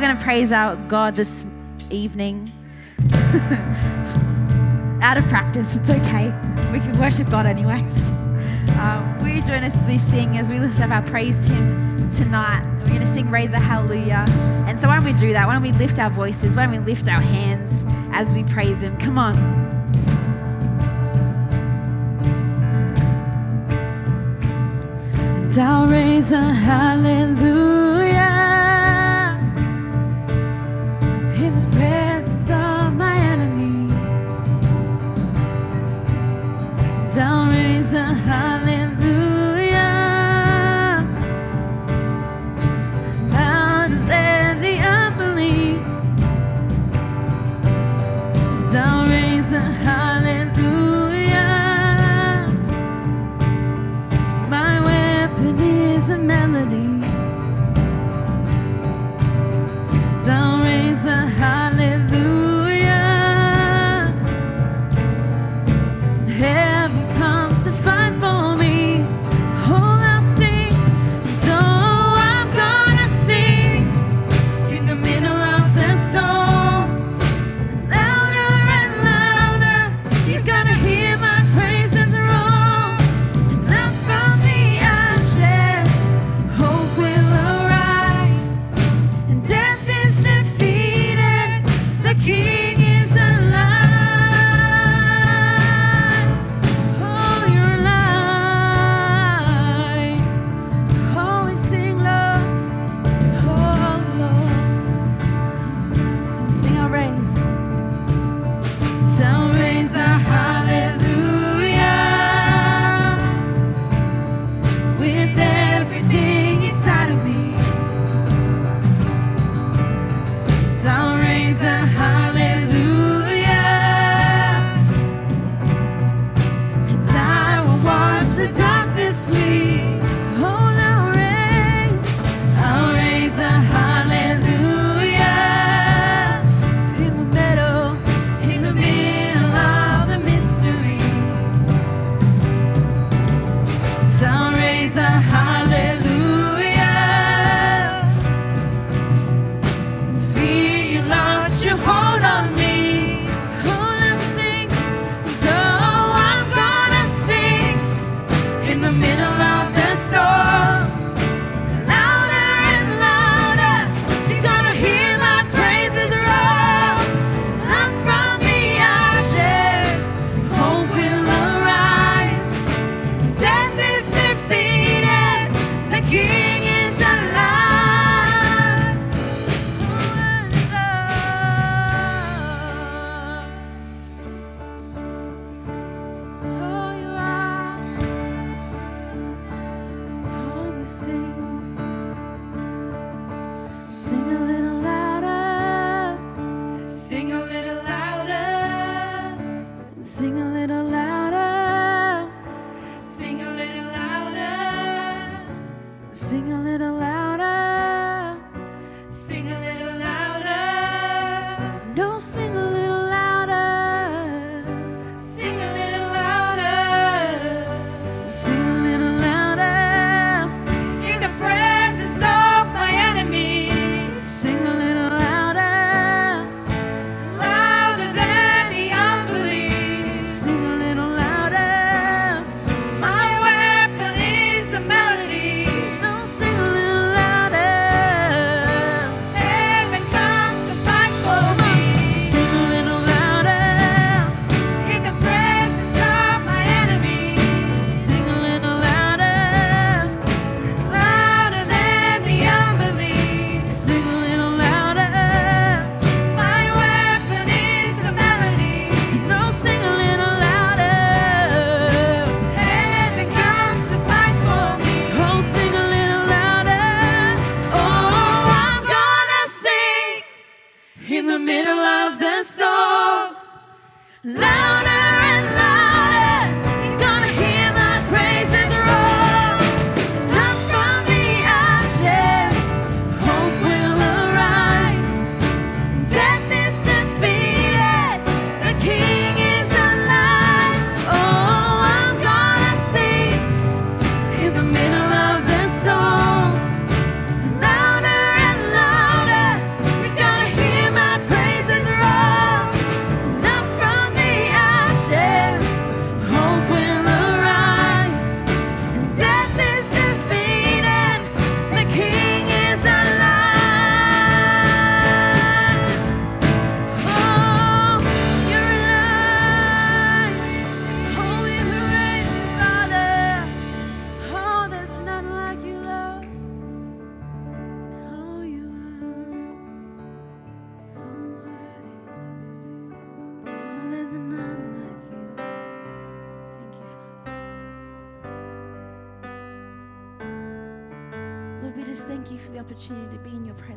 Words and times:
we're 0.00 0.06
going 0.06 0.16
to 0.16 0.24
praise 0.24 0.50
our 0.50 0.76
God 0.88 1.14
this 1.14 1.44
evening. 1.90 2.50
Out 5.02 5.18
of 5.18 5.24
practice, 5.24 5.76
it's 5.76 5.90
okay. 5.90 6.28
We 6.72 6.80
can 6.80 6.98
worship 6.98 7.28
God 7.28 7.44
anyways. 7.44 7.98
Uh, 8.70 9.18
will 9.20 9.28
you 9.28 9.42
join 9.42 9.62
us 9.62 9.76
as 9.76 9.86
we 9.86 9.98
sing, 9.98 10.38
as 10.38 10.48
we 10.48 10.58
lift 10.58 10.80
up 10.80 10.90
our 10.90 11.02
praise 11.02 11.44
to 11.44 11.52
Him 11.52 12.10
tonight? 12.10 12.64
We're 12.78 12.86
going 12.86 13.00
to 13.00 13.06
sing 13.06 13.30
Raise 13.30 13.52
a 13.52 13.60
Hallelujah. 13.60 14.24
And 14.66 14.80
so, 14.80 14.88
why 14.88 14.94
don't 14.94 15.04
we 15.04 15.12
do 15.12 15.34
that? 15.34 15.46
Why 15.46 15.52
don't 15.52 15.60
we 15.60 15.72
lift 15.72 15.98
our 15.98 16.08
voices? 16.08 16.56
Why 16.56 16.64
don't 16.64 16.72
we 16.72 16.78
lift 16.78 17.06
our 17.06 17.20
hands 17.20 17.84
as 18.14 18.32
we 18.32 18.42
praise 18.44 18.80
Him? 18.80 18.96
Come 18.96 19.18
on. 19.18 19.36
And 25.42 25.58
I'll 25.58 25.86
raise 25.86 26.32
a 26.32 26.54
hallelujah. 26.54 27.79
a 37.92 38.14
hallelujah. 38.14 38.79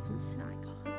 Presence 0.03 0.33
tonight, 0.33 0.61
God. 0.61 0.93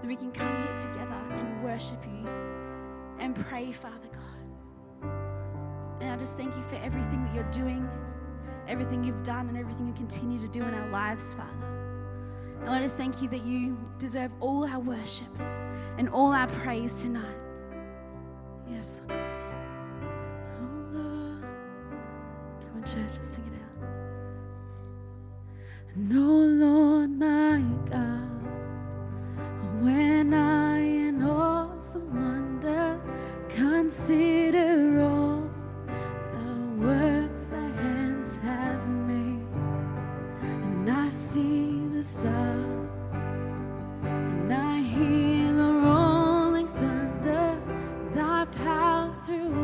That 0.00 0.06
we 0.06 0.14
can 0.14 0.30
come 0.30 0.56
here 0.64 0.76
together 0.76 1.20
and 1.30 1.64
worship 1.64 1.98
you 2.04 2.28
and 3.18 3.34
pray, 3.34 3.72
Father 3.72 4.08
God. 4.12 5.10
And 6.00 6.12
I 6.12 6.16
just 6.16 6.36
thank 6.36 6.54
you 6.54 6.62
for 6.64 6.76
everything 6.76 7.24
that 7.24 7.34
you're 7.34 7.50
doing, 7.50 7.88
everything 8.68 9.02
you've 9.02 9.24
done, 9.24 9.48
and 9.48 9.58
everything 9.58 9.88
you 9.88 9.94
continue 9.94 10.38
to 10.40 10.46
do 10.46 10.62
in 10.62 10.74
our 10.74 10.88
lives, 10.90 11.32
Father. 11.32 12.60
And 12.60 12.70
I 12.70 12.80
just 12.80 12.96
thank 12.96 13.20
you 13.20 13.26
that 13.28 13.44
you 13.44 13.76
deserve 13.98 14.30
all 14.38 14.64
our 14.64 14.78
worship 14.78 15.40
and 15.98 16.08
all 16.08 16.32
our 16.32 16.46
praise 16.46 17.02
tonight. 17.02 17.40
Yes. 18.70 19.00
Oh, 19.10 19.14
Lord. 20.92 21.42
Come 22.60 22.76
on, 22.76 22.84
church, 22.84 23.22
sing 23.22 23.44
it. 23.48 23.53
No, 25.96 26.18
Lord, 26.18 27.10
my 27.20 27.62
God, 27.88 28.42
when 29.80 30.34
I 30.34 30.80
in 30.80 31.22
awesome 31.22 32.12
wonder 32.12 33.00
consider 33.48 35.00
all 35.00 35.48
the 36.32 36.84
works 36.84 37.44
thy 37.44 37.68
hands 37.80 38.34
have 38.42 38.88
made, 38.88 39.46
and 40.42 40.90
I 40.90 41.10
see 41.10 41.86
the 41.94 42.02
stars, 42.02 42.90
and 44.02 44.52
I 44.52 44.80
hear 44.80 45.52
the 45.52 45.72
rolling 45.74 46.66
thunder, 46.72 47.56
thy 48.14 48.46
power 48.46 49.14
throughout 49.24 49.63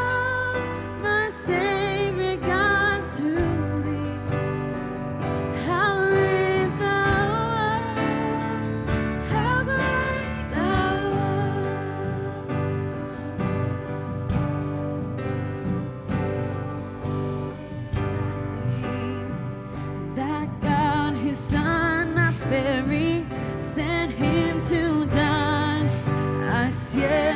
I 26.93 27.30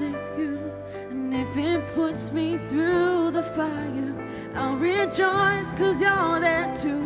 worship 0.00 0.38
you. 0.38 0.58
And 1.10 1.34
if 1.34 1.56
it 1.56 1.86
puts 1.94 2.32
me 2.32 2.58
through 2.58 3.32
the 3.32 3.42
fire, 3.42 4.14
I'll 4.54 4.76
rejoice 4.76 5.72
cause 5.72 6.00
you're 6.00 6.40
there 6.40 6.72
too. 6.74 7.02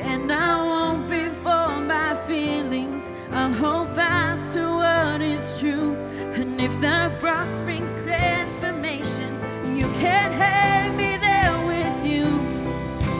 And 0.00 0.32
I 0.32 0.56
won't 0.62 1.08
be 1.08 1.28
formed 1.28 1.88
by 1.88 2.14
feelings. 2.26 3.12
I'll 3.30 3.52
hold 3.52 3.88
fast 3.94 4.54
to 4.54 4.66
what 4.66 5.20
is 5.20 5.60
true. 5.60 5.94
And 6.34 6.60
if 6.60 6.80
that 6.80 7.20
cross 7.20 7.60
brings 7.60 7.92
transformation, 8.04 9.30
you 9.76 9.86
can't 10.00 10.34
have 10.34 10.94
me 10.96 11.16
there 11.16 11.56
with 11.66 12.06
you. 12.06 12.24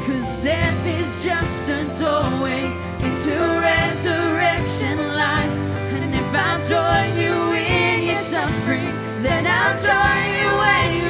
Cause 0.07 0.39
death 0.43 0.87
is 0.87 1.25
just 1.25 1.69
a 1.69 1.85
doorway 1.99 2.65
into 3.01 3.35
resurrection 3.71 4.99
life. 5.15 5.59
And 5.95 6.15
if 6.15 6.35
I 6.35 6.51
join 6.67 7.17
you 7.23 7.53
in 7.53 7.82
then 9.23 9.47
I'll 9.47 9.79
join 9.79 10.35
you 10.41 10.51
when 10.59 11.02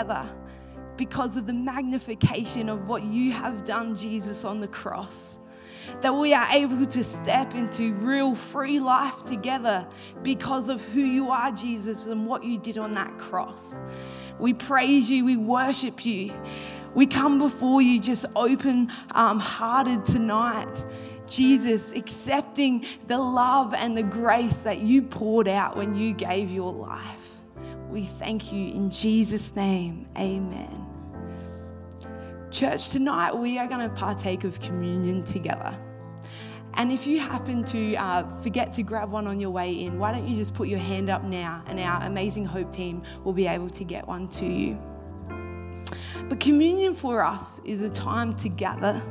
together 0.00 0.28
because 0.96 1.36
of 1.36 1.46
the 1.46 1.52
magnification 1.52 2.68
of 2.68 2.88
what 2.88 3.02
you 3.02 3.32
have 3.32 3.64
done, 3.64 3.96
Jesus, 3.96 4.44
on 4.44 4.60
the 4.60 4.68
cross. 4.68 5.38
That 6.02 6.14
we 6.14 6.34
are 6.34 6.46
able 6.52 6.86
to 6.86 7.02
step 7.02 7.54
into 7.54 7.94
real 7.94 8.34
free 8.34 8.80
life 8.80 9.24
together 9.24 9.86
because 10.22 10.68
of 10.68 10.80
who 10.80 11.00
you 11.00 11.30
are, 11.30 11.50
Jesus, 11.52 12.06
and 12.06 12.26
what 12.26 12.44
you 12.44 12.58
did 12.58 12.78
on 12.78 12.92
that 12.92 13.18
cross. 13.18 13.80
We 14.38 14.54
praise 14.54 15.10
you, 15.10 15.24
we 15.24 15.36
worship 15.36 16.04
you. 16.04 16.32
We 16.94 17.06
come 17.06 17.38
before 17.38 17.80
you 17.82 18.00
just 18.00 18.26
open 18.36 18.92
um, 19.12 19.38
hearted 19.38 20.04
tonight. 20.04 20.84
Jesus, 21.28 21.92
accepting 21.92 22.84
the 23.06 23.18
love 23.18 23.72
and 23.74 23.96
the 23.96 24.02
grace 24.02 24.60
that 24.60 24.80
you 24.80 25.02
poured 25.02 25.48
out 25.48 25.76
when 25.76 25.94
you 25.94 26.12
gave 26.12 26.50
your 26.50 26.72
life. 26.72 27.39
We 27.90 28.02
thank 28.02 28.52
you 28.52 28.72
in 28.72 28.90
Jesus' 28.90 29.56
name. 29.56 30.06
Amen. 30.16 30.86
Church, 32.52 32.90
tonight 32.90 33.32
we 33.32 33.58
are 33.58 33.66
going 33.66 33.88
to 33.88 33.94
partake 33.96 34.44
of 34.44 34.60
communion 34.60 35.24
together. 35.24 35.76
And 36.74 36.92
if 36.92 37.04
you 37.04 37.18
happen 37.18 37.64
to 37.64 37.96
uh, 37.96 38.40
forget 38.42 38.72
to 38.74 38.84
grab 38.84 39.10
one 39.10 39.26
on 39.26 39.40
your 39.40 39.50
way 39.50 39.72
in, 39.72 39.98
why 39.98 40.12
don't 40.12 40.28
you 40.28 40.36
just 40.36 40.54
put 40.54 40.68
your 40.68 40.78
hand 40.78 41.10
up 41.10 41.24
now 41.24 41.64
and 41.66 41.80
our 41.80 42.04
amazing 42.04 42.44
Hope 42.44 42.72
team 42.72 43.02
will 43.24 43.32
be 43.32 43.48
able 43.48 43.68
to 43.70 43.82
get 43.82 44.06
one 44.06 44.28
to 44.28 44.46
you. 44.46 44.78
But 46.28 46.38
communion 46.38 46.94
for 46.94 47.24
us 47.24 47.60
is 47.64 47.82
a 47.82 47.90
time 47.90 48.36
to 48.36 48.48
gather 48.48 49.02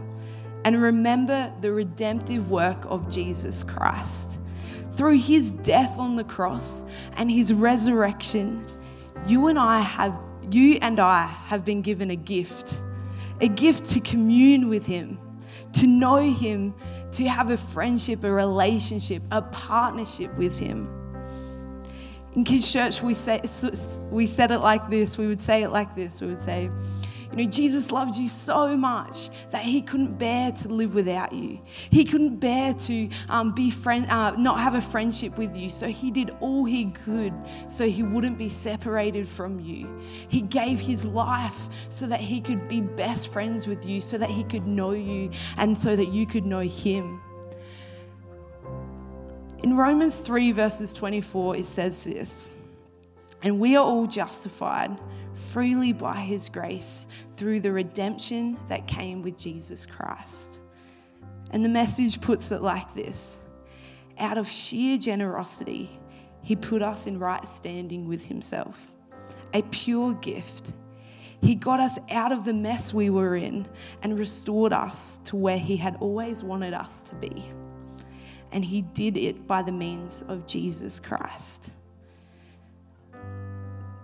and 0.63 0.81
remember 0.81 1.53
the 1.59 1.73
redemptive 1.73 2.49
work 2.49 2.85
of 2.85 3.09
Jesus 3.09 3.63
Christ. 3.65 4.28
Through 4.99 5.19
his 5.19 5.51
death 5.51 5.97
on 5.97 6.17
the 6.17 6.25
cross 6.25 6.83
and 7.13 7.31
his 7.31 7.53
resurrection, 7.53 8.65
you 9.25 9.47
and 9.47 9.57
I 9.57 9.79
have 9.79 10.13
you 10.51 10.77
and 10.81 10.99
I 10.99 11.25
have 11.25 11.63
been 11.63 11.81
given 11.81 12.11
a 12.11 12.17
gift. 12.17 12.83
A 13.39 13.47
gift 13.47 13.85
to 13.91 14.01
commune 14.01 14.67
with 14.67 14.85
him, 14.85 15.17
to 15.71 15.87
know 15.87 16.17
him, 16.17 16.75
to 17.13 17.29
have 17.29 17.49
a 17.49 17.55
friendship, 17.55 18.25
a 18.25 18.29
relationship, 18.29 19.23
a 19.31 19.41
partnership 19.41 20.37
with 20.37 20.59
him. 20.59 20.89
In 22.33 22.43
Kids 22.43 22.69
Church, 22.69 23.01
we, 23.01 23.13
say, 23.13 23.39
we 24.11 24.27
said 24.27 24.51
it 24.51 24.59
like 24.59 24.89
this. 24.89 25.17
We 25.17 25.27
would 25.27 25.39
say 25.39 25.63
it 25.63 25.69
like 25.69 25.95
this. 25.95 26.19
We 26.19 26.27
would 26.27 26.41
say, 26.41 26.69
you 27.31 27.45
know, 27.45 27.51
Jesus 27.51 27.91
loved 27.91 28.15
you 28.15 28.27
so 28.27 28.75
much 28.75 29.29
that 29.51 29.61
he 29.61 29.81
couldn't 29.81 30.17
bear 30.17 30.51
to 30.51 30.67
live 30.67 30.95
without 30.95 31.31
you. 31.31 31.59
He 31.91 32.03
couldn't 32.03 32.37
bear 32.37 32.73
to 32.73 33.09
um, 33.29 33.53
be 33.53 33.69
friend, 33.69 34.09
uh, 34.09 34.31
not 34.31 34.59
have 34.59 34.73
a 34.73 34.81
friendship 34.81 35.37
with 35.37 35.55
you. 35.55 35.69
So 35.69 35.87
he 35.87 36.09
did 36.09 36.31
all 36.39 36.65
he 36.65 36.85
could 36.85 37.33
so 37.67 37.87
he 37.87 38.01
wouldn't 38.01 38.39
be 38.39 38.49
separated 38.49 39.27
from 39.27 39.59
you. 39.59 40.01
He 40.27 40.41
gave 40.41 40.79
his 40.79 41.05
life 41.05 41.69
so 41.89 42.07
that 42.07 42.19
he 42.19 42.41
could 42.41 42.67
be 42.67 42.81
best 42.81 43.31
friends 43.31 43.67
with 43.67 43.85
you, 43.85 44.01
so 44.01 44.17
that 44.17 44.29
he 44.31 44.43
could 44.43 44.65
know 44.65 44.91
you, 44.91 45.29
and 45.57 45.77
so 45.77 45.95
that 45.95 46.09
you 46.09 46.25
could 46.25 46.45
know 46.45 46.59
him. 46.59 47.21
In 49.61 49.75
Romans 49.75 50.15
3, 50.15 50.51
verses 50.53 50.93
24, 50.93 51.57
it 51.57 51.65
says 51.65 52.03
this 52.03 52.49
And 53.43 53.59
we 53.59 53.75
are 53.75 53.83
all 53.83 54.07
justified 54.07 54.97
freely 55.39 55.93
by 55.93 56.15
his 56.15 56.49
grace 56.49 57.07
through 57.35 57.61
the 57.61 57.71
redemption 57.71 58.57
that 58.67 58.87
came 58.87 59.21
with 59.21 59.37
Jesus 59.37 59.85
Christ. 59.85 60.61
And 61.51 61.63
the 61.63 61.69
message 61.69 62.21
puts 62.21 62.51
it 62.51 62.61
like 62.61 62.93
this 62.93 63.39
Out 64.17 64.37
of 64.37 64.47
sheer 64.47 64.97
generosity, 64.97 65.89
he 66.41 66.55
put 66.55 66.81
us 66.81 67.07
in 67.07 67.19
right 67.19 67.47
standing 67.47 68.07
with 68.07 68.25
himself, 68.25 68.91
a 69.53 69.61
pure 69.63 70.13
gift. 70.15 70.73
He 71.41 71.55
got 71.55 71.79
us 71.79 71.97
out 72.11 72.33
of 72.33 72.43
the 72.43 72.53
mess 72.53 72.93
we 72.93 73.09
were 73.09 73.35
in 73.35 73.65
and 74.01 74.19
restored 74.19 74.73
us 74.73 75.19
to 75.25 75.37
where 75.37 75.57
he 75.57 75.77
had 75.77 75.95
always 76.01 76.43
wanted 76.43 76.73
us 76.73 77.01
to 77.03 77.15
be. 77.15 77.49
And 78.51 78.65
he 78.65 78.81
did 78.81 79.15
it 79.15 79.47
by 79.47 79.61
the 79.61 79.71
means 79.71 80.21
of 80.27 80.45
Jesus 80.45 80.99
Christ. 80.99 81.71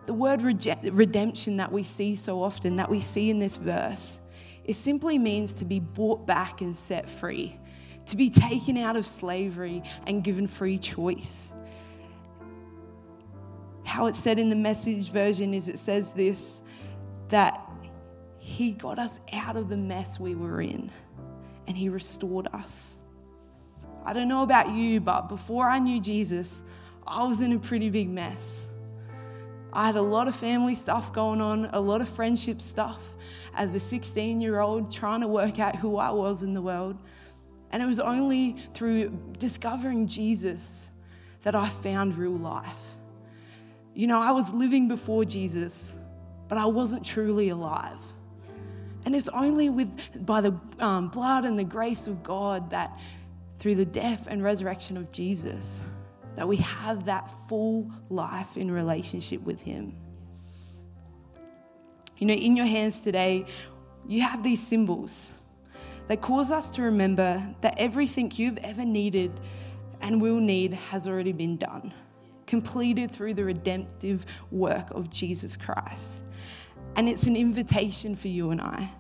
The 0.06 0.14
word 0.14 0.42
redemption 0.42 1.58
that 1.58 1.72
we 1.72 1.84
see 1.84 2.16
so 2.16 2.44
often, 2.44 2.76
that 2.76 2.90
we 2.90 3.02
see 3.02 3.30
in 3.30 3.40
this 3.40 3.58
verse, 3.58 4.20
it 4.64 4.76
simply 4.76 5.18
means 5.18 5.54
to 5.54 5.66
be 5.66 5.80
brought 5.80 6.26
back 6.26 6.62
and 6.62 6.76
set 6.76 7.10
free, 7.10 7.58
to 8.08 8.18
be 8.18 8.30
taken 8.30 8.78
out 8.78 8.96
of 8.96 9.06
slavery 9.06 9.84
and 10.06 10.24
given 10.24 10.48
free 10.48 10.78
choice. 10.78 11.54
How 13.84 14.08
it's 14.08 14.20
said 14.20 14.40
in 14.40 14.50
the 14.50 14.56
message 14.56 15.12
version 15.12 15.54
is 15.54 15.68
it 15.68 15.80
says 15.80 16.14
this 16.14 16.62
that 17.30 17.60
He 18.38 18.72
got 18.72 19.00
us 19.00 19.20
out 19.34 19.58
of 19.58 19.70
the 19.70 19.78
mess 19.78 20.20
we 20.20 20.36
were 20.36 20.62
in 20.62 20.92
and 21.68 21.76
He 21.76 21.90
restored 21.90 22.48
us. 22.54 22.98
I 24.04 24.14
don't 24.14 24.28
know 24.28 24.44
about 24.44 24.70
you, 24.70 25.00
but 25.00 25.30
before 25.30 25.68
I 25.68 25.80
knew 25.80 26.00
Jesus, 26.00 26.64
I 27.08 27.24
was 27.24 27.42
in 27.42 27.54
a 27.54 27.60
pretty 27.60 27.90
big 27.90 28.10
mess. 28.10 28.68
I 29.76 29.88
had 29.88 29.98
a 29.98 30.02
lot 30.02 30.30
of 30.30 30.36
family 30.36 30.74
stuff 30.74 31.12
going 31.12 31.42
on, 31.42 31.66
a 31.74 31.82
lot 31.82 32.00
of 32.00 32.08
friendship 32.08 32.62
stuff 32.62 33.14
as 33.54 33.76
a 33.76 33.80
16 33.80 34.40
year 34.40 34.62
old 34.62 34.90
trying 34.90 35.20
to 35.20 35.28
work 35.28 35.60
out 35.60 35.76
who 35.76 35.98
I 35.98 36.12
was 36.12 36.44
in 36.44 36.54
the 36.54 36.62
world. 36.62 36.98
And 37.72 37.84
it 37.84 37.86
was 37.86 38.00
only 38.00 38.56
through 38.74 39.10
discovering 39.38 40.08
Jesus 40.08 40.90
that 41.44 41.56
I 41.56 41.68
found 41.68 42.18
real 42.18 42.38
life. 42.38 42.70
You 43.94 44.08
know, 44.08 44.22
I 44.22 44.32
was 44.32 44.54
living 44.54 44.88
before 44.88 45.26
Jesus, 45.26 45.98
but 46.48 46.58
I 46.58 46.66
wasn't 46.68 47.06
truly 47.06 47.50
alive. 47.50 48.00
And 49.04 49.14
it's 49.14 49.28
only 49.28 49.70
with 49.70 50.26
by 50.26 50.40
the 50.40 50.58
um, 50.80 51.10
blood 51.10 51.44
and 51.44 51.60
the 51.60 51.66
grace 51.66 52.08
of 52.08 52.24
God 52.24 52.70
that 52.70 52.98
through 53.60 53.76
the 53.76 53.86
death 53.86 54.28
and 54.30 54.42
resurrection 54.42 54.96
of 54.96 55.12
Jesus 55.12 55.84
that 56.36 56.48
we 56.48 56.58
have 56.58 57.06
that 57.06 57.30
full 57.48 57.90
life 58.10 58.58
in 58.58 58.70
relationship 58.70 59.42
with 59.42 59.62
Him. 59.62 59.96
You 62.18 62.28
know, 62.28 62.34
in 62.34 62.56
your 62.56 62.66
hands 62.66 63.00
today, 63.00 63.46
you 64.08 64.22
have 64.22 64.44
these 64.44 64.66
symbols 64.66 65.32
that 66.08 66.22
cause 66.22 66.52
us 66.52 66.70
to 66.72 66.84
remember 66.84 67.42
that 67.62 67.76
everything 67.78 68.32
you've 68.36 68.58
ever 68.60 68.86
needed 68.86 69.40
and 70.02 70.22
will 70.22 70.40
need 70.40 70.74
has 70.74 71.08
already 71.08 71.32
been 71.32 71.58
done, 71.58 71.94
completed 72.46 73.12
through 73.12 73.34
the 73.34 73.44
redemptive 73.44 74.26
work 74.52 74.92
of 74.92 75.10
Jesus 75.10 75.58
Christ. 75.58 76.24
And 76.96 77.10
it's 77.10 77.24
an 77.24 77.36
invitation 77.36 78.16
for 78.16 78.28
you 78.28 78.52
and 78.52 78.62
I 78.62 78.92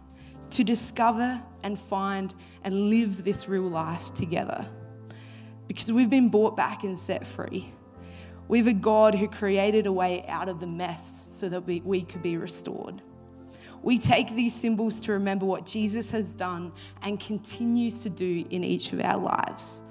to 0.52 0.64
discover 0.64 1.42
and 1.64 1.80
find 1.80 2.34
and 2.64 2.90
live 2.90 3.24
this 3.24 3.48
real 3.48 3.64
life 3.64 4.14
together 4.14 4.68
because 5.68 5.92
we've 5.92 6.10
been 6.10 6.30
bought 6.30 6.56
back 6.56 6.84
and 6.84 7.00
set 7.00 7.26
free. 7.26 7.74
We 8.48 8.60
have 8.60 8.68
a 8.68 8.74
God 8.74 9.16
who 9.16 9.28
created 9.28 9.88
a 9.88 9.92
way 9.92 10.24
out 10.28 10.50
of 10.50 10.60
the 10.60 10.68
mess 10.68 11.28
so 11.30 11.50
that 11.50 11.66
we, 11.66 11.82
we 11.82 12.04
could 12.04 12.22
be 12.22 12.38
restored. 12.38 13.02
We 13.82 14.00
take 14.00 14.36
these 14.36 14.54
symbols 14.54 15.00
to 15.02 15.14
remember 15.14 15.46
what 15.46 15.66
Jesus 15.66 16.10
has 16.12 16.34
done 16.34 16.72
and 17.02 17.20
continues 17.20 18.00
to 18.00 18.10
do 18.10 18.46
in 18.50 18.64
each 18.64 18.94
of 18.94 19.00
our 19.00 19.18
lives. 19.18 19.82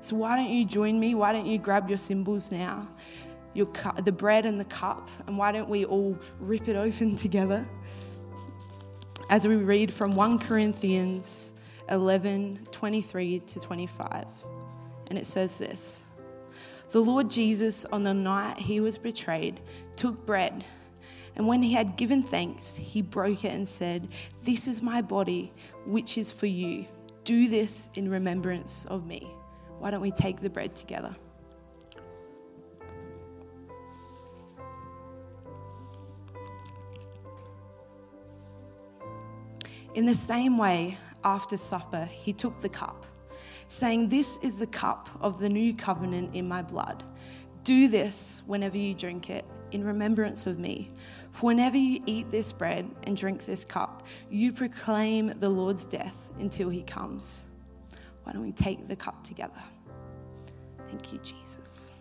So, 0.00 0.16
why 0.16 0.36
don't 0.36 0.50
you 0.50 0.64
join 0.64 0.98
me? 0.98 1.14
Why 1.14 1.32
don't 1.32 1.46
you 1.46 1.58
grab 1.58 1.88
your 1.88 1.98
symbols 1.98 2.50
now? 2.50 2.88
Your 3.54 3.66
cu- 3.66 4.02
the 4.02 4.12
bread 4.12 4.46
and 4.46 4.58
the 4.58 4.64
cup, 4.64 5.08
and 5.26 5.38
why 5.38 5.52
don't 5.52 5.68
we 5.68 5.84
all 5.84 6.18
rip 6.40 6.68
it 6.68 6.76
open 6.76 7.16
together 7.16 7.66
as 9.30 9.46
we 9.46 9.56
read 9.56 9.92
from 9.92 10.10
1 10.10 10.40
Corinthians 10.40 11.51
11 11.92 12.66
23 12.72 13.40
to 13.40 13.60
25. 13.60 14.26
And 15.08 15.18
it 15.18 15.26
says 15.26 15.58
this 15.58 16.04
The 16.90 17.00
Lord 17.00 17.30
Jesus, 17.30 17.84
on 17.92 18.02
the 18.02 18.14
night 18.14 18.58
he 18.58 18.80
was 18.80 18.98
betrayed, 18.98 19.60
took 19.94 20.26
bread. 20.26 20.64
And 21.34 21.46
when 21.46 21.62
he 21.62 21.72
had 21.72 21.96
given 21.96 22.22
thanks, 22.22 22.76
he 22.76 23.00
broke 23.00 23.44
it 23.44 23.52
and 23.52 23.68
said, 23.68 24.08
This 24.42 24.66
is 24.66 24.82
my 24.82 25.00
body, 25.00 25.52
which 25.86 26.18
is 26.18 26.32
for 26.32 26.46
you. 26.46 26.86
Do 27.24 27.48
this 27.48 27.88
in 27.94 28.10
remembrance 28.10 28.84
of 28.86 29.06
me. 29.06 29.32
Why 29.78 29.90
don't 29.90 30.00
we 30.00 30.10
take 30.10 30.40
the 30.40 30.50
bread 30.50 30.74
together? 30.74 31.14
In 39.94 40.06
the 40.06 40.14
same 40.14 40.56
way, 40.56 40.98
after 41.24 41.56
supper, 41.56 42.04
he 42.04 42.32
took 42.32 42.60
the 42.60 42.68
cup, 42.68 43.06
saying, 43.68 44.08
This 44.08 44.38
is 44.42 44.58
the 44.58 44.66
cup 44.66 45.08
of 45.20 45.38
the 45.38 45.48
new 45.48 45.74
covenant 45.74 46.34
in 46.34 46.48
my 46.48 46.62
blood. 46.62 47.02
Do 47.64 47.88
this 47.88 48.42
whenever 48.46 48.76
you 48.76 48.94
drink 48.94 49.30
it 49.30 49.44
in 49.70 49.84
remembrance 49.84 50.46
of 50.46 50.58
me. 50.58 50.90
For 51.30 51.46
whenever 51.46 51.76
you 51.76 52.02
eat 52.06 52.30
this 52.30 52.52
bread 52.52 52.90
and 53.04 53.16
drink 53.16 53.46
this 53.46 53.64
cup, 53.64 54.06
you 54.30 54.52
proclaim 54.52 55.32
the 55.40 55.48
Lord's 55.48 55.84
death 55.84 56.16
until 56.38 56.68
he 56.68 56.82
comes. 56.82 57.44
Why 58.24 58.32
don't 58.32 58.42
we 58.42 58.52
take 58.52 58.88
the 58.88 58.96
cup 58.96 59.24
together? 59.24 59.62
Thank 60.88 61.12
you, 61.12 61.18
Jesus. 61.20 61.92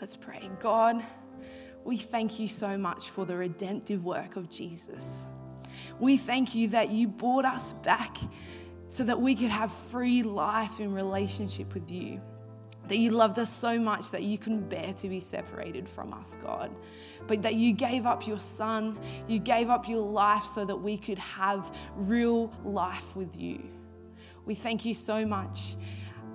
Let's 0.00 0.16
pray. 0.16 0.50
God, 0.60 1.04
we 1.84 1.96
thank 1.96 2.38
you 2.38 2.48
so 2.48 2.76
much 2.76 3.10
for 3.10 3.24
the 3.24 3.36
redemptive 3.36 4.04
work 4.04 4.36
of 4.36 4.50
Jesus. 4.50 5.26
We 5.98 6.16
thank 6.16 6.54
you 6.54 6.68
that 6.68 6.90
you 6.90 7.08
brought 7.08 7.44
us 7.44 7.72
back 7.84 8.16
so 8.88 9.04
that 9.04 9.20
we 9.20 9.34
could 9.34 9.50
have 9.50 9.72
free 9.72 10.22
life 10.22 10.80
in 10.80 10.92
relationship 10.92 11.72
with 11.74 11.90
you. 11.90 12.20
That 12.88 12.98
you 12.98 13.12
loved 13.12 13.38
us 13.38 13.54
so 13.54 13.78
much 13.78 14.10
that 14.10 14.24
you 14.24 14.36
couldn't 14.36 14.68
bear 14.68 14.92
to 14.94 15.08
be 15.08 15.20
separated 15.20 15.88
from 15.88 16.12
us, 16.12 16.36
God. 16.42 16.74
But 17.26 17.42
that 17.42 17.54
you 17.54 17.72
gave 17.72 18.04
up 18.04 18.26
your 18.26 18.40
son, 18.40 18.98
you 19.28 19.38
gave 19.38 19.70
up 19.70 19.88
your 19.88 20.04
life 20.04 20.44
so 20.44 20.64
that 20.64 20.76
we 20.76 20.96
could 20.96 21.18
have 21.18 21.72
real 21.94 22.52
life 22.64 23.14
with 23.14 23.38
you. 23.38 23.62
We 24.44 24.54
thank 24.54 24.84
you 24.84 24.94
so 24.94 25.24
much 25.24 25.76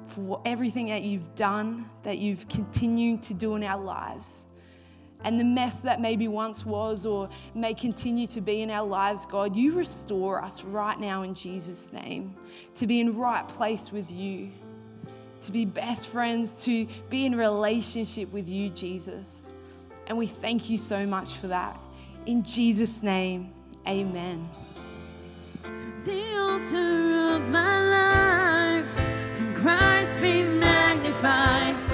for 0.07 0.41
everything 0.45 0.87
that 0.87 1.03
you've 1.03 1.35
done, 1.35 1.89
that 2.03 2.19
you've 2.19 2.47
continued 2.47 3.21
to 3.23 3.33
do 3.33 3.55
in 3.55 3.63
our 3.63 3.81
lives 3.81 4.44
and 5.25 5.39
the 5.39 5.43
mess 5.43 5.79
that 5.79 5.99
maybe 5.99 6.27
once 6.27 6.63
was 6.63 7.03
or 7.03 7.27
may 7.55 7.73
continue 7.73 8.27
to 8.27 8.41
be 8.41 8.61
in 8.61 8.69
our 8.69 8.85
lives, 8.85 9.25
God, 9.25 9.55
you 9.55 9.73
restore 9.73 10.41
us 10.41 10.63
right 10.63 10.99
now 10.99 11.23
in 11.23 11.33
Jesus' 11.33 11.91
name 11.91 12.35
to 12.75 12.85
be 12.85 12.99
in 12.99 13.17
right 13.17 13.45
place 13.47 13.91
with 13.91 14.11
you, 14.11 14.51
to 15.41 15.51
be 15.51 15.65
best 15.65 16.07
friends, 16.07 16.63
to 16.65 16.87
be 17.09 17.25
in 17.25 17.35
relationship 17.35 18.31
with 18.31 18.47
you, 18.47 18.69
Jesus. 18.69 19.49
And 20.05 20.15
we 20.15 20.27
thank 20.27 20.69
you 20.69 20.77
so 20.77 21.07
much 21.07 21.33
for 21.33 21.47
that. 21.47 21.79
In 22.27 22.43
Jesus' 22.43 23.01
name, 23.01 23.51
amen. 23.87 24.47
The 26.03 26.37
altar 26.37 27.35
of 27.35 27.49
my 27.49 28.83
life, 28.83 29.55
Christ 29.55 30.21
be 30.21 30.43
magnified. 30.43 31.84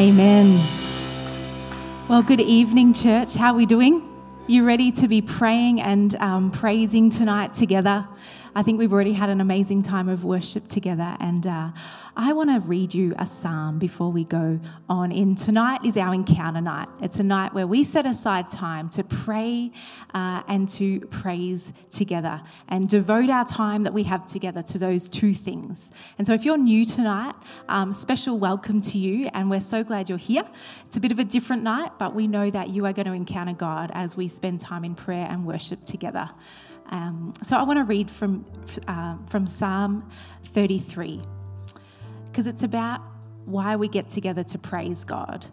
Amen. 0.00 0.66
Well, 2.08 2.22
good 2.22 2.40
evening, 2.40 2.94
church. 2.94 3.34
How 3.34 3.52
are 3.52 3.54
we 3.54 3.66
doing? 3.66 4.08
You 4.46 4.64
ready 4.64 4.90
to 4.92 5.06
be 5.06 5.20
praying 5.20 5.82
and 5.82 6.14
um, 6.14 6.50
praising 6.50 7.10
tonight 7.10 7.52
together? 7.52 8.08
I 8.52 8.64
think 8.64 8.80
we've 8.80 8.92
already 8.92 9.12
had 9.12 9.30
an 9.30 9.40
amazing 9.40 9.84
time 9.84 10.08
of 10.08 10.24
worship 10.24 10.66
together, 10.66 11.16
and 11.20 11.46
uh, 11.46 11.70
I 12.16 12.32
want 12.32 12.50
to 12.50 12.58
read 12.58 12.92
you 12.92 13.14
a 13.16 13.24
psalm 13.24 13.78
before 13.78 14.10
we 14.10 14.24
go 14.24 14.58
on. 14.88 15.12
In 15.12 15.36
tonight 15.36 15.84
is 15.84 15.96
our 15.96 16.12
encounter 16.12 16.60
night. 16.60 16.88
It's 17.00 17.20
a 17.20 17.22
night 17.22 17.54
where 17.54 17.68
we 17.68 17.84
set 17.84 18.06
aside 18.06 18.50
time 18.50 18.88
to 18.90 19.04
pray 19.04 19.70
uh, 20.14 20.42
and 20.48 20.68
to 20.70 20.98
praise 21.00 21.72
together, 21.92 22.42
and 22.66 22.88
devote 22.88 23.30
our 23.30 23.44
time 23.44 23.84
that 23.84 23.92
we 23.92 24.02
have 24.02 24.26
together 24.26 24.62
to 24.62 24.78
those 24.78 25.08
two 25.08 25.32
things. 25.32 25.92
And 26.18 26.26
so, 26.26 26.34
if 26.34 26.44
you're 26.44 26.58
new 26.58 26.84
tonight, 26.84 27.36
um, 27.68 27.92
special 27.92 28.36
welcome 28.36 28.80
to 28.80 28.98
you, 28.98 29.30
and 29.32 29.48
we're 29.48 29.60
so 29.60 29.84
glad 29.84 30.08
you're 30.08 30.18
here. 30.18 30.44
It's 30.88 30.96
a 30.96 31.00
bit 31.00 31.12
of 31.12 31.20
a 31.20 31.24
different 31.24 31.62
night, 31.62 31.92
but 32.00 32.16
we 32.16 32.26
know 32.26 32.50
that 32.50 32.70
you 32.70 32.84
are 32.86 32.92
going 32.92 33.06
to 33.06 33.12
encounter 33.12 33.52
God 33.52 33.92
as 33.94 34.16
we 34.16 34.26
spend 34.26 34.58
time 34.58 34.84
in 34.84 34.96
prayer 34.96 35.28
and 35.30 35.46
worship 35.46 35.84
together. 35.84 36.30
Um, 36.90 37.32
so 37.42 37.56
I 37.56 37.62
want 37.62 37.78
to 37.78 37.84
read 37.84 38.10
from, 38.10 38.44
uh, 38.88 39.16
from 39.28 39.46
Psalm 39.46 40.08
33 40.46 41.22
because 42.30 42.46
it's 42.46 42.62
about 42.62 43.00
why 43.44 43.76
we 43.76 43.88
get 43.88 44.08
together 44.08 44.42
to 44.44 44.58
praise 44.58 45.04
God. 45.04 45.46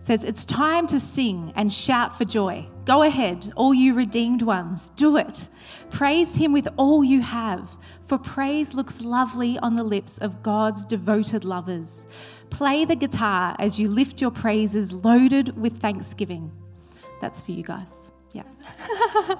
It 0.00 0.06
says, 0.06 0.24
It's 0.24 0.44
time 0.44 0.86
to 0.88 1.00
sing 1.00 1.52
and 1.56 1.72
shout 1.72 2.16
for 2.16 2.24
joy. 2.24 2.66
Go 2.84 3.02
ahead, 3.02 3.52
all 3.56 3.72
you 3.74 3.94
redeemed 3.94 4.42
ones, 4.42 4.90
do 4.96 5.16
it. 5.16 5.48
Praise 5.90 6.36
Him 6.36 6.52
with 6.52 6.68
all 6.76 7.02
you 7.02 7.22
have, 7.22 7.76
for 8.06 8.18
praise 8.18 8.74
looks 8.74 9.00
lovely 9.00 9.58
on 9.58 9.74
the 9.74 9.84
lips 9.84 10.18
of 10.18 10.42
God's 10.42 10.84
devoted 10.84 11.44
lovers. 11.44 12.06
Play 12.50 12.84
the 12.84 12.96
guitar 12.96 13.56
as 13.58 13.78
you 13.78 13.88
lift 13.88 14.20
your 14.20 14.30
praises 14.30 14.92
loaded 14.92 15.56
with 15.56 15.80
thanksgiving. 15.80 16.52
That's 17.20 17.40
for 17.40 17.52
you 17.52 17.62
guys. 17.62 18.13
Yeah. 18.34 18.42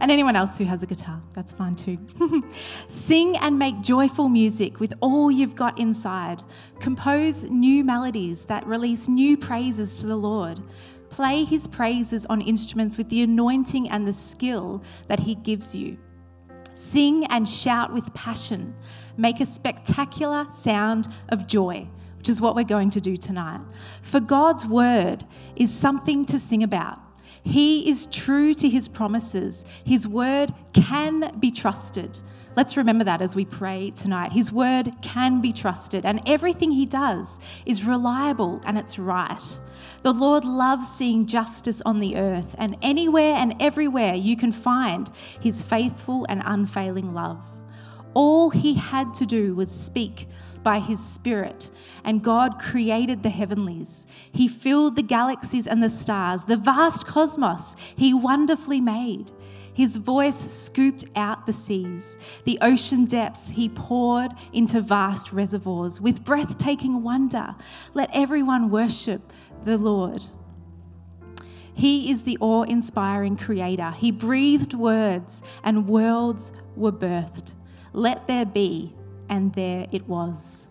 and 0.00 0.10
anyone 0.10 0.36
else 0.36 0.58
who 0.58 0.66
has 0.66 0.82
a 0.82 0.86
guitar, 0.86 1.22
that's 1.32 1.52
fine 1.52 1.74
too. 1.74 1.98
Sing 2.88 3.38
and 3.38 3.58
make 3.58 3.80
joyful 3.80 4.28
music 4.28 4.80
with 4.80 4.92
all 5.00 5.30
you've 5.30 5.56
got 5.56 5.78
inside. 5.78 6.42
Compose 6.78 7.44
new 7.44 7.82
melodies 7.82 8.44
that 8.44 8.66
release 8.66 9.08
new 9.08 9.38
praises 9.38 9.98
to 10.00 10.06
the 10.06 10.16
Lord. 10.16 10.60
Play 11.08 11.44
his 11.44 11.66
praises 11.66 12.26
on 12.26 12.42
instruments 12.42 12.98
with 12.98 13.08
the 13.08 13.22
anointing 13.22 13.88
and 13.88 14.06
the 14.06 14.12
skill 14.12 14.82
that 15.08 15.20
he 15.20 15.36
gives 15.36 15.74
you. 15.74 15.96
Sing 16.74 17.24
and 17.26 17.48
shout 17.48 17.94
with 17.94 18.12
passion. 18.12 18.74
Make 19.16 19.40
a 19.40 19.46
spectacular 19.46 20.46
sound 20.50 21.08
of 21.30 21.46
joy, 21.46 21.88
which 22.18 22.28
is 22.28 22.42
what 22.42 22.56
we're 22.56 22.64
going 22.64 22.90
to 22.90 23.00
do 23.00 23.16
tonight. 23.16 23.60
For 24.02 24.20
God's 24.20 24.66
word 24.66 25.24
is 25.56 25.72
something 25.72 26.26
to 26.26 26.38
sing 26.38 26.62
about. 26.62 27.03
He 27.44 27.88
is 27.88 28.06
true 28.06 28.54
to 28.54 28.68
his 28.70 28.88
promises. 28.88 29.66
His 29.84 30.08
word 30.08 30.54
can 30.72 31.38
be 31.38 31.50
trusted. 31.50 32.18
Let's 32.56 32.76
remember 32.76 33.04
that 33.04 33.20
as 33.20 33.36
we 33.36 33.44
pray 33.44 33.90
tonight. 33.90 34.32
His 34.32 34.50
word 34.50 34.92
can 35.02 35.40
be 35.40 35.52
trusted, 35.52 36.06
and 36.06 36.22
everything 36.26 36.70
he 36.70 36.86
does 36.86 37.38
is 37.66 37.84
reliable 37.84 38.62
and 38.64 38.78
it's 38.78 38.98
right. 38.98 39.42
The 40.02 40.14
Lord 40.14 40.44
loves 40.44 40.88
seeing 40.88 41.26
justice 41.26 41.82
on 41.84 41.98
the 41.98 42.16
earth, 42.16 42.54
and 42.56 42.76
anywhere 42.80 43.34
and 43.34 43.54
everywhere 43.60 44.14
you 44.14 44.36
can 44.36 44.52
find 44.52 45.10
his 45.40 45.64
faithful 45.64 46.24
and 46.28 46.42
unfailing 46.46 47.12
love. 47.12 47.42
All 48.14 48.50
he 48.50 48.74
had 48.74 49.12
to 49.14 49.26
do 49.26 49.54
was 49.54 49.70
speak 49.70 50.28
by 50.64 50.80
his 50.80 50.98
Spirit, 51.04 51.70
and 52.02 52.24
God 52.24 52.58
created 52.58 53.22
the 53.22 53.28
heavenlies. 53.28 54.06
He 54.32 54.48
filled 54.48 54.96
the 54.96 55.02
galaxies 55.02 55.66
and 55.66 55.82
the 55.82 55.90
stars, 55.90 56.44
the 56.44 56.56
vast 56.56 57.06
cosmos 57.06 57.76
he 57.94 58.12
wonderfully 58.12 58.80
made. 58.80 59.30
His 59.74 59.96
voice 59.96 60.38
scooped 60.38 61.04
out 61.16 61.46
the 61.46 61.52
seas. 61.52 62.16
The 62.44 62.58
ocean 62.60 63.04
depths 63.04 63.48
he 63.48 63.68
poured 63.68 64.30
into 64.52 64.80
vast 64.80 65.32
reservoirs. 65.32 66.00
With 66.00 66.24
breathtaking 66.24 67.02
wonder, 67.02 67.56
let 67.92 68.08
everyone 68.12 68.70
worship 68.70 69.32
the 69.64 69.76
Lord. 69.76 70.26
He 71.74 72.08
is 72.08 72.22
the 72.22 72.38
awe 72.40 72.62
inspiring 72.62 73.36
creator. 73.36 73.90
He 73.90 74.12
breathed 74.12 74.74
words, 74.74 75.42
and 75.64 75.88
worlds 75.88 76.52
were 76.76 76.92
birthed. 76.92 77.52
Let 77.92 78.28
there 78.28 78.46
be 78.46 78.94
and 79.28 79.54
there 79.54 79.86
it 79.92 80.06
was. 80.08 80.68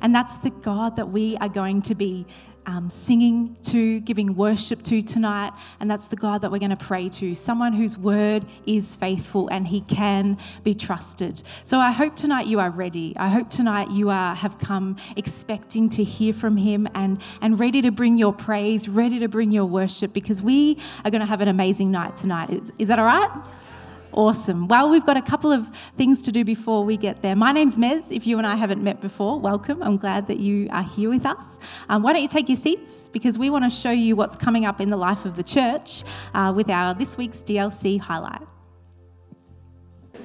And 0.00 0.14
that's 0.14 0.38
the 0.38 0.50
God 0.50 0.96
that 0.96 1.08
we 1.10 1.36
are 1.38 1.48
going 1.48 1.82
to 1.82 1.94
be 1.94 2.26
um, 2.66 2.90
singing 2.90 3.56
to, 3.62 4.00
giving 4.00 4.34
worship 4.34 4.82
to 4.82 5.00
tonight. 5.00 5.52
And 5.78 5.88
that's 5.88 6.08
the 6.08 6.16
God 6.16 6.40
that 6.40 6.50
we're 6.50 6.58
going 6.58 6.70
to 6.70 6.76
pray 6.76 7.08
to, 7.10 7.34
someone 7.34 7.72
whose 7.72 7.96
word 7.96 8.44
is 8.66 8.96
faithful 8.96 9.48
and 9.48 9.68
he 9.68 9.82
can 9.82 10.36
be 10.64 10.74
trusted. 10.74 11.42
So 11.62 11.78
I 11.78 11.92
hope 11.92 12.16
tonight 12.16 12.46
you 12.48 12.58
are 12.58 12.70
ready. 12.70 13.14
I 13.16 13.28
hope 13.28 13.50
tonight 13.50 13.90
you 13.92 14.10
are, 14.10 14.34
have 14.34 14.58
come 14.58 14.96
expecting 15.16 15.88
to 15.90 16.02
hear 16.02 16.32
from 16.32 16.56
him 16.56 16.88
and, 16.94 17.22
and 17.40 17.58
ready 17.58 17.82
to 17.82 17.92
bring 17.92 18.18
your 18.18 18.32
praise, 18.32 18.88
ready 18.88 19.20
to 19.20 19.28
bring 19.28 19.52
your 19.52 19.66
worship, 19.66 20.12
because 20.12 20.42
we 20.42 20.78
are 21.04 21.10
going 21.10 21.20
to 21.20 21.26
have 21.26 21.40
an 21.40 21.48
amazing 21.48 21.92
night 21.92 22.16
tonight. 22.16 22.50
Is, 22.50 22.72
is 22.80 22.88
that 22.88 22.98
all 22.98 23.04
right? 23.04 23.30
Awesome. 24.16 24.66
Well, 24.66 24.88
we've 24.88 25.04
got 25.04 25.18
a 25.18 25.22
couple 25.22 25.52
of 25.52 25.70
things 25.98 26.22
to 26.22 26.32
do 26.32 26.42
before 26.42 26.86
we 26.86 26.96
get 26.96 27.20
there. 27.20 27.36
My 27.36 27.52
name's 27.52 27.76
Mez. 27.76 28.10
If 28.10 28.26
you 28.26 28.38
and 28.38 28.46
I 28.46 28.56
haven't 28.56 28.82
met 28.82 29.02
before, 29.02 29.38
welcome. 29.38 29.82
I'm 29.82 29.98
glad 29.98 30.26
that 30.28 30.38
you 30.38 30.68
are 30.72 30.82
here 30.82 31.10
with 31.10 31.26
us. 31.26 31.58
Um, 31.90 32.02
why 32.02 32.14
don't 32.14 32.22
you 32.22 32.28
take 32.28 32.48
your 32.48 32.56
seats? 32.56 33.08
Because 33.12 33.36
we 33.36 33.50
want 33.50 33.64
to 33.64 33.70
show 33.70 33.90
you 33.90 34.16
what's 34.16 34.34
coming 34.34 34.64
up 34.64 34.80
in 34.80 34.88
the 34.88 34.96
life 34.96 35.26
of 35.26 35.36
the 35.36 35.42
church 35.42 36.02
uh, 36.32 36.50
with 36.56 36.70
our 36.70 36.94
this 36.94 37.18
week's 37.18 37.42
DLC 37.42 38.00
highlight. 38.00 38.40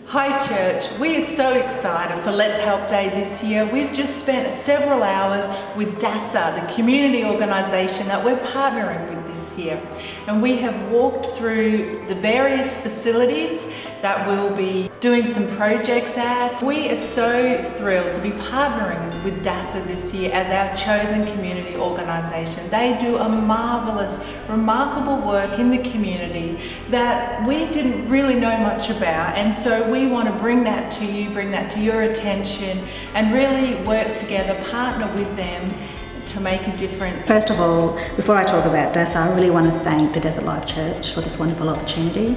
Hi, 0.05 0.45
church. 0.45 0.99
We 0.99 1.15
are 1.17 1.21
so 1.21 1.53
excited 1.53 2.21
for 2.23 2.31
Let's 2.31 2.57
Help 2.57 2.89
Day 2.89 3.09
this 3.09 3.41
year. 3.43 3.65
We've 3.65 3.93
just 3.93 4.19
spent 4.19 4.53
several 4.61 5.03
hours 5.03 5.47
with 5.77 5.99
DASA, 5.99 6.55
the 6.55 6.73
community 6.73 7.23
organisation 7.23 8.07
that 8.07 8.23
we're 8.23 8.39
partnering 8.39 9.09
with 9.09 9.27
this 9.33 9.57
year. 9.57 9.81
And 10.27 10.41
we 10.41 10.57
have 10.57 10.91
walked 10.91 11.27
through 11.27 12.05
the 12.09 12.15
various 12.15 12.75
facilities 12.75 13.65
that 14.01 14.27
we'll 14.27 14.55
be 14.55 14.89
doing 14.99 15.25
some 15.25 15.47
projects 15.55 16.17
at. 16.17 16.61
We 16.63 16.89
are 16.89 16.97
so 16.97 17.63
thrilled 17.77 18.13
to 18.15 18.21
be 18.21 18.31
partnering 18.31 19.23
with 19.23 19.43
DASA 19.43 19.85
this 19.85 20.11
year 20.11 20.31
as 20.31 20.47
our 20.49 20.75
chosen 20.75 21.25
community 21.35 21.75
organisation. 21.75 22.69
They 22.69 22.97
do 22.99 23.17
a 23.17 23.29
marvellous, 23.29 24.17
remarkable 24.49 25.25
work 25.27 25.59
in 25.59 25.69
the 25.69 25.77
community 25.89 26.71
that 26.89 27.45
we 27.47 27.65
didn't 27.67 28.09
really 28.09 28.35
know 28.35 28.57
much 28.57 28.89
about. 28.89 29.37
And 29.37 29.53
so 29.53 29.89
we 29.89 30.07
want 30.07 30.27
to 30.27 30.39
bring 30.39 30.63
that 30.63 30.91
to 30.93 31.05
you, 31.05 31.29
bring 31.29 31.51
that 31.51 31.69
to 31.71 31.79
your 31.79 32.03
attention, 32.03 32.87
and 33.13 33.33
really 33.33 33.75
work 33.83 34.07
together, 34.17 34.55
partner 34.69 35.07
with 35.15 35.35
them 35.35 35.69
to 36.27 36.39
make 36.39 36.65
a 36.65 36.77
difference. 36.77 37.25
First 37.25 37.49
of 37.49 37.59
all, 37.59 37.93
before 38.15 38.35
I 38.35 38.45
talk 38.45 38.65
about 38.65 38.93
DASA, 38.93 39.17
I 39.17 39.35
really 39.35 39.49
want 39.49 39.71
to 39.71 39.79
thank 39.81 40.13
the 40.13 40.19
Desert 40.19 40.45
Life 40.45 40.65
Church 40.65 41.13
for 41.13 41.21
this 41.21 41.37
wonderful 41.37 41.69
opportunity 41.69 42.35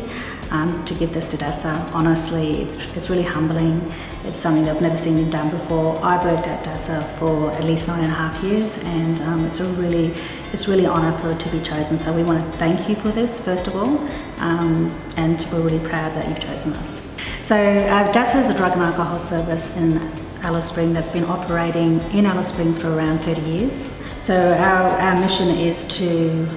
um, 0.50 0.84
to 0.84 0.94
give 0.94 1.12
this 1.12 1.28
to 1.28 1.36
DASA. 1.36 1.92
Honestly, 1.92 2.62
it's, 2.62 2.76
it's 2.96 3.10
really 3.10 3.22
humbling. 3.22 3.92
It's 4.24 4.36
something 4.36 4.68
I've 4.68 4.80
never 4.80 4.96
seen 4.96 5.30
done 5.30 5.50
before. 5.50 5.98
I've 6.04 6.24
worked 6.24 6.46
at 6.46 6.64
DASA 6.64 7.18
for 7.18 7.50
at 7.52 7.64
least 7.64 7.88
nine 7.88 8.04
and 8.04 8.12
a 8.12 8.16
half 8.16 8.42
years, 8.42 8.76
and 8.78 9.20
um, 9.22 9.44
it's 9.44 9.60
a 9.60 9.64
really 9.64 10.14
it's 10.52 10.68
really 10.68 10.86
honour 10.86 11.16
for 11.18 11.32
it 11.32 11.40
to 11.40 11.50
be 11.50 11.60
chosen. 11.60 11.98
So 11.98 12.12
we 12.12 12.22
want 12.22 12.52
to 12.52 12.58
thank 12.58 12.88
you 12.88 12.94
for 12.94 13.08
this 13.08 13.40
first 13.40 13.66
of 13.66 13.74
all, 13.76 13.98
um, 14.38 14.94
and 15.16 15.46
we're 15.52 15.60
really 15.60 15.86
proud 15.86 16.14
that 16.14 16.28
you've 16.28 16.40
chosen 16.40 16.72
us. 16.74 17.02
So 17.42 17.56
uh, 17.56 18.12
DASA 18.12 18.40
is 18.40 18.48
a 18.48 18.54
drug 18.54 18.72
and 18.72 18.82
alcohol 18.82 19.18
service 19.18 19.74
in 19.76 19.98
Alice 20.42 20.68
Springs 20.68 20.94
that's 20.94 21.08
been 21.08 21.24
operating 21.24 22.00
in 22.12 22.26
Alice 22.26 22.48
Springs 22.48 22.78
for 22.78 22.94
around 22.94 23.18
30 23.18 23.40
years. 23.42 23.88
So 24.18 24.52
our, 24.52 24.90
our 24.90 25.20
mission 25.20 25.48
is 25.48 25.84
to 25.96 26.48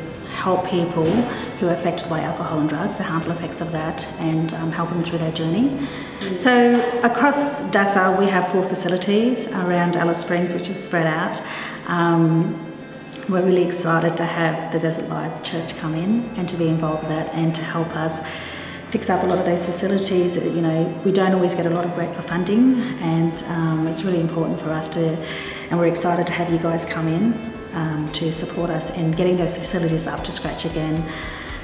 help 0.47 0.65
people 0.69 1.11
who 1.57 1.67
are 1.67 1.73
affected 1.73 2.07
by 2.07 2.21
alcohol 2.21 2.57
and 2.61 2.69
drugs, 2.69 2.95
the 2.95 3.03
harmful 3.03 3.33
effects 3.33 3.59
of 3.59 3.69
that, 3.73 4.05
and 4.17 4.53
um, 4.53 4.71
help 4.71 4.89
them 4.89 5.03
through 5.03 5.17
their 5.17 5.33
journey. 5.33 5.65
So 6.37 6.53
across 7.03 7.59
DASA, 7.75 8.17
we 8.17 8.27
have 8.27 8.49
four 8.53 8.63
facilities 8.69 9.47
around 9.47 9.97
Alice 9.97 10.21
Springs, 10.21 10.53
which 10.53 10.69
is 10.69 10.81
spread 10.81 11.05
out. 11.05 11.35
Um, 11.87 12.25
we're 13.27 13.45
really 13.45 13.65
excited 13.65 14.15
to 14.15 14.23
have 14.23 14.71
the 14.71 14.79
Desert 14.79 15.09
Life 15.09 15.43
Church 15.43 15.75
come 15.75 15.93
in 15.95 16.11
and 16.37 16.47
to 16.47 16.55
be 16.55 16.69
involved 16.69 17.01
with 17.03 17.09
that 17.09 17.27
and 17.33 17.53
to 17.53 17.61
help 17.61 17.93
us 18.05 18.25
fix 18.89 19.09
up 19.09 19.23
a 19.23 19.27
lot 19.27 19.39
of 19.39 19.45
those 19.45 19.65
facilities. 19.65 20.37
You 20.37 20.61
know, 20.67 21.01
we 21.03 21.11
don't 21.11 21.33
always 21.33 21.55
get 21.55 21.65
a 21.65 21.73
lot 21.77 21.83
of 21.83 22.25
funding, 22.25 22.83
and 23.13 23.33
um, 23.57 23.85
it's 23.87 24.03
really 24.03 24.21
important 24.21 24.61
for 24.61 24.69
us 24.69 24.87
to, 24.95 25.01
and 25.69 25.77
we're 25.77 25.87
excited 25.87 26.25
to 26.27 26.33
have 26.39 26.49
you 26.53 26.59
guys 26.59 26.85
come 26.85 27.09
in 27.09 27.56
um, 27.77 28.11
to 28.13 28.33
support 28.33 28.69
us 28.69 28.89
in 28.91 29.11
getting 29.11 29.37
those 29.37 29.55
facilities 29.55 30.07
up 30.07 30.23
to 30.23 30.31
scratch 30.31 30.65
again 30.65 31.07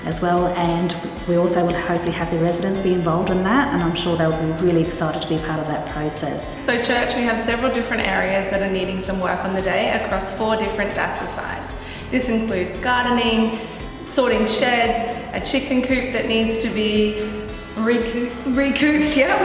as 0.05 0.21
well. 0.21 0.47
And 0.47 0.95
we 1.27 1.37
also 1.37 1.65
will 1.65 1.73
hopefully 1.73 2.11
have 2.11 2.29
the 2.29 2.37
residents 2.37 2.81
be 2.81 2.93
involved 2.93 3.31
in 3.31 3.43
that, 3.43 3.73
and 3.73 3.81
I'm 3.81 3.95
sure 3.95 4.15
they'll 4.15 4.31
be 4.31 4.63
really 4.63 4.81
excited 4.81 5.21
to 5.23 5.27
be 5.27 5.37
part 5.39 5.59
of 5.59 5.67
that 5.67 5.89
process. 5.89 6.55
So, 6.65 6.81
church, 6.81 7.15
we 7.15 7.23
have 7.23 7.43
several 7.45 7.73
different 7.73 8.03
areas 8.07 8.51
that 8.51 8.61
are 8.61 8.71
needing 8.71 9.03
some 9.03 9.19
work 9.19 9.43
on 9.43 9.55
the 9.55 9.61
day 9.61 9.91
across 10.03 10.29
four 10.37 10.55
different 10.55 10.91
DASA 10.91 11.27
sites. 11.35 11.73
This 12.11 12.29
includes 12.29 12.77
gardening, 12.77 13.59
sorting 14.05 14.45
sheds, 14.47 15.17
a 15.33 15.43
chicken 15.43 15.81
coop 15.81 16.13
that 16.13 16.27
needs 16.27 16.61
to 16.63 16.69
be 16.69 17.23
recouped, 17.77 18.35
recouped 18.47 19.17
yep. 19.17 19.39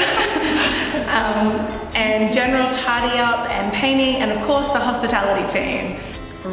um, 1.08 1.48
and 1.94 2.34
general 2.34 2.70
tidy 2.70 3.18
up 3.18 3.48
and 3.50 3.72
painting, 3.72 4.16
and 4.16 4.30
of 4.30 4.46
course 4.46 4.68
the 4.68 4.80
hospitality 4.80 5.50
team. 5.50 5.98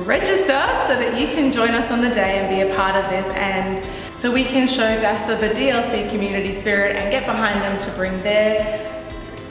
Register 0.03 0.65
so 0.87 0.95
that 0.95 1.19
you 1.19 1.27
can 1.27 1.51
join 1.51 1.69
us 1.69 1.89
on 1.89 2.01
the 2.01 2.09
day 2.09 2.39
and 2.39 2.49
be 2.49 2.69
a 2.69 2.75
part 2.75 2.95
of 2.95 3.09
this 3.09 3.25
and 3.35 3.87
so 4.13 4.31
we 4.31 4.43
can 4.43 4.67
show 4.67 4.99
DASA 4.99 5.39
the 5.39 5.49
DLC 5.49 6.09
community 6.09 6.53
spirit 6.53 6.97
and 6.97 7.11
get 7.11 7.25
behind 7.25 7.61
them 7.61 7.79
to 7.79 7.89
bring 7.95 8.11
their 8.21 9.05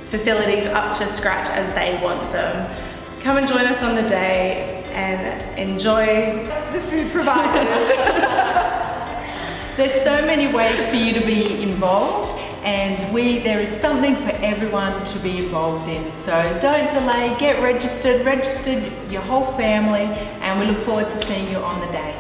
facilities 0.07 0.67
up 0.67 0.97
to 0.99 1.07
scratch 1.07 1.49
as 1.49 1.73
they 1.75 1.99
want 2.05 2.23
them. 2.31 2.77
Come 3.23 3.39
and 3.39 3.49
join 3.49 3.65
us 3.67 3.83
on 3.83 3.95
the 3.95 4.03
day 4.03 4.85
and 4.93 5.43
enjoy 5.59 6.45
the 6.73 6.81
food 6.91 7.11
provided. 7.11 7.67
There's 9.77 10.05
so 10.05 10.27
many 10.27 10.53
ways 10.53 10.87
for 10.89 10.97
you 10.97 11.19
to 11.19 11.25
be 11.25 11.63
involved 11.63 12.44
and 12.65 13.13
we 13.13 13.39
there 13.41 13.61
is 13.61 13.71
something 13.81 14.17
for 14.17 14.31
everyone 14.39 15.05
to 15.05 15.19
be 15.19 15.39
involved 15.39 15.89
in. 15.89 16.11
So 16.13 16.33
don't 16.63 16.91
delay, 16.93 17.37
get 17.39 17.63
registered, 17.63 18.25
registered 18.25 18.91
your 19.13 19.23
whole 19.23 19.53
family 19.53 20.07
and 20.41 20.59
we 20.59 20.67
look 20.67 20.83
forward 20.85 21.11
to 21.11 21.27
seeing 21.27 21.49
you 21.49 21.59
on 21.59 21.81
the 21.81 21.93
day. 21.93 22.13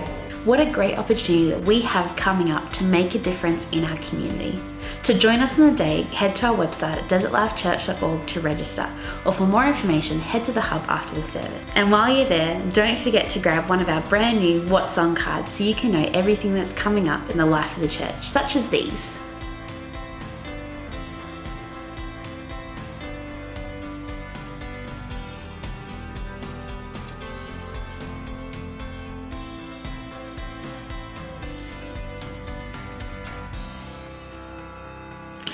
What 0.44 0.60
a 0.60 0.70
great 0.70 0.98
opportunity 0.98 1.48
that 1.48 1.62
we 1.62 1.80
have 1.80 2.14
coming 2.16 2.50
up 2.50 2.70
to 2.72 2.84
make 2.84 3.14
a 3.14 3.18
difference 3.18 3.66
in 3.72 3.84
our 3.84 3.96
community. 3.98 4.60
To 5.04 5.14
join 5.14 5.40
us 5.40 5.58
on 5.58 5.70
the 5.70 5.76
day, 5.76 6.02
head 6.02 6.36
to 6.36 6.46
our 6.46 6.56
website 6.56 6.96
at 6.96 7.08
desertlifechurch.org 7.08 8.26
to 8.26 8.40
register, 8.40 8.90
or 9.24 9.32
for 9.32 9.46
more 9.46 9.66
information, 9.66 10.18
head 10.18 10.44
to 10.44 10.52
the 10.52 10.60
hub 10.60 10.82
after 10.88 11.14
the 11.14 11.24
service. 11.24 11.66
And 11.74 11.90
while 11.90 12.14
you're 12.14 12.26
there, 12.26 12.62
don't 12.70 12.98
forget 12.98 13.30
to 13.30 13.38
grab 13.38 13.68
one 13.68 13.80
of 13.80 13.88
our 13.88 14.02
brand 14.02 14.40
new 14.40 14.60
What's 14.62 14.98
On 14.98 15.14
cards 15.14 15.54
so 15.54 15.64
you 15.64 15.74
can 15.74 15.92
know 15.92 16.10
everything 16.12 16.54
that's 16.54 16.72
coming 16.72 17.08
up 17.08 17.30
in 17.30 17.38
the 17.38 17.46
life 17.46 17.74
of 17.76 17.82
the 17.82 17.88
church, 17.88 18.28
such 18.28 18.56
as 18.56 18.68
these. 18.68 19.12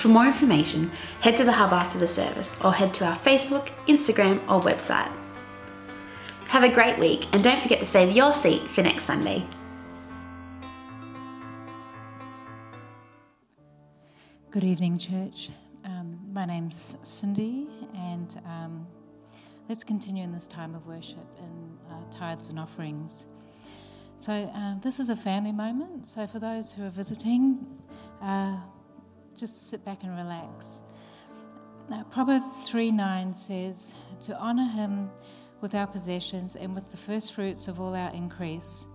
For 0.01 0.09
more 0.09 0.25
information, 0.25 0.93
head 1.21 1.37
to 1.37 1.45
the 1.45 1.53
hub 1.53 1.75
after 1.75 1.99
the 1.99 2.09
service 2.09 2.57
or 2.65 2.73
head 2.73 2.95
to 2.95 3.05
our 3.05 3.19
Facebook, 3.19 3.69
Instagram, 3.87 4.41
or 4.49 4.59
website. 4.63 5.15
Have 6.47 6.63
a 6.63 6.71
great 6.71 6.99
week 6.99 7.27
and 7.35 7.45
don't 7.45 7.61
forget 7.61 7.81
to 7.81 7.85
save 7.85 8.17
your 8.17 8.33
seat 8.33 8.67
for 8.71 8.81
next 8.81 9.05
Sunday. 9.05 9.47
Good 14.51 14.65
evening, 14.65 14.97
church. 14.97 15.51
Um, 15.85 16.19
my 16.33 16.47
name's 16.47 16.97
Cindy, 17.03 17.69
and 17.95 18.41
um, 18.47 18.87
let's 19.69 19.85
continue 19.85 20.25
in 20.25 20.33
this 20.33 20.47
time 20.47 20.75
of 20.75 20.87
worship 20.87 21.29
in 21.41 21.79
uh, 21.91 22.11
tithes 22.11 22.49
and 22.49 22.59
offerings. 22.59 23.27
So, 24.17 24.33
uh, 24.33 24.77
this 24.81 24.99
is 24.99 25.11
a 25.11 25.17
family 25.17 25.53
moment. 25.53 26.07
So, 26.07 26.27
for 26.27 26.39
those 26.39 26.73
who 26.73 26.87
are 26.87 26.91
visiting, 26.91 27.67
uh, 28.23 28.57
just 29.41 29.71
sit 29.71 29.83
back 29.87 30.03
and 30.03 30.15
relax. 30.15 30.83
Now, 31.89 32.05
Proverbs 32.11 32.69
3 32.69 32.91
9 32.91 33.33
says, 33.33 33.95
To 34.23 34.37
honor 34.37 34.69
him 34.69 35.11
with 35.63 35.75
our 35.75 35.87
possessions 35.87 36.57
and 36.57 36.75
with 36.75 36.91
the 36.91 36.97
first 36.99 37.33
fruits 37.33 37.67
of 37.67 37.81
all 37.81 37.95
our 37.95 38.13
increase. 38.13 38.87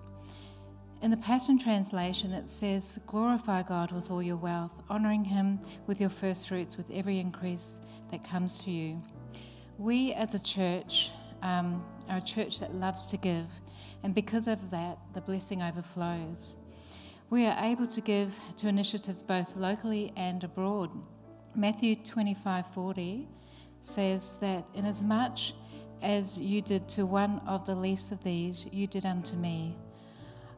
In 1.01 1.09
the 1.09 1.17
Passion 1.17 1.57
Translation, 1.57 2.31
it 2.31 2.47
says, 2.47 2.99
Glorify 3.07 3.63
God 3.63 3.91
with 3.91 4.11
all 4.11 4.21
your 4.21 4.37
wealth, 4.37 4.83
honoring 4.87 5.25
him 5.25 5.59
with 5.87 5.99
your 5.99 6.11
first 6.11 6.47
fruits, 6.47 6.77
with 6.77 6.91
every 6.91 7.19
increase 7.19 7.73
that 8.11 8.23
comes 8.23 8.63
to 8.63 8.71
you. 8.71 9.01
We 9.79 10.13
as 10.13 10.35
a 10.35 10.43
church 10.43 11.11
um, 11.41 11.83
are 12.07 12.17
a 12.17 12.21
church 12.21 12.59
that 12.59 12.75
loves 12.75 13.07
to 13.07 13.17
give, 13.17 13.47
and 14.03 14.13
because 14.13 14.47
of 14.47 14.69
that, 14.69 14.99
the 15.15 15.21
blessing 15.21 15.63
overflows 15.63 16.57
we 17.29 17.45
are 17.45 17.57
able 17.63 17.87
to 17.87 18.01
give 18.01 18.37
to 18.57 18.67
initiatives 18.67 19.23
both 19.23 19.55
locally 19.55 20.13
and 20.15 20.43
abroad. 20.43 20.91
Matthew 21.55 21.95
25:40 21.95 23.27
says 23.81 24.37
that 24.41 24.65
inasmuch 24.73 25.53
as 26.01 26.37
you 26.37 26.61
did 26.61 26.87
to 26.89 27.05
one 27.05 27.41
of 27.47 27.65
the 27.65 27.75
least 27.75 28.11
of 28.11 28.23
these, 28.23 28.67
you 28.71 28.85
did 28.87 29.05
unto 29.05 29.35
me. 29.35 29.75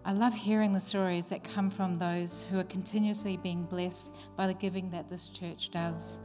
I 0.03 0.13
love 0.13 0.34
hearing 0.34 0.73
the 0.73 0.80
stories 0.80 1.27
that 1.27 1.43
come 1.43 1.69
from 1.69 1.99
those 1.99 2.45
who 2.49 2.60
are 2.60 2.63
continuously 2.65 3.38
being 3.38 3.63
blessed 3.63 4.12
by 4.36 4.47
the 4.47 4.53
giving 4.53 4.89
that 4.91 5.10
this 5.10 5.27
church 5.30 5.69
does. 5.69 6.19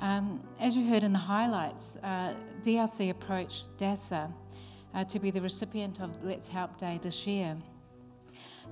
Um, 0.00 0.42
as 0.58 0.76
you 0.76 0.86
heard 0.88 1.02
in 1.02 1.12
the 1.12 1.18
highlights, 1.18 1.96
uh, 2.02 2.34
DLC 2.62 3.10
approached 3.10 3.68
DASA 3.78 4.32
uh, 4.94 5.04
to 5.04 5.18
be 5.18 5.30
the 5.30 5.40
recipient 5.40 6.00
of 6.00 6.22
Let's 6.24 6.48
Help 6.48 6.76
Day 6.76 6.98
this 7.02 7.26
year. 7.26 7.56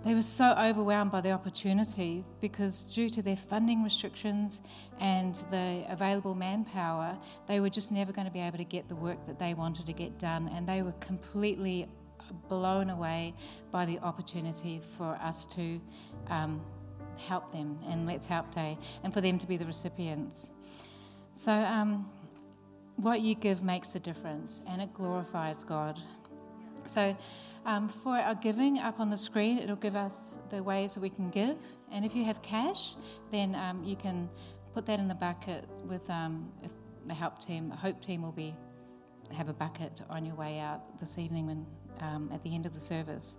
They 0.03 0.15
were 0.15 0.23
so 0.23 0.55
overwhelmed 0.59 1.11
by 1.11 1.21
the 1.21 1.33
opportunity 1.33 2.25
because, 2.41 2.85
due 2.85 3.11
to 3.11 3.21
their 3.21 3.37
funding 3.37 3.85
restrictions 3.85 4.63
and 4.99 5.35
the 5.51 5.85
available 5.91 6.35
manpower, 6.35 7.19
they 7.47 7.61
were 7.61 7.69
just 7.69 7.93
never 7.93 8.11
going 8.11 8.27
to 8.27 8.33
be 8.33 8.41
able 8.41 8.57
to 8.57 8.65
get 8.65 8.89
the 8.89 8.95
work 8.95 9.27
that 9.27 9.39
they 9.39 9.53
wanted 9.53 9.85
to 9.87 9.93
get 9.93 10.19
done. 10.19 10.51
And 10.55 10.67
they 10.67 10.81
were 10.81 10.95
completely 11.01 11.87
blown 12.49 12.89
away 12.89 13.35
by 13.71 13.85
the 13.85 13.99
opportunity 13.99 14.81
for 14.97 15.17
us 15.23 15.45
to 15.47 15.79
um, 16.29 16.63
help 17.17 17.53
them 17.53 17.79
and 17.87 18.07
Let's 18.07 18.27
Help 18.27 18.55
Day 18.55 18.79
and 19.05 19.13
for 19.13 19.21
them 19.21 19.39
to 19.39 19.47
be 19.47 19.59
the 19.59 19.67
recipients. 19.67 20.51
So, 21.35 21.53
um, 21.53 22.09
what 22.97 23.21
you 23.21 23.35
give 23.35 23.63
makes 23.63 23.95
a 23.95 24.01
difference 24.01 24.63
and 24.67 24.81
it 24.81 24.95
glorifies 24.95 25.63
God. 25.63 25.99
So, 26.87 27.17
um, 27.66 27.88
for 27.88 28.16
our 28.16 28.35
giving, 28.35 28.79
up 28.79 29.01
on 29.01 29.11
the 29.11 29.16
screen, 29.16 29.59
it'll 29.59 29.77
give 29.77 29.96
us 29.96 30.38
the 30.49 30.62
ways 30.62 30.94
that 30.94 31.01
we 31.01 31.11
can 31.11 31.31
give. 31.31 31.59
And 31.92 32.05
if 32.05 32.14
you 32.14 32.25
have 32.25 32.40
cash, 32.42 32.96
then 33.31 33.55
um, 33.55 33.85
you 33.85 33.96
can 33.96 34.29
put 34.75 34.87
that 34.87 34.99
in 34.99 35.09
the 35.09 35.14
bucket 35.14 35.68
with 35.85 36.09
um, 36.09 36.51
the 37.07 37.14
help 37.14 37.40
team. 37.44 37.68
The 37.68 37.77
hope 37.77 38.01
team 38.01 38.23
will 38.23 38.33
be 38.33 38.55
have 39.33 39.49
a 39.49 39.53
bucket 39.53 40.01
on 40.11 40.25
your 40.25 40.35
way 40.35 40.59
out 40.59 40.99
this 40.99 41.16
evening 41.16 41.46
when, 41.46 41.66
um, 42.01 42.31
at 42.33 42.42
the 42.42 42.55
end 42.55 42.66
of 42.66 42.75
the 42.75 42.81
service. 42.81 43.37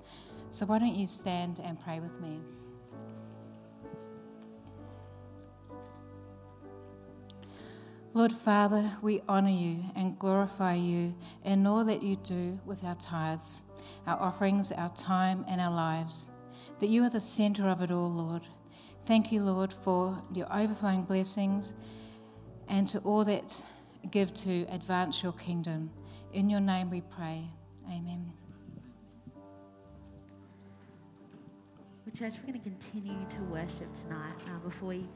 So 0.49 0.65
why 0.65 0.79
don't 0.79 0.95
you 0.95 1.07
stand 1.07 1.59
and 1.63 1.81
pray 1.81 1.99
with 1.99 2.19
me? 2.21 2.39
Lord 8.13 8.33
Father, 8.33 8.91
we 9.01 9.21
honour 9.29 9.49
you 9.49 9.85
and 9.95 10.19
glorify 10.19 10.75
you 10.75 11.15
in 11.45 11.65
all 11.65 11.85
that 11.85 12.03
you 12.03 12.17
do 12.17 12.59
with 12.65 12.83
our 12.83 12.95
tithes 12.95 13.63
our 14.07 14.19
offerings, 14.19 14.71
our 14.71 14.93
time, 14.95 15.45
and 15.47 15.61
our 15.61 15.71
lives. 15.71 16.27
That 16.79 16.89
you 16.89 17.03
are 17.03 17.09
the 17.09 17.19
center 17.19 17.67
of 17.67 17.81
it 17.81 17.91
all, 17.91 18.11
Lord. 18.11 18.47
Thank 19.05 19.31
you, 19.31 19.43
Lord, 19.43 19.73
for 19.73 20.21
your 20.33 20.47
overflowing 20.53 21.03
blessings 21.03 21.73
and 22.67 22.87
to 22.87 22.99
all 22.99 23.23
that 23.25 23.63
give 24.09 24.33
to 24.33 24.65
advance 24.69 25.21
your 25.21 25.33
kingdom. 25.33 25.91
In 26.33 26.49
your 26.49 26.59
name 26.59 26.89
we 26.89 27.01
pray. 27.01 27.45
Amen. 27.85 28.31
Well, 32.05 32.13
church, 32.15 32.39
we're 32.39 32.53
going 32.53 32.61
to 32.61 32.69
continue 32.69 33.25
to 33.29 33.41
worship 33.43 33.93
tonight 33.93 34.35
uh, 34.47 34.59
before 34.59 34.89
we 34.89 35.07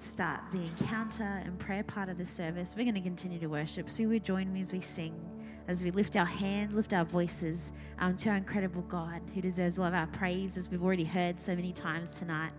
start 0.00 0.40
the 0.52 0.60
encounter 0.60 1.42
and 1.44 1.58
prayer 1.58 1.82
part 1.82 2.08
of 2.08 2.18
the 2.18 2.26
service. 2.26 2.74
We're 2.76 2.84
going 2.84 2.94
to 2.94 3.00
continue 3.00 3.38
to 3.38 3.48
worship. 3.48 3.90
So, 3.90 4.02
you 4.02 4.08
would 4.10 4.24
join 4.24 4.52
me 4.52 4.60
as 4.60 4.72
we 4.72 4.80
sing 4.80 5.14
as 5.68 5.84
we 5.84 5.90
lift 5.90 6.16
our 6.16 6.24
hands, 6.24 6.76
lift 6.76 6.94
our 6.94 7.04
voices 7.04 7.72
um, 7.98 8.16
to 8.16 8.30
our 8.30 8.36
incredible 8.36 8.80
God 8.82 9.20
who 9.34 9.42
deserves 9.42 9.78
all 9.78 9.84
of 9.84 9.92
our 9.92 10.06
praise, 10.06 10.56
as 10.56 10.70
we've 10.70 10.82
already 10.82 11.04
heard 11.04 11.40
so 11.40 11.54
many 11.54 11.72
times 11.72 12.18
tonight. 12.18 12.52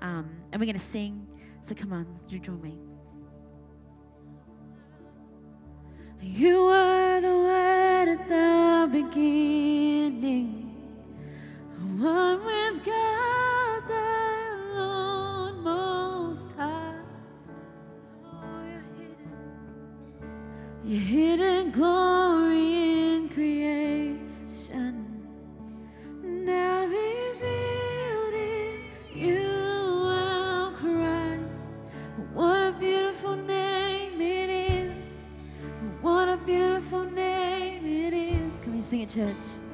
Um, 0.00 0.30
and 0.50 0.60
we're 0.60 0.66
going 0.66 0.72
to 0.72 0.80
sing. 0.80 1.26
So 1.60 1.74
come 1.74 1.92
on, 1.92 2.06
you 2.28 2.38
join 2.38 2.60
me. 2.62 2.78
You 6.22 6.63
church. 39.14 39.73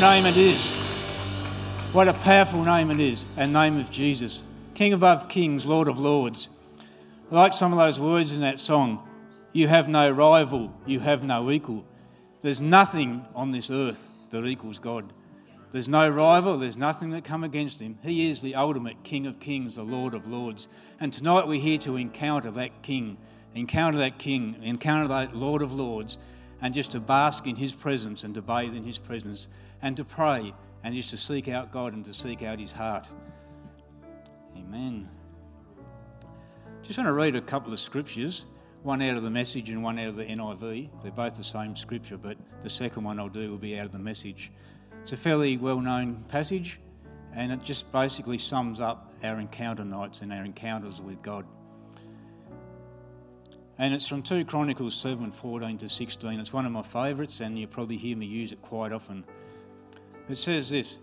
Name 0.00 0.24
it 0.24 0.38
is. 0.38 0.72
What 1.92 2.08
a 2.08 2.14
powerful 2.14 2.64
name 2.64 2.90
it 2.90 3.00
is. 3.00 3.26
And 3.36 3.52
name 3.52 3.76
of 3.76 3.90
Jesus. 3.90 4.44
King 4.72 4.94
above 4.94 5.28
kings, 5.28 5.66
Lord 5.66 5.88
of 5.88 5.98
lords. 5.98 6.48
I 7.30 7.34
like 7.34 7.52
some 7.52 7.70
of 7.70 7.78
those 7.78 8.00
words 8.00 8.32
in 8.32 8.40
that 8.40 8.58
song. 8.60 9.06
You 9.52 9.68
have 9.68 9.90
no 9.90 10.10
rival, 10.10 10.72
you 10.86 11.00
have 11.00 11.22
no 11.22 11.50
equal. 11.50 11.84
There's 12.40 12.62
nothing 12.62 13.26
on 13.34 13.50
this 13.50 13.70
earth 13.70 14.08
that 14.30 14.46
equals 14.46 14.78
God. 14.78 15.12
There's 15.70 15.88
no 15.88 16.08
rival, 16.08 16.56
there's 16.56 16.78
nothing 16.78 17.10
that 17.10 17.24
come 17.24 17.44
against 17.44 17.78
him. 17.78 17.98
He 18.02 18.30
is 18.30 18.40
the 18.40 18.54
ultimate 18.54 19.04
King 19.04 19.26
of 19.26 19.38
kings, 19.38 19.76
the 19.76 19.82
Lord 19.82 20.14
of 20.14 20.26
lords. 20.26 20.66
And 20.98 21.12
tonight 21.12 21.46
we're 21.46 21.60
here 21.60 21.78
to 21.78 21.96
encounter 21.96 22.50
that 22.52 22.80
King, 22.80 23.18
encounter 23.54 23.98
that 23.98 24.18
King, 24.18 24.56
encounter 24.62 25.08
that 25.08 25.36
Lord 25.36 25.60
of 25.60 25.74
lords, 25.74 26.16
and 26.62 26.72
just 26.72 26.92
to 26.92 27.00
bask 27.00 27.46
in 27.46 27.56
his 27.56 27.74
presence 27.74 28.24
and 28.24 28.34
to 28.34 28.42
bathe 28.42 28.74
in 28.74 28.84
his 28.84 28.98
presence 28.98 29.46
and 29.82 29.96
to 29.96 30.04
pray 30.04 30.54
and 30.82 30.94
just 30.94 31.10
to 31.10 31.16
seek 31.16 31.48
out 31.48 31.72
God 31.72 31.92
and 31.92 32.04
to 32.04 32.14
seek 32.14 32.42
out 32.42 32.58
his 32.58 32.72
heart. 32.72 33.08
Amen. 34.56 35.08
Just 36.82 36.98
want 36.98 37.08
to 37.08 37.12
read 37.12 37.36
a 37.36 37.40
couple 37.40 37.72
of 37.72 37.78
scriptures, 37.78 38.44
one 38.82 39.02
out 39.02 39.16
of 39.16 39.22
the 39.22 39.30
message 39.30 39.68
and 39.68 39.82
one 39.82 39.98
out 39.98 40.08
of 40.08 40.16
the 40.16 40.24
NIV. 40.24 41.02
They're 41.02 41.12
both 41.12 41.36
the 41.36 41.44
same 41.44 41.76
scripture, 41.76 42.16
but 42.16 42.36
the 42.62 42.70
second 42.70 43.04
one 43.04 43.20
I'll 43.20 43.28
do 43.28 43.50
will 43.50 43.58
be 43.58 43.78
out 43.78 43.86
of 43.86 43.92
the 43.92 43.98
message. 43.98 44.50
It's 45.02 45.12
a 45.12 45.16
fairly 45.16 45.56
well 45.56 45.80
known 45.80 46.24
passage, 46.28 46.80
and 47.34 47.52
it 47.52 47.62
just 47.62 47.90
basically 47.92 48.38
sums 48.38 48.80
up 48.80 49.12
our 49.22 49.38
encounter 49.38 49.84
nights 49.84 50.20
and 50.20 50.32
our 50.32 50.44
encounters 50.44 51.00
with 51.00 51.22
God. 51.22 51.46
And 53.78 53.94
it's 53.94 54.06
from 54.06 54.22
2 54.22 54.44
Chronicles 54.44 54.94
7 54.94 55.32
14 55.32 55.78
to 55.78 55.88
16. 55.88 56.38
It's 56.38 56.52
one 56.52 56.66
of 56.66 56.72
my 56.72 56.82
favourites, 56.82 57.40
and 57.40 57.58
you 57.58 57.66
probably 57.66 57.96
hear 57.96 58.16
me 58.16 58.26
use 58.26 58.52
it 58.52 58.60
quite 58.60 58.92
often. 58.92 59.24
It 60.30 60.38
says 60.38 60.70
this 60.70 60.96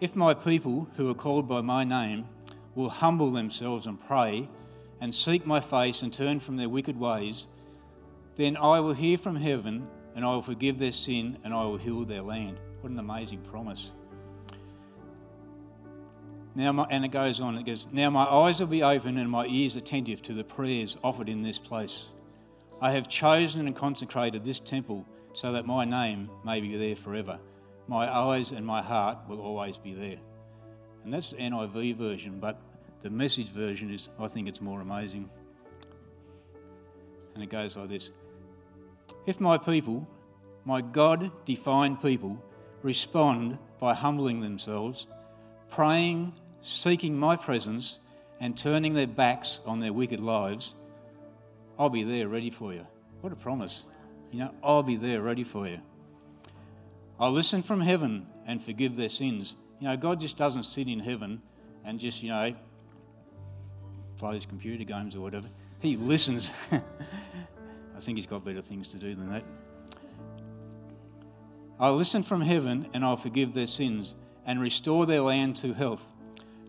If 0.00 0.16
my 0.16 0.32
people 0.32 0.88
who 0.96 1.10
are 1.10 1.14
called 1.14 1.46
by 1.46 1.60
my 1.60 1.84
name 1.84 2.26
will 2.74 2.88
humble 2.88 3.30
themselves 3.30 3.86
and 3.86 4.00
pray 4.00 4.48
and 5.00 5.14
seek 5.14 5.46
my 5.46 5.60
face 5.60 6.00
and 6.00 6.10
turn 6.10 6.40
from 6.40 6.56
their 6.56 6.68
wicked 6.68 6.98
ways, 6.98 7.46
then 8.36 8.56
I 8.56 8.80
will 8.80 8.94
hear 8.94 9.18
from 9.18 9.36
heaven 9.36 9.86
and 10.16 10.24
I 10.24 10.28
will 10.28 10.42
forgive 10.42 10.78
their 10.78 10.92
sin 10.92 11.36
and 11.44 11.52
I 11.52 11.64
will 11.64 11.76
heal 11.76 12.04
their 12.04 12.22
land. 12.22 12.58
What 12.80 12.90
an 12.90 12.98
amazing 12.98 13.42
promise. 13.42 13.90
Now, 16.54 16.72
my, 16.72 16.86
and 16.88 17.04
it 17.04 17.08
goes 17.08 17.40
on, 17.40 17.58
it 17.58 17.66
goes, 17.66 17.86
Now 17.92 18.08
my 18.10 18.24
eyes 18.24 18.60
will 18.60 18.68
be 18.68 18.82
open 18.82 19.18
and 19.18 19.28
my 19.28 19.44
ears 19.46 19.76
attentive 19.76 20.22
to 20.22 20.32
the 20.32 20.44
prayers 20.44 20.96
offered 21.04 21.28
in 21.28 21.42
this 21.42 21.58
place. 21.58 22.06
I 22.80 22.92
have 22.92 23.08
chosen 23.08 23.66
and 23.66 23.76
consecrated 23.76 24.44
this 24.44 24.58
temple 24.58 25.04
so 25.34 25.52
that 25.52 25.66
my 25.66 25.84
name 25.84 26.30
may 26.44 26.60
be 26.60 26.76
there 26.76 26.96
forever. 26.96 27.40
My 27.86 28.12
eyes 28.12 28.52
and 28.52 28.64
my 28.66 28.82
heart 28.82 29.18
will 29.28 29.40
always 29.40 29.76
be 29.76 29.92
there. 29.92 30.18
And 31.04 31.12
that's 31.12 31.30
the 31.30 31.36
NIV 31.36 31.96
version, 31.96 32.38
but 32.40 32.58
the 33.00 33.10
message 33.10 33.50
version 33.50 33.92
is, 33.92 34.08
I 34.18 34.28
think 34.28 34.48
it's 34.48 34.60
more 34.60 34.80
amazing. 34.80 35.28
And 37.34 37.42
it 37.42 37.50
goes 37.50 37.76
like 37.76 37.90
this 37.90 38.10
If 39.26 39.40
my 39.40 39.58
people, 39.58 40.08
my 40.64 40.80
God 40.80 41.30
defined 41.44 42.00
people, 42.00 42.42
respond 42.82 43.58
by 43.78 43.94
humbling 43.94 44.40
themselves, 44.40 45.06
praying, 45.70 46.32
seeking 46.62 47.18
my 47.18 47.36
presence, 47.36 47.98
and 48.40 48.56
turning 48.56 48.94
their 48.94 49.06
backs 49.06 49.60
on 49.66 49.80
their 49.80 49.92
wicked 49.92 50.20
lives, 50.20 50.74
I'll 51.78 51.90
be 51.90 52.04
there 52.04 52.28
ready 52.28 52.50
for 52.50 52.72
you. 52.72 52.86
What 53.20 53.32
a 53.32 53.36
promise. 53.36 53.84
You 54.30 54.40
know, 54.40 54.54
I'll 54.62 54.82
be 54.82 54.96
there 54.96 55.20
ready 55.20 55.44
for 55.44 55.68
you. 55.68 55.80
I'll 57.18 57.32
listen 57.32 57.62
from 57.62 57.80
heaven 57.80 58.26
and 58.46 58.62
forgive 58.62 58.96
their 58.96 59.08
sins. 59.08 59.56
You 59.80 59.88
know, 59.88 59.96
God 59.96 60.20
just 60.20 60.36
doesn't 60.36 60.64
sit 60.64 60.88
in 60.88 61.00
heaven 61.00 61.42
and 61.84 62.00
just, 62.00 62.22
you 62.22 62.30
know, 62.30 62.54
plays 64.18 64.46
computer 64.46 64.84
games 64.84 65.14
or 65.14 65.20
whatever. 65.20 65.48
He 65.80 65.96
listens. 65.96 66.50
I 66.72 68.00
think 68.00 68.18
he's 68.18 68.26
got 68.26 68.44
better 68.44 68.60
things 68.60 68.88
to 68.88 68.98
do 68.98 69.14
than 69.14 69.30
that. 69.30 69.44
I'll 71.78 71.96
listen 71.96 72.22
from 72.22 72.40
heaven 72.40 72.88
and 72.94 73.04
I'll 73.04 73.16
forgive 73.16 73.52
their 73.52 73.66
sins 73.66 74.14
and 74.46 74.60
restore 74.60 75.06
their 75.06 75.22
land 75.22 75.56
to 75.56 75.74
health. 75.74 76.12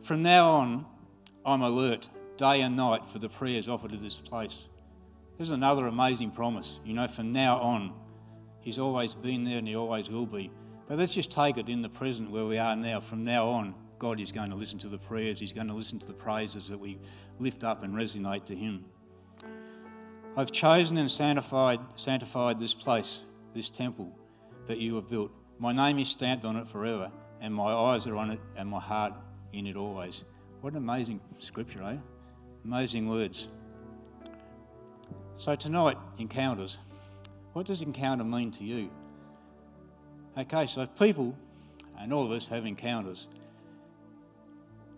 From 0.02 0.22
now 0.22 0.50
on, 0.52 0.86
I'm 1.46 1.62
alert 1.62 2.10
day 2.38 2.62
and 2.62 2.76
night 2.76 3.08
for 3.08 3.20
the 3.20 3.30
prayers 3.30 3.70
offered 3.70 3.92
to 3.92 3.98
this 3.98 4.18
place. 4.18 4.64
This 5.38 5.48
is 5.48 5.52
another 5.52 5.88
amazing 5.88 6.32
promise. 6.32 6.80
You 6.86 6.94
know, 6.94 7.08
from 7.08 7.32
now 7.32 7.60
on, 7.60 7.94
He's 8.66 8.80
always 8.80 9.14
been 9.14 9.44
there 9.44 9.60
and 9.60 9.68
He 9.68 9.76
always 9.76 10.10
will 10.10 10.26
be. 10.26 10.52
But 10.88 10.98
let's 10.98 11.14
just 11.14 11.32
take 11.32 11.58
it 11.58 11.70
in 11.70 11.84
the 11.84 11.90
present 11.90 12.32
where 12.32 12.46
we 12.46 12.58
are 12.58 12.76
now. 12.76 13.00
From 13.00 13.24
now 13.24 13.48
on, 13.48 13.76
God 14.00 14.20
is 14.20 14.32
going 14.32 14.50
to 14.50 14.56
listen 14.56 14.80
to 14.80 14.90
the 14.90 14.98
prayers, 14.98 15.40
He's 15.40 15.54
going 15.54 15.68
to 15.68 15.76
listen 15.76 16.00
to 16.00 16.06
the 16.06 16.14
praises 16.14 16.68
that 16.70 16.80
we 16.80 16.98
lift 17.40 17.64
up 17.64 17.84
and 17.84 17.94
resonate 17.94 18.44
to 18.46 18.56
Him. 18.56 18.86
I've 20.36 20.52
chosen 20.52 20.98
and 20.98 21.10
sanctified, 21.10 21.80
sanctified 21.96 22.60
this 22.60 22.74
place, 22.74 23.22
this 23.54 23.70
temple 23.70 24.12
that 24.66 24.80
you 24.80 24.96
have 24.96 25.08
built. 25.08 25.32
My 25.60 25.72
name 25.72 26.00
is 26.00 26.10
stamped 26.10 26.44
on 26.44 26.56
it 26.56 26.68
forever, 26.68 27.12
and 27.40 27.54
my 27.54 27.72
eyes 27.72 28.08
are 28.08 28.18
on 28.18 28.32
it, 28.32 28.40
and 28.58 28.68
my 28.68 28.80
heart 28.80 29.14
in 29.54 29.68
it 29.68 29.76
always. 29.76 30.24
What 30.62 30.74
an 30.74 30.78
amazing 30.78 31.22
scripture, 31.40 31.84
eh? 31.84 31.98
Amazing 32.66 33.08
words. 33.08 33.48
So, 35.38 35.56
tonight, 35.56 35.98
encounters. 36.18 36.80
What 37.56 37.68
does 37.68 37.82
encounter 37.82 38.26
mean 38.26 38.52
to 38.52 38.66
you? 38.66 38.90
Okay, 40.38 40.68
so 40.68 40.86
people, 40.86 41.38
and 41.98 42.12
all 42.12 42.26
of 42.26 42.32
us 42.34 42.50
have 42.50 42.66
encounters. 42.66 43.30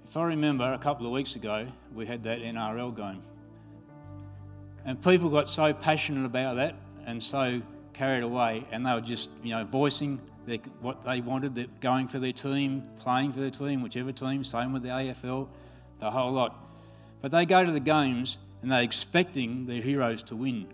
If 0.08 0.18
I 0.18 0.24
remember 0.24 0.74
a 0.74 0.80
couple 0.80 1.06
of 1.06 1.12
weeks 1.12 1.36
ago, 1.36 1.68
we 1.94 2.08
had 2.08 2.24
that 2.24 2.40
NRL 2.40 2.98
game. 2.98 3.22
And 4.86 5.00
people 5.04 5.30
got 5.30 5.52
so 5.52 5.72
passionate 5.72 6.26
about 6.26 6.56
that 6.56 6.74
and 7.06 7.22
so 7.22 7.62
carried 7.94 8.24
away, 8.24 8.66
and 8.72 8.84
they 8.84 8.92
were 8.92 9.02
just, 9.02 9.30
you 9.44 9.52
know, 9.52 9.64
voicing 9.64 10.20
their, 10.48 10.58
what 10.82 11.04
they 11.04 11.22
wanted, 11.22 11.70
going 11.80 12.08
for 12.08 12.18
their 12.18 12.34
team, 12.34 12.82
playing 12.98 13.34
for 13.34 13.40
their 13.40 13.52
team, 13.52 13.84
whichever 13.84 14.12
team, 14.12 14.44
same 14.44 14.74
with 14.74 14.82
the 14.82 14.90
AFL, 14.90 15.48
the 16.00 16.10
whole 16.10 16.32
lot. 16.32 16.56
But 17.22 17.30
they 17.30 17.46
go 17.46 17.64
to 17.64 17.72
the 17.72 17.80
games 17.80 18.40
and 18.64 18.72
they're 18.72 18.82
expecting 18.82 19.68
their 19.68 19.84
heroes 19.84 20.24
to 20.24 20.36
win. 20.36 20.66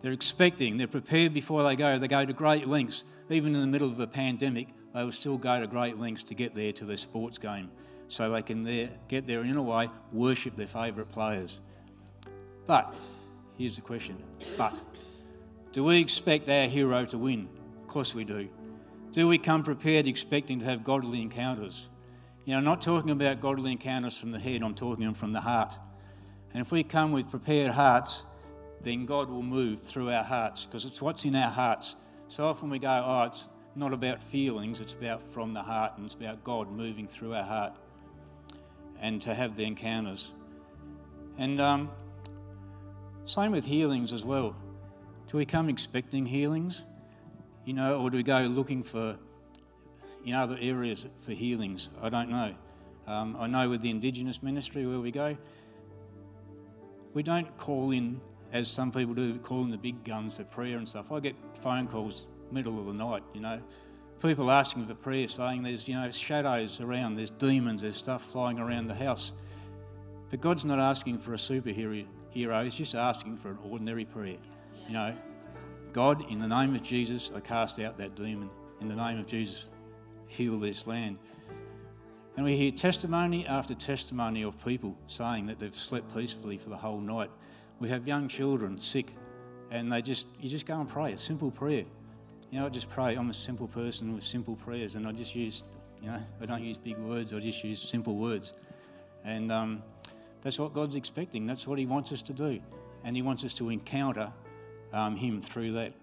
They're 0.00 0.12
expecting, 0.12 0.78
they're 0.78 0.86
prepared 0.86 1.34
before 1.34 1.62
they 1.62 1.76
go. 1.76 1.98
They 1.98 2.08
go 2.08 2.24
to 2.24 2.32
great 2.32 2.66
lengths. 2.66 3.04
Even 3.28 3.54
in 3.54 3.60
the 3.60 3.66
middle 3.66 3.88
of 3.88 4.00
a 4.00 4.06
pandemic, 4.06 4.68
they 4.94 5.04
will 5.04 5.12
still 5.12 5.38
go 5.38 5.60
to 5.60 5.66
great 5.66 5.98
lengths 5.98 6.24
to 6.24 6.34
get 6.34 6.54
there 6.54 6.72
to 6.72 6.84
their 6.84 6.96
sports 6.96 7.38
game 7.38 7.70
so 8.08 8.30
they 8.30 8.42
can 8.42 8.64
there, 8.64 8.90
get 9.08 9.26
there 9.26 9.40
and, 9.40 9.50
in 9.50 9.56
a 9.56 9.62
way, 9.62 9.88
worship 10.12 10.56
their 10.56 10.66
favourite 10.66 11.10
players. 11.12 11.60
But, 12.66 12.94
here's 13.56 13.76
the 13.76 13.82
question 13.82 14.16
but, 14.56 14.80
do 15.72 15.84
we 15.84 16.00
expect 16.00 16.48
our 16.48 16.66
hero 16.66 17.04
to 17.06 17.18
win? 17.18 17.48
Of 17.82 17.88
course 17.88 18.14
we 18.14 18.24
do. 18.24 18.48
Do 19.12 19.28
we 19.28 19.38
come 19.38 19.62
prepared 19.62 20.06
expecting 20.06 20.60
to 20.60 20.64
have 20.64 20.82
godly 20.82 21.20
encounters? 21.20 21.88
You 22.44 22.52
know, 22.52 22.58
I'm 22.58 22.64
not 22.64 22.82
talking 22.82 23.10
about 23.10 23.40
godly 23.40 23.72
encounters 23.72 24.18
from 24.18 24.32
the 24.32 24.38
head, 24.38 24.62
I'm 24.62 24.74
talking 24.74 25.04
them 25.04 25.14
from 25.14 25.32
the 25.32 25.40
heart. 25.40 25.74
And 26.52 26.60
if 26.60 26.72
we 26.72 26.82
come 26.82 27.12
with 27.12 27.30
prepared 27.30 27.70
hearts, 27.70 28.24
then 28.82 29.06
God 29.06 29.28
will 29.28 29.42
move 29.42 29.82
through 29.82 30.10
our 30.10 30.24
hearts 30.24 30.64
because 30.64 30.84
it's 30.84 31.02
what's 31.02 31.24
in 31.24 31.34
our 31.34 31.50
hearts. 31.50 31.96
So 32.28 32.46
often 32.46 32.70
we 32.70 32.78
go, 32.78 33.04
oh, 33.06 33.24
it's 33.24 33.48
not 33.74 33.92
about 33.92 34.22
feelings, 34.22 34.80
it's 34.80 34.94
about 34.94 35.22
from 35.22 35.54
the 35.54 35.62
heart 35.62 35.92
and 35.96 36.06
it's 36.06 36.14
about 36.14 36.42
God 36.44 36.70
moving 36.70 37.06
through 37.06 37.34
our 37.34 37.44
heart 37.44 37.74
and 39.00 39.20
to 39.22 39.34
have 39.34 39.56
the 39.56 39.64
encounters. 39.64 40.30
And 41.38 41.60
um, 41.60 41.90
same 43.24 43.52
with 43.52 43.64
healings 43.64 44.12
as 44.12 44.24
well. 44.24 44.56
Do 45.30 45.36
we 45.36 45.46
come 45.46 45.68
expecting 45.68 46.26
healings? 46.26 46.84
You 47.64 47.74
know, 47.74 48.00
or 48.00 48.10
do 48.10 48.16
we 48.16 48.22
go 48.22 48.40
looking 48.40 48.82
for 48.82 49.16
in 50.24 50.34
other 50.34 50.58
areas 50.60 51.06
for 51.24 51.32
healings? 51.32 51.88
I 52.02 52.08
don't 52.08 52.30
know. 52.30 52.54
Um, 53.06 53.36
I 53.38 53.46
know 53.46 53.68
with 53.70 53.80
the 53.80 53.90
Indigenous 53.90 54.42
ministry 54.42 54.86
where 54.86 55.00
we 55.00 55.10
go, 55.10 55.36
we 57.12 57.22
don't 57.22 57.56
call 57.56 57.90
in, 57.90 58.20
as 58.52 58.68
some 58.68 58.90
people 58.90 59.14
do, 59.14 59.38
call 59.38 59.62
in 59.62 59.70
the 59.70 59.78
big 59.78 60.04
guns 60.04 60.34
for 60.34 60.44
prayer 60.44 60.78
and 60.78 60.88
stuff. 60.88 61.12
I 61.12 61.20
get 61.20 61.36
phone 61.60 61.86
calls 61.86 62.26
middle 62.50 62.78
of 62.78 62.86
the 62.86 62.92
night, 62.92 63.22
you 63.32 63.40
know, 63.40 63.60
people 64.20 64.50
asking 64.50 64.86
for 64.86 64.94
prayer, 64.94 65.28
saying 65.28 65.62
there's, 65.62 65.88
you 65.88 65.94
know, 65.94 66.10
shadows 66.10 66.80
around, 66.80 67.16
there's 67.16 67.30
demons, 67.30 67.82
there's 67.82 67.96
stuff 67.96 68.24
flying 68.24 68.58
around 68.58 68.86
the 68.86 68.94
house. 68.94 69.32
But 70.30 70.40
God's 70.40 70.64
not 70.64 70.78
asking 70.78 71.18
for 71.18 71.34
a 71.34 71.36
superhero, 71.36 72.06
hero, 72.30 72.64
He's 72.64 72.74
just 72.74 72.94
asking 72.94 73.36
for 73.36 73.50
an 73.50 73.58
ordinary 73.68 74.04
prayer. 74.04 74.36
You 74.86 74.94
know, 74.94 75.16
God, 75.92 76.30
in 76.30 76.38
the 76.38 76.48
name 76.48 76.74
of 76.74 76.82
Jesus, 76.82 77.30
I 77.34 77.40
cast 77.40 77.80
out 77.80 77.98
that 77.98 78.14
demon. 78.14 78.50
In 78.80 78.88
the 78.88 78.94
name 78.94 79.18
of 79.18 79.26
Jesus, 79.26 79.66
heal 80.26 80.58
this 80.58 80.86
land. 80.86 81.18
And 82.36 82.46
we 82.46 82.56
hear 82.56 82.70
testimony 82.70 83.46
after 83.46 83.74
testimony 83.74 84.42
of 84.42 84.64
people 84.64 84.96
saying 85.06 85.46
that 85.46 85.58
they've 85.58 85.74
slept 85.74 86.14
peacefully 86.14 86.58
for 86.58 86.70
the 86.70 86.76
whole 86.76 87.00
night. 87.00 87.30
We 87.80 87.88
have 87.88 88.06
young 88.06 88.28
children 88.28 88.78
sick, 88.78 89.14
and 89.70 89.90
they 89.90 90.02
just 90.02 90.26
you 90.38 90.50
just 90.50 90.66
go 90.66 90.78
and 90.78 90.88
pray 90.88 91.14
a 91.14 91.18
simple 91.18 91.50
prayer. 91.50 91.84
You 92.50 92.60
know, 92.60 92.66
I 92.66 92.68
just 92.68 92.90
pray. 92.90 93.16
I'm 93.16 93.30
a 93.30 93.34
simple 93.34 93.68
person 93.68 94.14
with 94.14 94.22
simple 94.22 94.54
prayers, 94.54 94.96
and 94.96 95.08
I 95.08 95.12
just 95.12 95.34
use, 95.34 95.64
you 96.02 96.08
know, 96.08 96.20
I 96.42 96.46
don't 96.46 96.62
use 96.62 96.76
big 96.76 96.98
words. 96.98 97.32
I 97.32 97.40
just 97.40 97.64
use 97.64 97.80
simple 97.80 98.16
words, 98.16 98.52
and 99.24 99.50
um, 99.50 99.82
that's 100.42 100.58
what 100.58 100.74
God's 100.74 100.94
expecting. 100.94 101.46
That's 101.46 101.66
what 101.66 101.78
He 101.78 101.86
wants 101.86 102.12
us 102.12 102.20
to 102.22 102.34
do, 102.34 102.60
and 103.02 103.16
He 103.16 103.22
wants 103.22 103.44
us 103.44 103.54
to 103.54 103.70
encounter 103.70 104.30
um, 104.92 105.16
Him 105.16 105.40
through 105.40 105.72
that. 105.72 105.94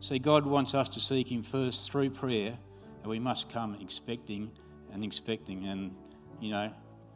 See, 0.00 0.18
God 0.18 0.44
wants 0.44 0.74
us 0.74 0.88
to 0.90 1.00
seek 1.00 1.32
Him 1.32 1.42
first 1.42 1.90
through 1.90 2.10
prayer, 2.10 2.58
and 3.02 3.10
we 3.10 3.18
must 3.18 3.48
come 3.48 3.74
expecting 3.80 4.50
and 4.92 5.02
expecting, 5.02 5.66
and 5.66 5.94
you 6.42 6.50
know, 6.50 6.70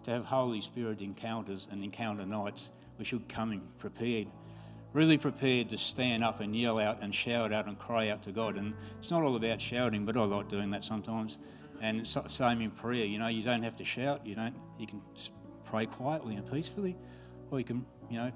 to 0.05 0.11
have 0.11 0.25
Holy 0.25 0.63
Spirit 0.63 1.03
encounters 1.03 1.67
and 1.71 1.85
encounter 1.85 2.25
nights, 2.25 2.71
we 2.99 3.05
should 3.05 3.29
come 3.29 3.63
prepared 3.79 4.29
really 4.95 5.19
prepared 5.19 5.69
to 5.69 5.77
stand 5.77 6.25
up 6.25 6.41
and 6.41 6.57
yell 6.57 6.79
out 6.79 7.03
and 7.03 7.15
shout 7.15 7.53
out 7.53 7.67
and 7.67 7.79
cry 7.79 8.09
out 8.09 8.23
to 8.23 8.33
God. 8.33 8.57
And 8.57 8.73
it's 9.01 9.11
not 9.11 9.23
all 9.23 9.37
about 9.37 9.61
shouting, 9.61 10.07
but 10.07 10.17
I 10.17 10.25
like 10.25 10.49
doing 10.49 10.71
that 10.71 10.85
sometimes. 10.85 11.37
And 11.83 12.01
it's 12.01 12.17
same 12.29 12.63
in 12.63 12.71
prayer. 12.71 13.05
You 13.05 13.19
know, 13.19 13.27
you 13.27 13.43
don't 13.43 13.65
have 13.65 13.77
to 13.77 13.85
shout. 13.85 14.25
You 14.25 14.37
don't. 14.37 14.55
You 14.79 14.87
can 14.87 15.03
pray 15.65 15.87
quietly 15.87 16.37
and 16.37 16.51
peacefully, 16.51 16.97
or 17.51 17.59
you 17.59 17.65
can, 17.65 17.85
you 18.09 18.19
know, 18.19 18.33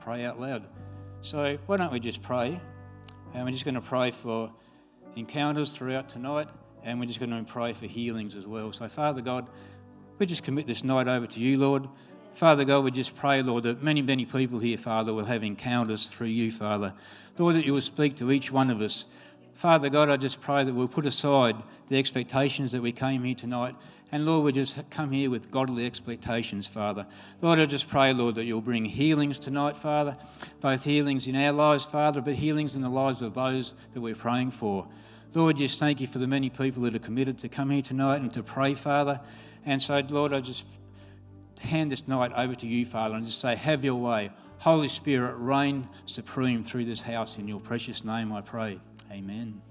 pray 0.00 0.24
out 0.24 0.40
loud. 0.40 0.68
So 1.20 1.58
why 1.66 1.76
don't 1.76 1.92
we 1.92 1.98
just 1.98 2.22
pray? 2.22 2.60
And 3.34 3.44
we're 3.44 3.50
just 3.50 3.64
going 3.64 3.74
to 3.74 3.80
pray 3.80 4.12
for 4.12 4.52
encounters 5.16 5.72
throughout 5.72 6.08
tonight, 6.08 6.48
and 6.84 7.00
we're 7.00 7.06
just 7.06 7.18
going 7.18 7.30
to 7.30 7.52
pray 7.52 7.72
for 7.72 7.86
healings 7.86 8.36
as 8.36 8.46
well. 8.46 8.72
So 8.72 8.88
Father 8.88 9.20
God, 9.20 9.50
we 10.18 10.26
just 10.26 10.44
commit 10.44 10.68
this 10.68 10.84
night 10.84 11.08
over 11.08 11.26
to 11.26 11.40
you, 11.40 11.58
Lord. 11.58 11.88
Father 12.38 12.64
God, 12.64 12.84
we 12.84 12.92
just 12.92 13.16
pray, 13.16 13.42
Lord, 13.42 13.64
that 13.64 13.82
many, 13.82 14.00
many 14.00 14.24
people 14.24 14.60
here, 14.60 14.78
Father, 14.78 15.12
will 15.12 15.24
have 15.24 15.42
encounters 15.42 16.08
through 16.08 16.28
you, 16.28 16.52
Father. 16.52 16.94
Lord, 17.36 17.56
that 17.56 17.66
you 17.66 17.74
will 17.74 17.80
speak 17.80 18.14
to 18.18 18.30
each 18.30 18.52
one 18.52 18.70
of 18.70 18.80
us. 18.80 19.06
Father 19.54 19.88
God, 19.88 20.08
I 20.08 20.16
just 20.18 20.40
pray 20.40 20.62
that 20.62 20.72
we'll 20.72 20.86
put 20.86 21.04
aside 21.04 21.56
the 21.88 21.98
expectations 21.98 22.70
that 22.70 22.80
we 22.80 22.92
came 22.92 23.24
here 23.24 23.34
tonight. 23.34 23.74
And 24.12 24.24
Lord, 24.24 24.44
we 24.44 24.52
just 24.52 24.78
come 24.88 25.10
here 25.10 25.30
with 25.30 25.50
godly 25.50 25.84
expectations, 25.84 26.68
Father. 26.68 27.08
Lord, 27.42 27.58
I 27.58 27.66
just 27.66 27.88
pray, 27.88 28.12
Lord, 28.12 28.36
that 28.36 28.44
you'll 28.44 28.60
bring 28.60 28.84
healings 28.84 29.40
tonight, 29.40 29.76
Father. 29.76 30.16
Both 30.60 30.84
healings 30.84 31.26
in 31.26 31.34
our 31.34 31.50
lives, 31.50 31.86
Father, 31.86 32.20
but 32.20 32.36
healings 32.36 32.76
in 32.76 32.82
the 32.82 32.88
lives 32.88 33.20
of 33.20 33.34
those 33.34 33.74
that 33.90 34.00
we're 34.00 34.14
praying 34.14 34.52
for. 34.52 34.86
Lord, 35.34 35.56
just 35.56 35.80
thank 35.80 36.00
you 36.00 36.06
for 36.06 36.20
the 36.20 36.28
many 36.28 36.50
people 36.50 36.84
that 36.84 36.94
are 36.94 37.00
committed 37.00 37.36
to 37.38 37.48
come 37.48 37.70
here 37.70 37.82
tonight 37.82 38.20
and 38.20 38.32
to 38.34 38.44
pray, 38.44 38.74
Father. 38.74 39.18
And 39.66 39.82
so, 39.82 39.98
Lord, 40.08 40.32
I 40.32 40.38
just 40.38 40.64
hand 41.58 41.92
this 41.92 42.06
night 42.06 42.32
over 42.34 42.54
to 42.54 42.66
you, 42.66 42.86
Father, 42.86 43.14
and 43.14 43.24
just 43.24 43.40
say, 43.40 43.56
Have 43.56 43.84
your 43.84 43.96
way. 43.96 44.30
Holy 44.58 44.88
Spirit, 44.88 45.36
reign 45.36 45.88
supreme 46.04 46.64
through 46.64 46.84
this 46.84 47.02
house. 47.02 47.38
In 47.38 47.46
your 47.46 47.60
precious 47.60 48.04
name, 48.04 48.32
I 48.32 48.40
pray. 48.40 48.80
Amen. 49.10 49.62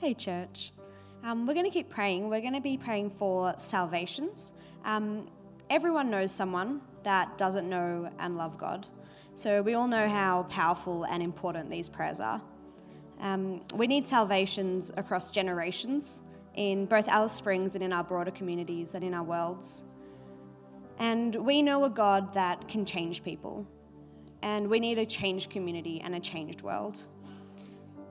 Hey, 0.00 0.14
church. 0.14 0.72
Um, 1.22 1.46
we're 1.46 1.52
going 1.52 1.66
to 1.66 1.70
keep 1.70 1.90
praying. 1.90 2.30
We're 2.30 2.40
going 2.40 2.54
to 2.54 2.60
be 2.60 2.78
praying 2.78 3.10
for 3.10 3.54
salvations. 3.58 4.52
Um, 4.84 5.28
everyone 5.68 6.10
knows 6.10 6.32
someone 6.32 6.80
that 7.04 7.36
doesn't 7.36 7.68
know 7.68 8.10
and 8.18 8.36
love 8.38 8.56
God. 8.56 8.86
So 9.40 9.62
we 9.62 9.72
all 9.72 9.88
know 9.88 10.06
how 10.06 10.42
powerful 10.50 11.04
and 11.04 11.22
important 11.22 11.70
these 11.70 11.88
prayers 11.88 12.20
are. 12.20 12.42
Um, 13.22 13.62
we 13.74 13.86
need 13.86 14.06
salvations 14.06 14.92
across 14.98 15.30
generations 15.30 16.20
in 16.56 16.84
both 16.84 17.08
Alice 17.08 17.32
Springs 17.32 17.74
and 17.74 17.82
in 17.82 17.90
our 17.90 18.04
broader 18.04 18.32
communities 18.32 18.94
and 18.94 19.02
in 19.02 19.14
our 19.14 19.22
worlds. 19.22 19.82
And 20.98 21.34
we 21.34 21.62
know 21.62 21.86
a 21.86 21.88
God 21.88 22.34
that 22.34 22.68
can 22.68 22.84
change 22.84 23.24
people. 23.24 23.66
And 24.42 24.68
we 24.68 24.78
need 24.78 24.98
a 24.98 25.06
changed 25.06 25.48
community 25.48 26.02
and 26.04 26.14
a 26.14 26.20
changed 26.20 26.60
world. 26.60 27.00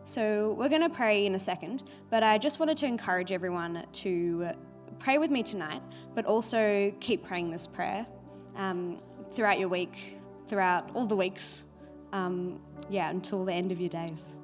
So 0.05 0.55
we're 0.57 0.69
going 0.69 0.81
to 0.81 0.89
pray 0.89 1.27
in 1.27 1.35
a 1.35 1.39
second, 1.39 1.83
but 2.09 2.23
I 2.23 2.39
just 2.39 2.59
wanted 2.59 2.77
to 2.77 2.87
encourage 2.87 3.31
everyone 3.31 3.85
to 3.91 4.49
pray 4.97 5.19
with 5.19 5.29
me 5.29 5.43
tonight, 5.43 5.83
but 6.15 6.25
also 6.25 6.91
keep 6.99 7.21
praying 7.21 7.51
this 7.51 7.67
prayer 7.67 8.07
um, 8.55 8.97
throughout 9.31 9.59
your 9.59 9.69
week, 9.69 10.18
throughout 10.49 10.89
all 10.93 11.05
the 11.05 11.15
weeks, 11.15 11.63
um, 12.11 12.59
yeah, 12.89 13.09
until 13.09 13.45
the 13.45 13.53
end 13.53 13.71
of 13.71 13.79
your 13.79 13.89
days. 13.89 14.35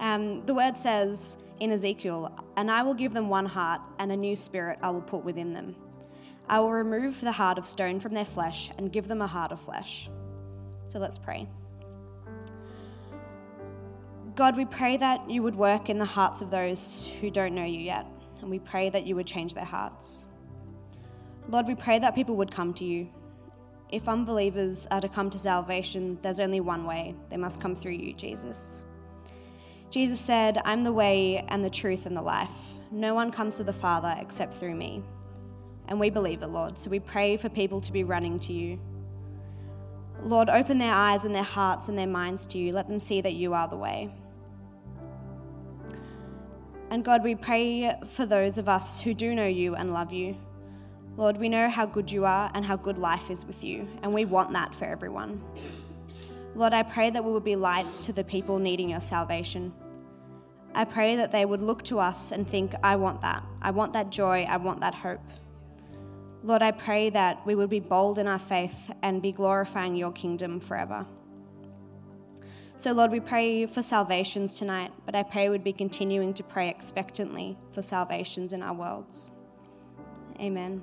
Um, 0.00 0.44
the 0.46 0.54
word 0.54 0.78
says 0.78 1.36
in 1.60 1.70
Ezekiel, 1.70 2.32
And 2.56 2.70
I 2.70 2.82
will 2.82 2.94
give 2.94 3.12
them 3.12 3.28
one 3.28 3.46
heart, 3.46 3.80
and 3.98 4.10
a 4.10 4.16
new 4.16 4.36
spirit 4.36 4.78
I 4.82 4.90
will 4.90 5.02
put 5.02 5.24
within 5.24 5.52
them. 5.52 5.76
I 6.48 6.58
will 6.60 6.72
remove 6.72 7.20
the 7.20 7.32
heart 7.32 7.58
of 7.58 7.66
stone 7.66 8.00
from 8.00 8.14
their 8.14 8.24
flesh 8.24 8.70
and 8.78 8.92
give 8.92 9.08
them 9.08 9.22
a 9.22 9.26
heart 9.26 9.52
of 9.52 9.60
flesh. 9.60 10.10
So 10.88 10.98
let's 10.98 11.18
pray. 11.18 11.48
God, 14.34 14.56
we 14.56 14.64
pray 14.64 14.96
that 14.96 15.30
you 15.30 15.42
would 15.42 15.54
work 15.54 15.90
in 15.90 15.98
the 15.98 16.04
hearts 16.04 16.40
of 16.40 16.50
those 16.50 17.08
who 17.20 17.30
don't 17.30 17.54
know 17.54 17.64
you 17.64 17.80
yet, 17.80 18.06
and 18.40 18.50
we 18.50 18.58
pray 18.58 18.88
that 18.90 19.06
you 19.06 19.14
would 19.14 19.26
change 19.26 19.54
their 19.54 19.64
hearts. 19.64 20.24
Lord, 21.48 21.66
we 21.66 21.74
pray 21.74 21.98
that 21.98 22.14
people 22.14 22.36
would 22.36 22.50
come 22.50 22.72
to 22.74 22.84
you. 22.84 23.08
If 23.92 24.08
unbelievers 24.08 24.88
are 24.90 25.02
to 25.02 25.08
come 25.08 25.28
to 25.28 25.38
salvation, 25.38 26.18
there's 26.22 26.40
only 26.40 26.60
one 26.60 26.86
way 26.86 27.14
they 27.28 27.36
must 27.36 27.60
come 27.60 27.76
through 27.76 27.92
you, 27.92 28.14
Jesus. 28.14 28.82
Jesus 29.90 30.18
said, 30.18 30.58
I'm 30.64 30.82
the 30.82 30.92
way 30.92 31.44
and 31.48 31.62
the 31.62 31.68
truth 31.68 32.06
and 32.06 32.16
the 32.16 32.22
life. 32.22 32.48
No 32.90 33.14
one 33.14 33.30
comes 33.30 33.58
to 33.58 33.64
the 33.64 33.72
Father 33.72 34.16
except 34.18 34.54
through 34.54 34.74
me. 34.74 35.02
And 35.88 36.00
we 36.00 36.08
believe 36.08 36.42
it, 36.42 36.48
Lord, 36.48 36.78
so 36.78 36.88
we 36.88 37.00
pray 37.00 37.36
for 37.36 37.50
people 37.50 37.82
to 37.82 37.92
be 37.92 38.02
running 38.02 38.38
to 38.40 38.54
you. 38.54 38.80
Lord, 40.22 40.48
open 40.48 40.78
their 40.78 40.94
eyes 40.94 41.24
and 41.24 41.34
their 41.34 41.42
hearts 41.42 41.90
and 41.90 41.98
their 41.98 42.06
minds 42.06 42.46
to 42.48 42.58
you. 42.58 42.72
Let 42.72 42.88
them 42.88 42.98
see 42.98 43.20
that 43.20 43.34
you 43.34 43.52
are 43.52 43.68
the 43.68 43.76
way. 43.76 44.10
And 46.90 47.04
God, 47.04 47.22
we 47.22 47.34
pray 47.34 47.94
for 48.06 48.24
those 48.24 48.56
of 48.56 48.70
us 48.70 49.00
who 49.00 49.12
do 49.12 49.34
know 49.34 49.46
you 49.46 49.74
and 49.74 49.92
love 49.92 50.12
you. 50.12 50.36
Lord, 51.16 51.36
we 51.36 51.48
know 51.48 51.68
how 51.68 51.84
good 51.84 52.10
you 52.10 52.24
are 52.24 52.50
and 52.54 52.64
how 52.64 52.76
good 52.76 52.98
life 52.98 53.30
is 53.30 53.44
with 53.44 53.62
you, 53.62 53.86
and 54.02 54.14
we 54.14 54.24
want 54.24 54.52
that 54.54 54.74
for 54.74 54.86
everyone. 54.86 55.42
Lord, 56.54 56.72
I 56.72 56.82
pray 56.82 57.10
that 57.10 57.24
we 57.24 57.32
would 57.32 57.44
be 57.44 57.56
lights 57.56 58.06
to 58.06 58.12
the 58.12 58.24
people 58.24 58.58
needing 58.58 58.90
your 58.90 59.00
salvation. 59.00 59.72
I 60.74 60.84
pray 60.84 61.16
that 61.16 61.32
they 61.32 61.44
would 61.44 61.62
look 61.62 61.82
to 61.84 61.98
us 61.98 62.32
and 62.32 62.48
think, 62.48 62.74
I 62.82 62.96
want 62.96 63.20
that. 63.22 63.44
I 63.60 63.70
want 63.70 63.92
that 63.92 64.10
joy. 64.10 64.44
I 64.44 64.56
want 64.56 64.80
that 64.80 64.94
hope. 64.94 65.20
Lord, 66.42 66.62
I 66.62 66.70
pray 66.70 67.10
that 67.10 67.46
we 67.46 67.54
would 67.54 67.70
be 67.70 67.80
bold 67.80 68.18
in 68.18 68.26
our 68.26 68.38
faith 68.38 68.90
and 69.02 69.22
be 69.22 69.32
glorifying 69.32 69.94
your 69.96 70.12
kingdom 70.12 70.60
forever. 70.60 71.06
So, 72.76 72.92
Lord, 72.92 73.12
we 73.12 73.20
pray 73.20 73.66
for 73.66 73.82
salvations 73.82 74.54
tonight, 74.54 74.92
but 75.06 75.14
I 75.14 75.22
pray 75.22 75.48
we'd 75.48 75.62
be 75.62 75.72
continuing 75.72 76.34
to 76.34 76.42
pray 76.42 76.68
expectantly 76.68 77.56
for 77.70 77.80
salvations 77.80 78.52
in 78.52 78.62
our 78.62 78.74
worlds. 78.74 79.30
Amen. 80.40 80.82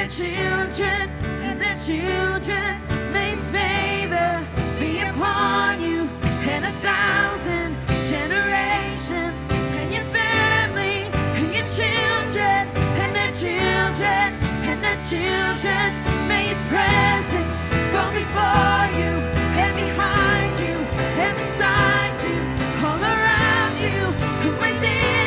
their 0.00 0.08
children 0.08 1.10
and 1.44 1.60
their 1.60 1.76
children. 1.76 2.80
May 3.12 3.32
his 3.32 3.50
favor 3.50 4.46
be 4.78 5.00
upon 5.00 5.82
you 5.82 6.08
and 6.48 6.64
a 6.64 6.72
thousand 6.80 7.76
generations 8.08 9.50
and 9.50 9.92
your 9.92 10.04
family 10.04 11.04
and 11.36 11.52
your 11.52 11.68
children 11.68 12.62
and 13.02 13.14
their 13.14 13.32
children 13.44 14.28
and 14.68 14.82
their 14.82 15.00
children. 15.10 15.88
May 16.28 16.44
his 16.48 16.62
presence 16.72 17.62
go 17.92 18.02
before 18.20 18.84
you 18.96 19.12
and 19.60 19.72
behind 19.76 20.52
you 20.64 20.76
and 21.20 21.36
beside 21.36 22.16
you, 22.24 22.40
all 22.86 23.02
around 23.02 23.76
you 23.84 24.00
and 24.48 24.56
within 24.62 25.19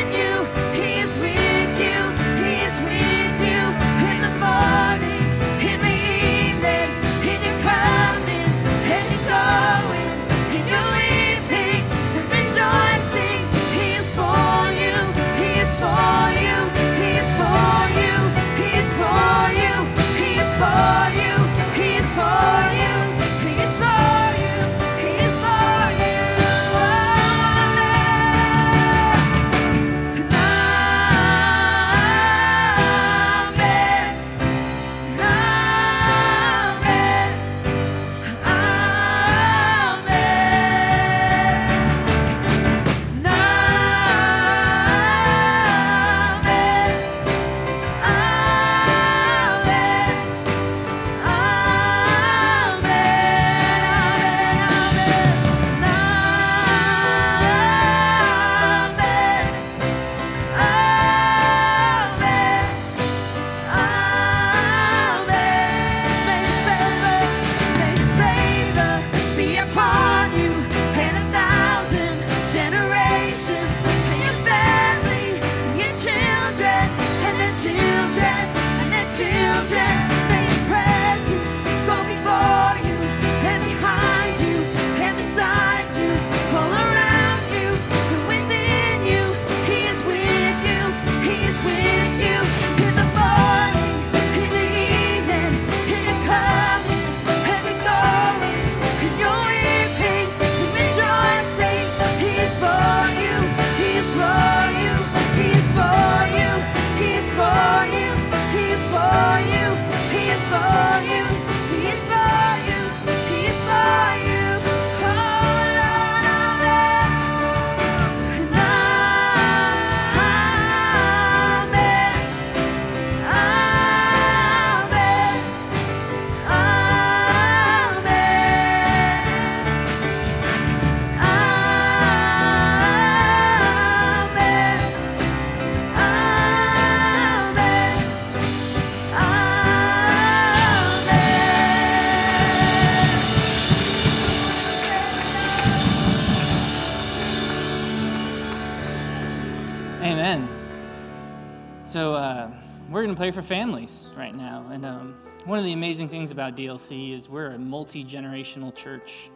pray 153.16 153.30
for 153.30 153.42
families 153.42 154.10
right 154.16 154.34
now, 154.34 154.66
and 154.72 154.84
um, 154.84 155.14
one 155.44 155.58
of 155.58 155.64
the 155.64 155.72
amazing 155.72 156.08
things 156.08 156.30
about 156.30 156.56
DLC 156.56 157.12
is 157.14 157.28
we're 157.28 157.50
a 157.50 157.58
multi 157.58 158.04
generational 158.04 158.74
church. 158.74 159.30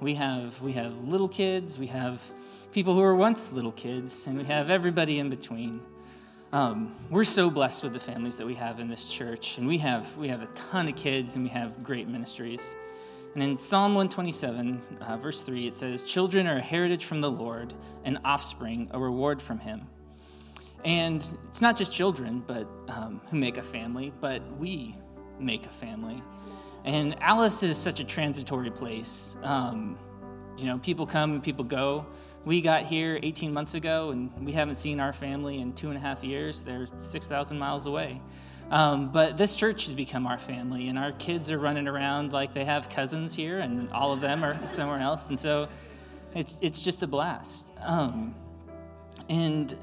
We 0.00 0.14
have 0.14 0.60
we 0.62 0.72
have 0.72 1.08
little 1.08 1.28
kids, 1.28 1.78
we 1.78 1.88
have 1.88 2.22
people 2.72 2.94
who 2.94 3.00
were 3.00 3.16
once 3.16 3.52
little 3.52 3.72
kids, 3.72 4.26
and 4.26 4.38
we 4.38 4.44
have 4.44 4.70
everybody 4.70 5.18
in 5.18 5.30
between. 5.30 5.80
Um, 6.52 6.94
we're 7.10 7.24
so 7.24 7.50
blessed 7.50 7.82
with 7.82 7.92
the 7.92 8.00
families 8.00 8.36
that 8.36 8.46
we 8.46 8.54
have 8.54 8.80
in 8.80 8.88
this 8.88 9.08
church, 9.08 9.58
and 9.58 9.66
we 9.66 9.78
have 9.78 10.16
we 10.16 10.28
have 10.28 10.42
a 10.42 10.48
ton 10.54 10.88
of 10.88 10.96
kids, 10.96 11.34
and 11.34 11.44
we 11.44 11.50
have 11.50 11.82
great 11.82 12.08
ministries. 12.08 12.74
And 13.34 13.42
in 13.42 13.58
Psalm 13.58 13.94
127, 13.94 14.82
uh, 15.00 15.16
verse 15.18 15.42
3, 15.42 15.66
it 15.66 15.74
says, 15.74 16.02
Children 16.02 16.46
are 16.46 16.56
a 16.56 16.62
heritage 16.62 17.04
from 17.04 17.20
the 17.20 17.30
Lord, 17.30 17.74
and 18.04 18.18
offspring 18.24 18.88
a 18.92 18.98
reward 18.98 19.40
from 19.40 19.58
him. 19.58 19.86
And 20.88 21.22
it's 21.46 21.60
not 21.60 21.76
just 21.76 21.92
children 21.92 22.42
but 22.46 22.66
um, 22.88 23.20
who 23.28 23.36
make 23.36 23.58
a 23.58 23.62
family, 23.62 24.10
but 24.22 24.40
we 24.58 24.96
make 25.38 25.66
a 25.66 25.68
family. 25.68 26.22
And 26.86 27.14
Alice 27.20 27.62
is 27.62 27.76
such 27.76 28.00
a 28.00 28.04
transitory 28.04 28.70
place. 28.70 29.36
Um, 29.42 29.98
you 30.56 30.64
know, 30.64 30.78
people 30.78 31.06
come 31.06 31.32
and 31.32 31.42
people 31.42 31.62
go. 31.62 32.06
We 32.46 32.62
got 32.62 32.84
here 32.84 33.20
18 33.22 33.52
months 33.52 33.74
ago, 33.74 34.12
and 34.12 34.30
we 34.46 34.52
haven't 34.52 34.76
seen 34.76 34.98
our 34.98 35.12
family 35.12 35.58
in 35.58 35.74
two 35.74 35.88
and 35.88 35.98
a 35.98 36.00
half 36.00 36.24
years. 36.24 36.62
They're 36.62 36.88
6,000 37.00 37.58
miles 37.58 37.84
away. 37.84 38.22
Um, 38.70 39.12
but 39.12 39.36
this 39.36 39.56
church 39.56 39.84
has 39.84 39.92
become 39.92 40.26
our 40.26 40.38
family, 40.38 40.88
and 40.88 40.98
our 40.98 41.12
kids 41.12 41.50
are 41.50 41.58
running 41.58 41.86
around 41.86 42.32
like 42.32 42.54
they 42.54 42.64
have 42.64 42.88
cousins 42.88 43.34
here, 43.34 43.58
and 43.58 43.92
all 43.92 44.14
of 44.14 44.22
them 44.22 44.42
are 44.42 44.58
somewhere 44.66 45.00
else. 45.00 45.28
And 45.28 45.38
so 45.38 45.68
it's, 46.34 46.56
it's 46.62 46.80
just 46.80 47.02
a 47.02 47.06
blast. 47.06 47.70
Um, 47.82 48.34
and 49.28 49.76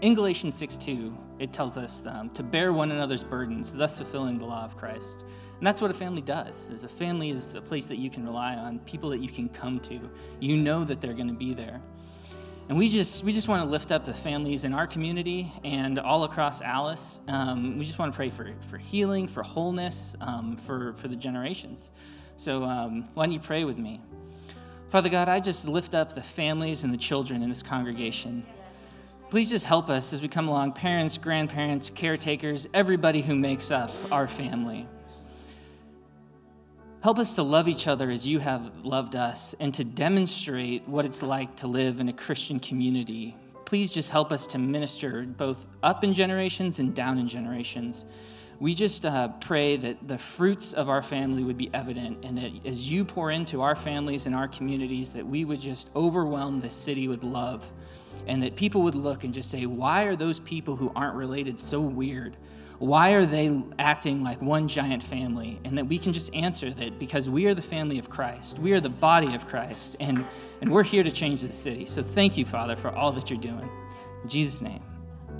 in 0.00 0.14
Galatians 0.14 0.54
6 0.54 0.76
2, 0.76 1.16
it 1.38 1.52
tells 1.52 1.76
us 1.76 2.06
um, 2.06 2.30
to 2.30 2.42
bear 2.42 2.72
one 2.72 2.90
another's 2.90 3.24
burdens, 3.24 3.74
thus 3.74 3.98
fulfilling 3.98 4.38
the 4.38 4.44
law 4.44 4.64
of 4.64 4.76
Christ. 4.76 5.24
And 5.58 5.66
that's 5.66 5.82
what 5.82 5.90
a 5.90 5.94
family 5.94 6.22
does. 6.22 6.70
Is 6.70 6.84
a 6.84 6.88
family 6.88 7.30
is 7.30 7.54
a 7.54 7.60
place 7.60 7.86
that 7.86 7.98
you 7.98 8.10
can 8.10 8.24
rely 8.24 8.54
on, 8.54 8.78
people 8.80 9.10
that 9.10 9.18
you 9.18 9.28
can 9.28 9.48
come 9.48 9.80
to. 9.80 10.00
You 10.40 10.56
know 10.56 10.84
that 10.84 11.00
they're 11.00 11.14
going 11.14 11.28
to 11.28 11.34
be 11.34 11.52
there. 11.52 11.80
And 12.68 12.76
we 12.76 12.90
just 12.90 13.24
we 13.24 13.32
just 13.32 13.48
want 13.48 13.64
to 13.64 13.68
lift 13.68 13.90
up 13.90 14.04
the 14.04 14.12
families 14.12 14.64
in 14.64 14.74
our 14.74 14.86
community 14.86 15.52
and 15.64 15.98
all 15.98 16.24
across 16.24 16.60
Alice. 16.60 17.20
Um, 17.26 17.78
we 17.78 17.84
just 17.84 17.98
want 17.98 18.12
to 18.12 18.16
pray 18.16 18.30
for, 18.30 18.52
for 18.68 18.76
healing, 18.76 19.26
for 19.26 19.42
wholeness, 19.42 20.14
um, 20.20 20.56
for, 20.56 20.92
for 20.92 21.08
the 21.08 21.16
generations. 21.16 21.90
So 22.36 22.62
um, 22.64 23.08
why 23.14 23.24
don't 23.24 23.32
you 23.32 23.40
pray 23.40 23.64
with 23.64 23.78
me? 23.78 24.02
Father 24.90 25.08
God, 25.08 25.28
I 25.28 25.40
just 25.40 25.66
lift 25.66 25.94
up 25.94 26.14
the 26.14 26.22
families 26.22 26.84
and 26.84 26.92
the 26.92 26.98
children 26.98 27.42
in 27.42 27.48
this 27.48 27.62
congregation. 27.62 28.46
Please 29.30 29.50
just 29.50 29.66
help 29.66 29.90
us 29.90 30.14
as 30.14 30.22
we 30.22 30.28
come 30.28 30.48
along 30.48 30.72
parents, 30.72 31.18
grandparents, 31.18 31.90
caretakers, 31.90 32.66
everybody 32.72 33.20
who 33.20 33.34
makes 33.34 33.70
up 33.70 33.90
our 34.10 34.26
family. 34.26 34.88
Help 37.02 37.18
us 37.18 37.34
to 37.34 37.42
love 37.42 37.68
each 37.68 37.86
other 37.88 38.10
as 38.10 38.26
you 38.26 38.38
have 38.38 38.72
loved 38.82 39.16
us 39.16 39.54
and 39.60 39.74
to 39.74 39.84
demonstrate 39.84 40.88
what 40.88 41.04
it's 41.04 41.22
like 41.22 41.54
to 41.56 41.66
live 41.66 42.00
in 42.00 42.08
a 42.08 42.12
Christian 42.12 42.58
community. 42.58 43.36
Please 43.66 43.92
just 43.92 44.10
help 44.10 44.32
us 44.32 44.46
to 44.46 44.56
minister 44.56 45.24
both 45.24 45.66
up 45.82 46.04
in 46.04 46.14
generations 46.14 46.78
and 46.78 46.94
down 46.94 47.18
in 47.18 47.28
generations. 47.28 48.06
We 48.60 48.74
just 48.74 49.04
uh, 49.04 49.28
pray 49.40 49.76
that 49.76 50.08
the 50.08 50.16
fruits 50.16 50.72
of 50.72 50.88
our 50.88 51.02
family 51.02 51.44
would 51.44 51.58
be 51.58 51.68
evident 51.74 52.24
and 52.24 52.38
that 52.38 52.50
as 52.64 52.90
you 52.90 53.04
pour 53.04 53.30
into 53.30 53.60
our 53.60 53.76
families 53.76 54.26
and 54.26 54.34
our 54.34 54.48
communities, 54.48 55.10
that 55.10 55.26
we 55.26 55.44
would 55.44 55.60
just 55.60 55.90
overwhelm 55.94 56.60
the 56.60 56.70
city 56.70 57.08
with 57.08 57.22
love 57.22 57.70
and 58.28 58.42
that 58.42 58.54
people 58.54 58.82
would 58.82 58.94
look 58.94 59.24
and 59.24 59.34
just 59.34 59.50
say, 59.50 59.66
Why 59.66 60.04
are 60.04 60.14
those 60.14 60.38
people 60.38 60.76
who 60.76 60.92
aren't 60.94 61.16
related 61.16 61.58
so 61.58 61.80
weird? 61.80 62.36
Why 62.78 63.14
are 63.14 63.26
they 63.26 63.60
acting 63.80 64.22
like 64.22 64.40
one 64.40 64.68
giant 64.68 65.02
family? 65.02 65.58
And 65.64 65.76
that 65.76 65.86
we 65.86 65.98
can 65.98 66.12
just 66.12 66.32
answer 66.32 66.72
that 66.74 67.00
because 67.00 67.28
we 67.28 67.46
are 67.46 67.54
the 67.54 67.62
family 67.62 67.98
of 67.98 68.08
Christ. 68.08 68.60
We 68.60 68.72
are 68.72 68.80
the 68.80 68.88
body 68.88 69.34
of 69.34 69.48
Christ, 69.48 69.96
and, 69.98 70.24
and 70.60 70.70
we're 70.70 70.84
here 70.84 71.02
to 71.02 71.10
change 71.10 71.42
the 71.42 71.50
city. 71.50 71.86
So 71.86 72.04
thank 72.04 72.36
you, 72.36 72.44
Father, 72.44 72.76
for 72.76 72.90
all 72.90 73.10
that 73.12 73.30
you're 73.30 73.40
doing. 73.40 73.68
In 74.22 74.28
Jesus' 74.28 74.62
name, 74.62 74.82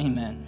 amen. 0.00 0.46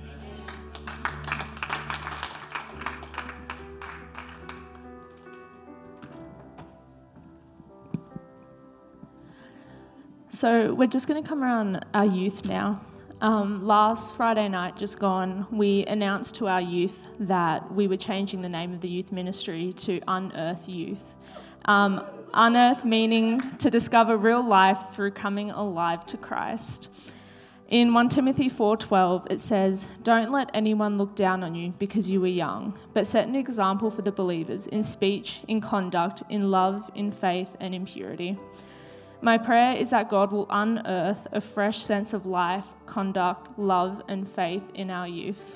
So 10.33 10.73
we're 10.75 10.87
just 10.87 11.09
going 11.09 11.21
to 11.21 11.29
come 11.29 11.43
around 11.43 11.85
our 11.93 12.05
youth 12.05 12.45
now. 12.45 12.81
Um, 13.21 13.67
last 13.67 14.15
Friday 14.15 14.49
night, 14.49 14.77
just 14.77 15.01
gone, 15.01 15.45
we 15.51 15.85
announced 15.87 16.37
to 16.37 16.47
our 16.47 16.61
youth 16.61 17.09
that 17.19 17.75
we 17.75 17.89
were 17.89 17.97
changing 17.97 18.41
the 18.41 18.49
name 18.49 18.73
of 18.73 18.81
the 18.81 18.89
youth 18.89 19.11
ministry 19.11 19.73
to 19.73 20.01
Unearth 20.07 20.69
Youth. 20.69 21.15
Um, 21.65 22.05
unearth 22.33 22.85
meaning 22.85 23.41
to 23.59 23.71
discover 23.71 24.17
real 24.17 24.41
life 24.41 24.79
through 24.93 25.11
coming 25.11 25.51
alive 25.51 26.07
to 26.07 26.17
Christ. 26.17 26.89
In 27.69 27.93
1 27.93 28.09
Timothy 28.09 28.49
4:12 28.49 29.27
it 29.31 29.41
says, 29.41 29.89
"Don't 30.05 30.31
let 30.31 30.49
anyone 30.55 30.97
look 30.97 31.17
down 31.17 31.43
on 31.43 31.57
you 31.57 31.75
because 31.81 32.09
you 32.09 32.21
were 32.21 32.29
young, 32.29 32.75
but 32.95 33.05
set 33.05 33.27
an 33.27 33.35
example 33.35 33.91
for 33.91 34.03
the 34.03 34.13
believers 34.13 34.69
in 34.69 34.85
speech, 34.85 35.43
in 35.49 35.61
conduct, 35.61 36.23
in 36.29 36.53
love, 36.53 36.89
in 36.95 37.11
faith, 37.11 37.57
and 37.59 37.75
in 37.75 37.85
purity." 37.85 38.39
My 39.23 39.37
prayer 39.37 39.77
is 39.77 39.91
that 39.91 40.09
God 40.09 40.33
will 40.33 40.47
unearth 40.49 41.27
a 41.31 41.43
fresh 41.43 41.83
sense 41.83 42.15
of 42.15 42.25
life, 42.25 42.67
conduct, 42.87 43.59
love, 43.59 44.03
and 44.09 44.27
faith 44.27 44.65
in 44.75 44.91
our 44.91 45.07
youth. 45.07 45.55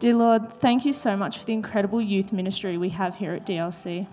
Dear 0.00 0.14
Lord, 0.16 0.52
thank 0.52 0.84
you 0.84 0.92
so 0.92 1.16
much 1.16 1.38
for 1.38 1.46
the 1.46 1.54
incredible 1.54 2.02
youth 2.02 2.30
ministry 2.30 2.76
we 2.76 2.90
have 2.90 3.16
here 3.16 3.32
at 3.32 3.46
DLC. 3.46 4.06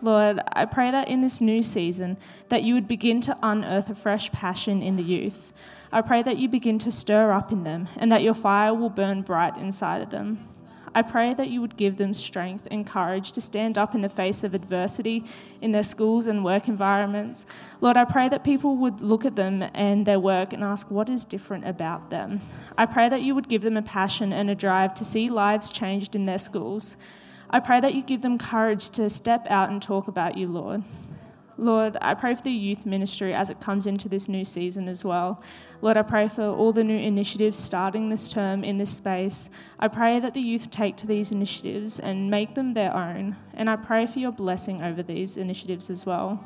Lord, 0.00 0.40
I 0.52 0.64
pray 0.64 0.90
that 0.90 1.08
in 1.08 1.20
this 1.20 1.40
new 1.42 1.62
season 1.62 2.16
that 2.48 2.62
you 2.62 2.72
would 2.72 2.88
begin 2.88 3.20
to 3.22 3.36
unearth 3.42 3.90
a 3.90 3.94
fresh 3.94 4.32
passion 4.32 4.82
in 4.82 4.96
the 4.96 5.02
youth. 5.02 5.52
I 5.92 6.00
pray 6.00 6.22
that 6.22 6.38
you 6.38 6.48
begin 6.48 6.78
to 6.80 6.92
stir 6.92 7.32
up 7.32 7.52
in 7.52 7.64
them 7.64 7.88
and 7.96 8.10
that 8.12 8.22
your 8.22 8.34
fire 8.34 8.72
will 8.72 8.88
burn 8.88 9.20
bright 9.22 9.58
inside 9.58 10.00
of 10.00 10.10
them. 10.10 10.48
I 10.96 11.02
pray 11.02 11.34
that 11.34 11.50
you 11.50 11.60
would 11.60 11.76
give 11.76 11.98
them 11.98 12.14
strength 12.14 12.66
and 12.70 12.86
courage 12.86 13.32
to 13.32 13.42
stand 13.42 13.76
up 13.76 13.94
in 13.94 14.00
the 14.00 14.08
face 14.08 14.42
of 14.44 14.54
adversity 14.54 15.26
in 15.60 15.72
their 15.72 15.84
schools 15.84 16.26
and 16.26 16.42
work 16.42 16.68
environments. 16.68 17.44
Lord, 17.82 17.98
I 17.98 18.06
pray 18.06 18.30
that 18.30 18.42
people 18.42 18.78
would 18.78 19.02
look 19.02 19.26
at 19.26 19.36
them 19.36 19.62
and 19.74 20.06
their 20.06 20.18
work 20.18 20.54
and 20.54 20.64
ask 20.64 20.90
what 20.90 21.10
is 21.10 21.26
different 21.26 21.68
about 21.68 22.08
them. 22.08 22.40
I 22.78 22.86
pray 22.86 23.10
that 23.10 23.20
you 23.20 23.34
would 23.34 23.46
give 23.46 23.60
them 23.60 23.76
a 23.76 23.82
passion 23.82 24.32
and 24.32 24.48
a 24.48 24.54
drive 24.54 24.94
to 24.94 25.04
see 25.04 25.28
lives 25.28 25.68
changed 25.70 26.16
in 26.16 26.24
their 26.24 26.38
schools. 26.38 26.96
I 27.50 27.60
pray 27.60 27.78
that 27.78 27.94
you 27.94 28.02
give 28.02 28.22
them 28.22 28.38
courage 28.38 28.88
to 28.90 29.10
step 29.10 29.46
out 29.50 29.68
and 29.68 29.82
talk 29.82 30.08
about 30.08 30.38
you, 30.38 30.48
Lord. 30.48 30.82
Lord, 31.58 31.96
I 32.02 32.14
pray 32.14 32.34
for 32.34 32.42
the 32.42 32.50
youth 32.50 32.84
ministry 32.84 33.32
as 33.32 33.48
it 33.48 33.60
comes 33.60 33.86
into 33.86 34.08
this 34.08 34.28
new 34.28 34.44
season 34.44 34.88
as 34.88 35.04
well. 35.04 35.42
Lord, 35.80 35.96
I 35.96 36.02
pray 36.02 36.28
for 36.28 36.42
all 36.42 36.72
the 36.72 36.84
new 36.84 36.98
initiatives 36.98 37.58
starting 37.58 38.08
this 38.08 38.28
term 38.28 38.62
in 38.62 38.76
this 38.76 38.94
space. 38.94 39.48
I 39.78 39.88
pray 39.88 40.20
that 40.20 40.34
the 40.34 40.40
youth 40.40 40.70
take 40.70 40.96
to 40.98 41.06
these 41.06 41.32
initiatives 41.32 41.98
and 41.98 42.30
make 42.30 42.54
them 42.54 42.74
their 42.74 42.94
own. 42.94 43.36
And 43.54 43.70
I 43.70 43.76
pray 43.76 44.06
for 44.06 44.18
your 44.18 44.32
blessing 44.32 44.82
over 44.82 45.02
these 45.02 45.38
initiatives 45.38 45.88
as 45.88 46.04
well. 46.04 46.44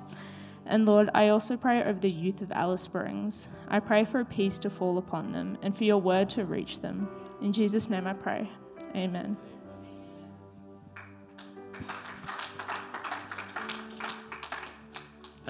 And 0.64 0.86
Lord, 0.86 1.10
I 1.12 1.28
also 1.28 1.56
pray 1.56 1.82
over 1.82 1.98
the 1.98 2.10
youth 2.10 2.40
of 2.42 2.52
Alice 2.52 2.82
Springs. 2.82 3.48
I 3.68 3.80
pray 3.80 4.04
for 4.04 4.20
a 4.20 4.24
peace 4.24 4.58
to 4.60 4.70
fall 4.70 4.98
upon 4.98 5.32
them 5.32 5.58
and 5.62 5.76
for 5.76 5.82
your 5.82 5.98
word 5.98 6.30
to 6.30 6.44
reach 6.44 6.80
them. 6.80 7.08
In 7.42 7.52
Jesus' 7.52 7.90
name 7.90 8.06
I 8.06 8.12
pray. 8.12 8.48
Amen. 8.94 9.36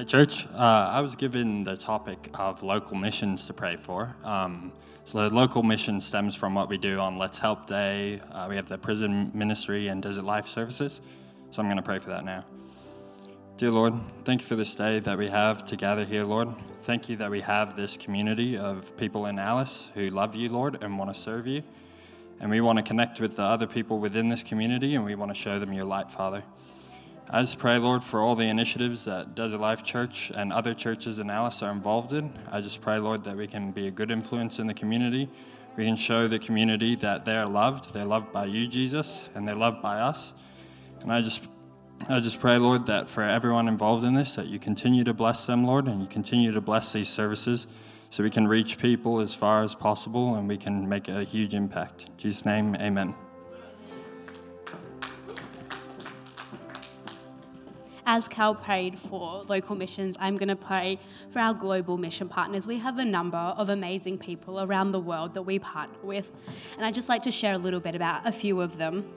Hey, 0.00 0.06
church. 0.06 0.46
Uh, 0.54 0.88
I 0.90 1.02
was 1.02 1.14
given 1.14 1.62
the 1.62 1.76
topic 1.76 2.30
of 2.32 2.62
local 2.62 2.96
missions 2.96 3.44
to 3.44 3.52
pray 3.52 3.76
for. 3.76 4.16
Um, 4.24 4.72
so, 5.04 5.28
the 5.28 5.34
local 5.34 5.62
mission 5.62 6.00
stems 6.00 6.34
from 6.34 6.54
what 6.54 6.70
we 6.70 6.78
do 6.78 6.98
on 6.98 7.18
Let's 7.18 7.36
Help 7.36 7.66
Day. 7.66 8.18
Uh, 8.32 8.46
we 8.48 8.56
have 8.56 8.66
the 8.66 8.78
prison 8.78 9.30
ministry 9.34 9.88
and 9.88 10.02
Desert 10.02 10.24
Life 10.24 10.48
services. 10.48 11.02
So, 11.50 11.60
I'm 11.60 11.66
going 11.66 11.76
to 11.76 11.82
pray 11.82 11.98
for 11.98 12.08
that 12.08 12.24
now. 12.24 12.46
Dear 13.58 13.72
Lord, 13.72 13.92
thank 14.24 14.40
you 14.40 14.46
for 14.46 14.56
this 14.56 14.74
day 14.74 15.00
that 15.00 15.18
we 15.18 15.28
have 15.28 15.66
to 15.66 15.76
gather 15.76 16.06
here, 16.06 16.24
Lord. 16.24 16.48
Thank 16.84 17.10
you 17.10 17.16
that 17.16 17.30
we 17.30 17.42
have 17.42 17.76
this 17.76 17.98
community 17.98 18.56
of 18.56 18.96
people 18.96 19.26
in 19.26 19.38
Alice 19.38 19.90
who 19.92 20.08
love 20.08 20.34
you, 20.34 20.48
Lord, 20.48 20.82
and 20.82 20.96
want 20.96 21.12
to 21.12 21.20
serve 21.20 21.46
you. 21.46 21.62
And 22.40 22.50
we 22.50 22.62
want 22.62 22.78
to 22.78 22.82
connect 22.82 23.20
with 23.20 23.36
the 23.36 23.42
other 23.42 23.66
people 23.66 23.98
within 23.98 24.30
this 24.30 24.42
community 24.42 24.94
and 24.94 25.04
we 25.04 25.14
want 25.14 25.30
to 25.30 25.38
show 25.38 25.58
them 25.58 25.74
your 25.74 25.84
light, 25.84 26.10
Father. 26.10 26.42
I 27.32 27.42
just 27.42 27.58
pray, 27.58 27.78
Lord, 27.78 28.02
for 28.02 28.20
all 28.20 28.34
the 28.34 28.48
initiatives 28.48 29.04
that 29.04 29.36
Desert 29.36 29.60
Life 29.60 29.84
Church 29.84 30.32
and 30.34 30.52
other 30.52 30.74
churches 30.74 31.20
in 31.20 31.30
Alice 31.30 31.62
are 31.62 31.70
involved 31.70 32.12
in. 32.12 32.36
I 32.50 32.60
just 32.60 32.80
pray, 32.80 32.98
Lord, 32.98 33.22
that 33.22 33.36
we 33.36 33.46
can 33.46 33.70
be 33.70 33.86
a 33.86 33.90
good 33.92 34.10
influence 34.10 34.58
in 34.58 34.66
the 34.66 34.74
community. 34.74 35.28
We 35.76 35.84
can 35.84 35.94
show 35.94 36.26
the 36.26 36.40
community 36.40 36.96
that 36.96 37.24
they 37.24 37.36
are 37.36 37.46
loved. 37.46 37.94
They're 37.94 38.04
loved 38.04 38.32
by 38.32 38.46
you, 38.46 38.66
Jesus, 38.66 39.28
and 39.36 39.46
they're 39.46 39.54
loved 39.54 39.80
by 39.80 40.00
us. 40.00 40.32
And 41.02 41.12
I 41.12 41.22
just 41.22 41.42
I 42.08 42.18
just 42.18 42.40
pray, 42.40 42.58
Lord, 42.58 42.86
that 42.86 43.08
for 43.08 43.22
everyone 43.22 43.68
involved 43.68 44.04
in 44.04 44.14
this, 44.14 44.34
that 44.34 44.46
you 44.46 44.58
continue 44.58 45.04
to 45.04 45.14
bless 45.14 45.46
them, 45.46 45.64
Lord, 45.64 45.86
and 45.86 46.00
you 46.00 46.08
continue 46.08 46.50
to 46.50 46.60
bless 46.60 46.92
these 46.92 47.10
services 47.10 47.68
so 48.10 48.24
we 48.24 48.30
can 48.30 48.48
reach 48.48 48.78
people 48.78 49.20
as 49.20 49.34
far 49.34 49.62
as 49.62 49.74
possible 49.74 50.34
and 50.34 50.48
we 50.48 50.56
can 50.56 50.88
make 50.88 51.08
a 51.08 51.22
huge 51.22 51.54
impact. 51.54 52.06
In 52.06 52.16
Jesus' 52.16 52.44
name, 52.44 52.74
amen. 52.76 53.14
As 58.10 58.26
Cal 58.26 58.56
prayed 58.56 58.98
for 58.98 59.44
local 59.44 59.76
missions, 59.76 60.16
I'm 60.18 60.36
going 60.36 60.48
to 60.48 60.56
pray 60.56 60.98
for 61.30 61.38
our 61.38 61.54
global 61.54 61.96
mission 61.96 62.28
partners. 62.28 62.66
We 62.66 62.76
have 62.78 62.98
a 62.98 63.04
number 63.04 63.38
of 63.38 63.68
amazing 63.68 64.18
people 64.18 64.60
around 64.60 64.90
the 64.90 64.98
world 64.98 65.32
that 65.34 65.42
we 65.42 65.60
partner 65.60 66.00
with, 66.02 66.26
and 66.76 66.84
I'd 66.84 66.92
just 66.92 67.08
like 67.08 67.22
to 67.22 67.30
share 67.30 67.54
a 67.54 67.58
little 67.58 67.78
bit 67.78 67.94
about 67.94 68.26
a 68.26 68.32
few 68.32 68.60
of 68.60 68.78
them. 68.78 69.08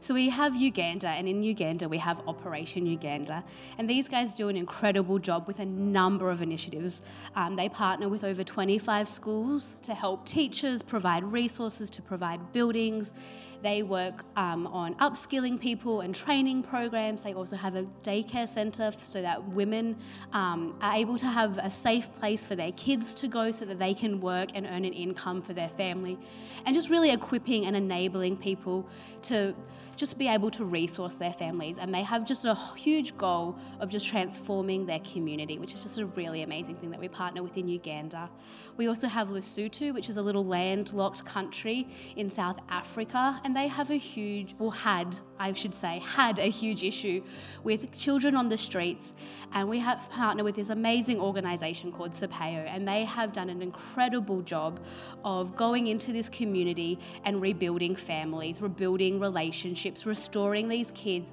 So 0.00 0.12
we 0.12 0.28
have 0.30 0.56
Uganda, 0.56 1.06
and 1.06 1.28
in 1.28 1.44
Uganda 1.44 1.88
we 1.88 1.98
have 1.98 2.20
Operation 2.26 2.84
Uganda, 2.84 3.44
and 3.78 3.88
these 3.88 4.08
guys 4.08 4.34
do 4.34 4.48
an 4.48 4.56
incredible 4.56 5.20
job 5.20 5.46
with 5.46 5.60
a 5.60 5.64
number 5.64 6.28
of 6.28 6.42
initiatives. 6.42 7.00
Um, 7.36 7.54
they 7.54 7.68
partner 7.68 8.08
with 8.08 8.24
over 8.24 8.42
25 8.42 9.08
schools 9.08 9.78
to 9.84 9.94
help 9.94 10.26
teachers, 10.26 10.82
provide 10.82 11.22
resources 11.22 11.88
to 11.90 12.02
provide 12.02 12.52
buildings. 12.52 13.12
They 13.62 13.82
work 13.84 14.24
um, 14.36 14.66
on 14.66 14.94
upskilling 14.96 15.60
people 15.60 16.00
and 16.00 16.14
training 16.14 16.64
programs. 16.64 17.22
They 17.22 17.32
also 17.32 17.54
have 17.54 17.76
a 17.76 17.84
daycare 18.02 18.48
centre 18.48 18.92
so 19.00 19.22
that 19.22 19.48
women 19.48 19.96
um, 20.32 20.76
are 20.80 20.94
able 20.94 21.16
to 21.18 21.26
have 21.26 21.58
a 21.58 21.70
safe 21.70 22.08
place 22.18 22.44
for 22.44 22.56
their 22.56 22.72
kids 22.72 23.14
to 23.16 23.28
go 23.28 23.52
so 23.52 23.64
that 23.64 23.78
they 23.78 23.94
can 23.94 24.20
work 24.20 24.50
and 24.54 24.66
earn 24.66 24.84
an 24.84 24.92
income 24.92 25.42
for 25.42 25.52
their 25.52 25.68
family. 25.68 26.18
And 26.66 26.74
just 26.74 26.90
really 26.90 27.10
equipping 27.10 27.66
and 27.66 27.76
enabling 27.76 28.38
people 28.38 28.88
to 29.22 29.54
just 30.02 30.18
be 30.18 30.26
able 30.26 30.50
to 30.50 30.64
resource 30.64 31.14
their 31.14 31.32
families. 31.32 31.76
And 31.78 31.94
they 31.94 32.02
have 32.02 32.26
just 32.26 32.44
a 32.44 32.56
huge 32.74 33.16
goal 33.16 33.56
of 33.78 33.88
just 33.88 34.04
transforming 34.04 34.84
their 34.84 34.98
community, 34.98 35.60
which 35.60 35.74
is 35.76 35.84
just 35.84 35.96
a 35.96 36.06
really 36.06 36.42
amazing 36.42 36.74
thing 36.74 36.90
that 36.90 36.98
we 36.98 37.06
partner 37.06 37.40
with 37.40 37.56
in 37.56 37.68
Uganda. 37.68 38.28
We 38.76 38.88
also 38.88 39.06
have 39.06 39.28
Lesotho, 39.28 39.94
which 39.94 40.08
is 40.08 40.16
a 40.16 40.22
little 40.22 40.44
landlocked 40.44 41.24
country 41.24 41.86
in 42.16 42.28
South 42.28 42.58
Africa, 42.68 43.40
and 43.44 43.54
they 43.54 43.68
have 43.68 43.90
a 43.92 43.94
huge, 43.94 44.56
or 44.58 44.74
had, 44.74 45.14
I 45.42 45.52
should 45.54 45.74
say, 45.74 45.98
had 45.98 46.38
a 46.38 46.48
huge 46.48 46.84
issue 46.84 47.20
with 47.64 47.92
children 47.98 48.36
on 48.36 48.48
the 48.48 48.56
streets. 48.56 49.12
And 49.52 49.68
we 49.68 49.80
have 49.80 50.08
partnered 50.08 50.44
with 50.44 50.54
this 50.54 50.68
amazing 50.68 51.20
organisation 51.20 51.90
called 51.90 52.12
Sapeo, 52.12 52.64
and 52.72 52.86
they 52.86 53.04
have 53.04 53.32
done 53.32 53.50
an 53.50 53.60
incredible 53.60 54.40
job 54.42 54.78
of 55.24 55.56
going 55.56 55.88
into 55.88 56.12
this 56.12 56.28
community 56.28 56.96
and 57.24 57.42
rebuilding 57.42 57.96
families, 57.96 58.62
rebuilding 58.62 59.18
relationships, 59.18 60.06
restoring 60.06 60.68
these 60.68 60.92
kids 60.94 61.32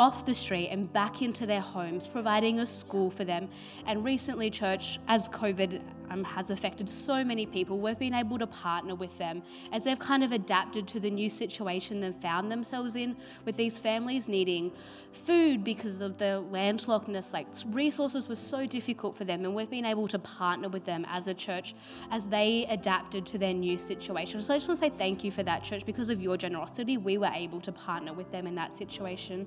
off 0.00 0.26
the 0.26 0.34
street 0.34 0.68
and 0.70 0.92
back 0.92 1.22
into 1.22 1.46
their 1.46 1.60
homes, 1.60 2.08
providing 2.08 2.58
a 2.58 2.66
school 2.66 3.08
for 3.08 3.24
them. 3.24 3.48
And 3.86 4.04
recently, 4.04 4.50
church, 4.50 4.98
as 5.06 5.28
COVID 5.28 5.80
um, 6.10 6.24
has 6.24 6.50
affected 6.50 6.88
so 6.88 7.24
many 7.24 7.46
people, 7.46 7.78
we've 7.78 7.98
been 7.98 8.14
able 8.14 8.38
to 8.38 8.46
partner 8.46 8.94
with 8.94 9.16
them 9.18 9.42
as 9.72 9.84
they've 9.84 9.98
kind 9.98 10.22
of 10.22 10.32
adapted 10.32 10.86
to 10.88 11.00
the 11.00 11.10
new 11.10 11.30
situation 11.30 12.00
they've 12.00 12.14
found 12.14 12.50
themselves 12.50 12.96
in, 12.96 13.16
with 13.44 13.56
these 13.56 13.78
families 13.78 14.28
needing 14.28 14.72
food 15.12 15.62
because 15.64 16.00
of 16.00 16.18
the 16.18 16.44
landlockedness. 16.50 17.32
Like 17.32 17.46
resources 17.70 18.28
were 18.28 18.36
so 18.36 18.66
difficult 18.66 19.16
for 19.16 19.24
them, 19.24 19.44
and 19.44 19.54
we've 19.54 19.70
been 19.70 19.84
able 19.86 20.08
to 20.08 20.18
partner 20.18 20.68
with 20.68 20.84
them 20.84 21.06
as 21.08 21.28
a 21.28 21.34
church 21.34 21.74
as 22.10 22.24
they 22.26 22.66
adapted 22.68 23.26
to 23.26 23.38
their 23.38 23.54
new 23.54 23.78
situation. 23.78 24.42
So 24.42 24.54
I 24.54 24.56
just 24.56 24.68
want 24.68 24.80
to 24.80 24.86
say 24.86 24.92
thank 24.96 25.24
you 25.24 25.30
for 25.30 25.42
that, 25.42 25.62
church. 25.62 25.86
Because 25.86 26.10
of 26.10 26.20
your 26.20 26.36
generosity, 26.36 26.96
we 26.96 27.18
were 27.18 27.30
able 27.32 27.60
to 27.62 27.72
partner 27.72 28.12
with 28.12 28.30
them 28.30 28.46
in 28.46 28.54
that 28.56 28.76
situation. 28.76 29.46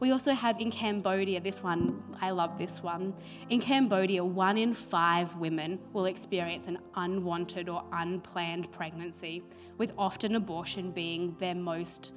We 0.00 0.10
also 0.10 0.32
have 0.32 0.60
in 0.60 0.70
Cambodia, 0.70 1.40
this 1.40 1.62
one, 1.62 2.02
I 2.20 2.30
love 2.30 2.58
this 2.58 2.82
one. 2.82 3.14
In 3.50 3.60
Cambodia, 3.60 4.24
one 4.24 4.58
in 4.58 4.74
five 4.74 5.36
women 5.36 5.78
will 5.92 6.06
experience 6.06 6.66
an 6.66 6.78
unwanted 6.96 7.68
or 7.68 7.84
unplanned 7.92 8.70
pregnancy, 8.72 9.42
with 9.78 9.92
often 9.96 10.34
abortion 10.36 10.90
being 10.90 11.36
their 11.38 11.54
most 11.54 12.12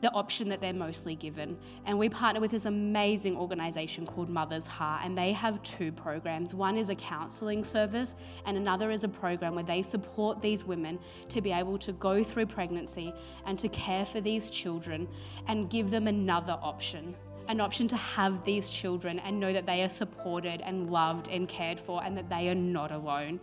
the 0.00 0.12
option 0.12 0.48
that 0.48 0.60
they're 0.60 0.72
mostly 0.72 1.16
given. 1.16 1.56
And 1.86 1.98
we 1.98 2.08
partner 2.08 2.40
with 2.40 2.52
this 2.52 2.66
amazing 2.66 3.36
organisation 3.36 4.06
called 4.06 4.28
Mother's 4.28 4.66
Heart, 4.66 5.02
and 5.04 5.18
they 5.18 5.32
have 5.32 5.62
two 5.62 5.90
programs. 5.90 6.54
One 6.54 6.76
is 6.76 6.88
a 6.88 6.94
counselling 6.94 7.64
service, 7.64 8.14
and 8.46 8.56
another 8.56 8.90
is 8.90 9.02
a 9.04 9.08
program 9.08 9.54
where 9.54 9.64
they 9.64 9.82
support 9.82 10.40
these 10.40 10.64
women 10.64 10.98
to 11.30 11.40
be 11.40 11.52
able 11.52 11.78
to 11.78 11.92
go 11.92 12.22
through 12.22 12.46
pregnancy 12.46 13.12
and 13.46 13.58
to 13.58 13.68
care 13.68 14.04
for 14.04 14.20
these 14.20 14.50
children 14.50 15.08
and 15.48 15.68
give 15.68 15.90
them 15.90 16.06
another 16.06 16.58
option. 16.62 17.14
An 17.48 17.60
option 17.60 17.88
to 17.88 17.96
have 17.96 18.44
these 18.44 18.68
children 18.68 19.18
and 19.20 19.40
know 19.40 19.52
that 19.52 19.66
they 19.66 19.82
are 19.82 19.88
supported 19.88 20.60
and 20.60 20.90
loved 20.90 21.28
and 21.28 21.48
cared 21.48 21.80
for 21.80 22.04
and 22.04 22.16
that 22.16 22.28
they 22.28 22.48
are 22.50 22.54
not 22.54 22.92
alone. 22.92 23.40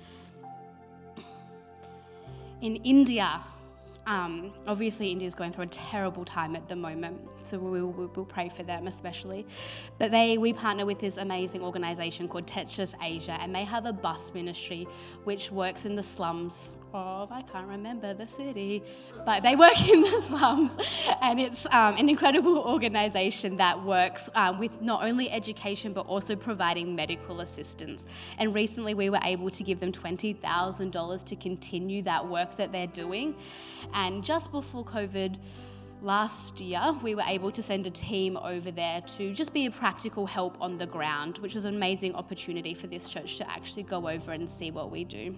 In 2.62 2.78
India, 2.78 3.42
um, 4.08 4.54
obviously, 4.68 5.12
India 5.12 5.28
is 5.28 5.34
going 5.34 5.52
through 5.52 5.64
a 5.64 5.68
terrible 5.68 6.26
time 6.26 6.56
at 6.56 6.68
the 6.68 6.76
moment, 6.76 7.20
so 7.44 7.58
we 7.58 7.82
will 7.82 8.10
we'll 8.16 8.26
pray 8.26 8.50
for 8.50 8.64
them 8.64 8.88
especially. 8.88 9.48
But 9.98 10.12
they, 10.12 10.38
we 10.38 10.54
partner 10.54 10.86
with 10.86 11.00
this 11.00 11.18
amazing 11.18 11.62
organisation 11.64 12.28
called 12.28 12.46
Tetris 12.46 12.94
Asia, 13.02 13.38
and 13.42 13.54
they 13.54 13.64
have 13.64 13.86
a 13.86 13.94
bus 13.94 14.32
ministry 14.34 14.88
which 15.24 15.52
works 15.52 15.86
in 15.86 15.96
the 15.96 16.04
slums 16.04 16.72
of, 16.96 17.32
I 17.32 17.42
can't 17.42 17.68
remember 17.68 18.14
the 18.14 18.28
city, 18.28 18.84
but 19.26 19.44
they 19.44 19.56
work 19.56 19.80
in 19.90 20.02
the 20.02 20.22
slums. 20.22 20.72
And 21.22 21.40
it's 21.40 21.66
um, 21.68 21.98
an 21.98 22.10
incredible 22.10 22.58
organisation 22.60 23.58
that 23.58 23.84
works 23.84 24.30
um, 24.36 24.58
with 24.60 24.82
not 24.82 25.04
only 25.04 25.30
education 25.30 25.94
but 25.94 26.08
also 26.08 26.36
providing 26.36 26.96
medical 26.96 27.42
assistance. 27.42 28.06
And 28.38 28.54
recently 28.54 28.94
we 28.94 29.10
were 29.10 29.20
able 29.24 29.50
to 29.52 29.64
give 29.64 29.80
them 29.80 29.92
$20,000 29.92 31.26
to 31.26 31.36
continue 31.36 32.02
that 32.04 32.28
work 32.28 32.58
that 32.58 32.72
they're 32.72 32.88
doing. 32.88 33.36
And 33.94 34.24
just 34.24 34.52
before 34.52 34.86
COVID, 34.86 35.38
last 36.02 36.62
year, 36.62 36.96
we 37.02 37.16
were 37.16 37.24
able 37.26 37.52
to 37.52 37.64
send 37.64 37.88
a 37.88 37.90
team 37.90 38.38
over 38.38 38.72
there 38.72 39.02
to 39.02 39.34
just 39.34 39.54
be 39.54 39.66
a 39.66 39.72
practical 39.72 40.26
help 40.26 40.56
on 40.62 40.78
the 40.78 40.86
ground, 40.86 41.40
which 41.40 41.56
was 41.56 41.66
an 41.66 41.76
amazing 41.76 42.14
opportunity 42.16 42.74
for 42.74 42.88
this 42.88 43.10
church 43.10 43.38
to 43.38 43.50
actually 43.50 43.84
go 43.84 44.08
over 44.08 44.32
and 44.32 44.50
see 44.50 44.72
what 44.72 44.92
we 44.92 45.04
do. 45.04 45.36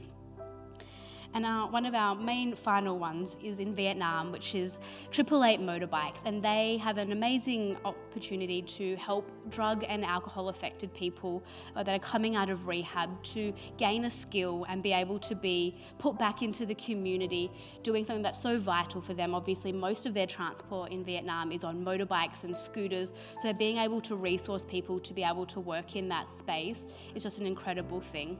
And 1.38 1.46
our, 1.46 1.70
one 1.70 1.86
of 1.86 1.94
our 1.94 2.16
main 2.16 2.56
final 2.56 2.98
ones 2.98 3.38
is 3.44 3.60
in 3.60 3.76
Vietnam, 3.76 4.32
which 4.32 4.56
is 4.56 4.80
Triple 5.12 5.44
Eight 5.44 5.60
Motorbikes. 5.60 6.18
And 6.26 6.42
they 6.42 6.78
have 6.78 6.98
an 6.98 7.12
amazing 7.12 7.78
opportunity 7.86 8.64
to 8.64 8.96
help 8.96 9.30
drug 9.52 9.86
and 9.88 10.04
alcohol 10.04 10.50
affected 10.50 10.92
people 10.96 11.44
uh, 11.76 11.84
that 11.84 11.94
are 11.94 12.04
coming 12.04 12.36
out 12.36 12.50
of 12.50 12.66
rehab 12.66 13.22
to 13.36 13.54
gain 13.78 14.06
a 14.06 14.10
skill 14.10 14.66
and 14.68 14.82
be 14.82 14.92
able 14.92 15.20
to 15.20 15.36
be 15.36 15.78
put 16.00 16.18
back 16.18 16.42
into 16.42 16.66
the 16.66 16.74
community, 16.74 17.52
doing 17.84 18.04
something 18.04 18.24
that's 18.24 18.42
so 18.42 18.58
vital 18.58 19.00
for 19.00 19.14
them. 19.14 19.36
Obviously, 19.36 19.72
most 19.72 20.08
of 20.08 20.16
their 20.16 20.26
transport 20.26 20.92
in 20.92 21.04
Vietnam 21.04 21.52
is 21.52 21.64
on 21.64 21.86
motorbikes 21.86 22.46
and 22.46 22.58
scooters. 22.58 23.14
So 23.44 23.54
being 23.54 23.78
able 23.78 24.02
to 24.02 24.16
resource 24.16 24.66
people 24.66 25.00
to 25.02 25.14
be 25.14 25.22
able 25.22 25.46
to 25.46 25.60
work 25.60 25.96
in 25.96 26.10
that 26.10 26.28
space 26.40 26.88
is 27.14 27.22
just 27.22 27.38
an 27.38 27.46
incredible 27.46 28.02
thing. 28.02 28.40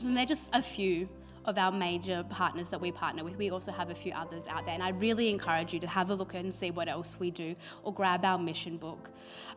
And 0.00 0.16
they're 0.16 0.26
just 0.26 0.50
a 0.52 0.62
few 0.62 1.08
of 1.44 1.58
our 1.58 1.72
major 1.72 2.24
partners 2.30 2.70
that 2.70 2.80
we 2.80 2.92
partner 2.92 3.24
with. 3.24 3.36
We 3.36 3.50
also 3.50 3.72
have 3.72 3.90
a 3.90 3.94
few 3.94 4.12
others 4.12 4.44
out 4.48 4.64
there, 4.64 4.74
and 4.74 4.82
I 4.82 4.90
really 4.90 5.28
encourage 5.28 5.72
you 5.72 5.80
to 5.80 5.86
have 5.86 6.10
a 6.10 6.14
look 6.14 6.34
and 6.34 6.54
see 6.54 6.70
what 6.70 6.88
else 6.88 7.16
we 7.18 7.30
do 7.30 7.54
or 7.82 7.92
grab 7.92 8.24
our 8.24 8.38
mission 8.38 8.76
book 8.76 9.10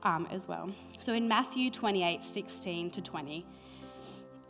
um, 0.03 0.27
as 0.31 0.47
well. 0.47 0.71
So 0.99 1.13
in 1.13 1.27
Matthew 1.27 1.69
28 1.69 2.23
16 2.23 2.91
to 2.91 3.01
20, 3.01 3.45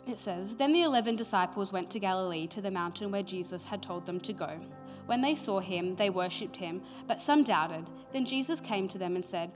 it 0.08 0.20
says, 0.20 0.56
Then 0.56 0.72
the 0.72 0.84
eleven 0.84 1.16
disciples 1.16 1.72
went 1.72 1.90
to 1.92 2.00
Galilee 2.00 2.48
to 2.48 2.62
the 2.62 2.72
mountain 2.72 3.12
where 3.12 3.24
Jesus 3.24 3.64
had 3.64 3.82
told 3.82 4.06
them 4.06 4.20
to 4.22 4.34
go. 4.34 4.60
When 5.06 5.22
they 5.22 5.36
saw 5.36 5.60
him, 5.60 5.96
they 5.96 6.10
worshipped 6.10 6.58
him, 6.58 6.82
but 7.08 7.20
some 7.20 7.44
doubted. 7.44 7.86
Then 8.12 8.26
Jesus 8.26 8.60
came 8.60 8.88
to 8.88 8.98
them 8.98 9.16
and 9.16 9.26
said, 9.26 9.52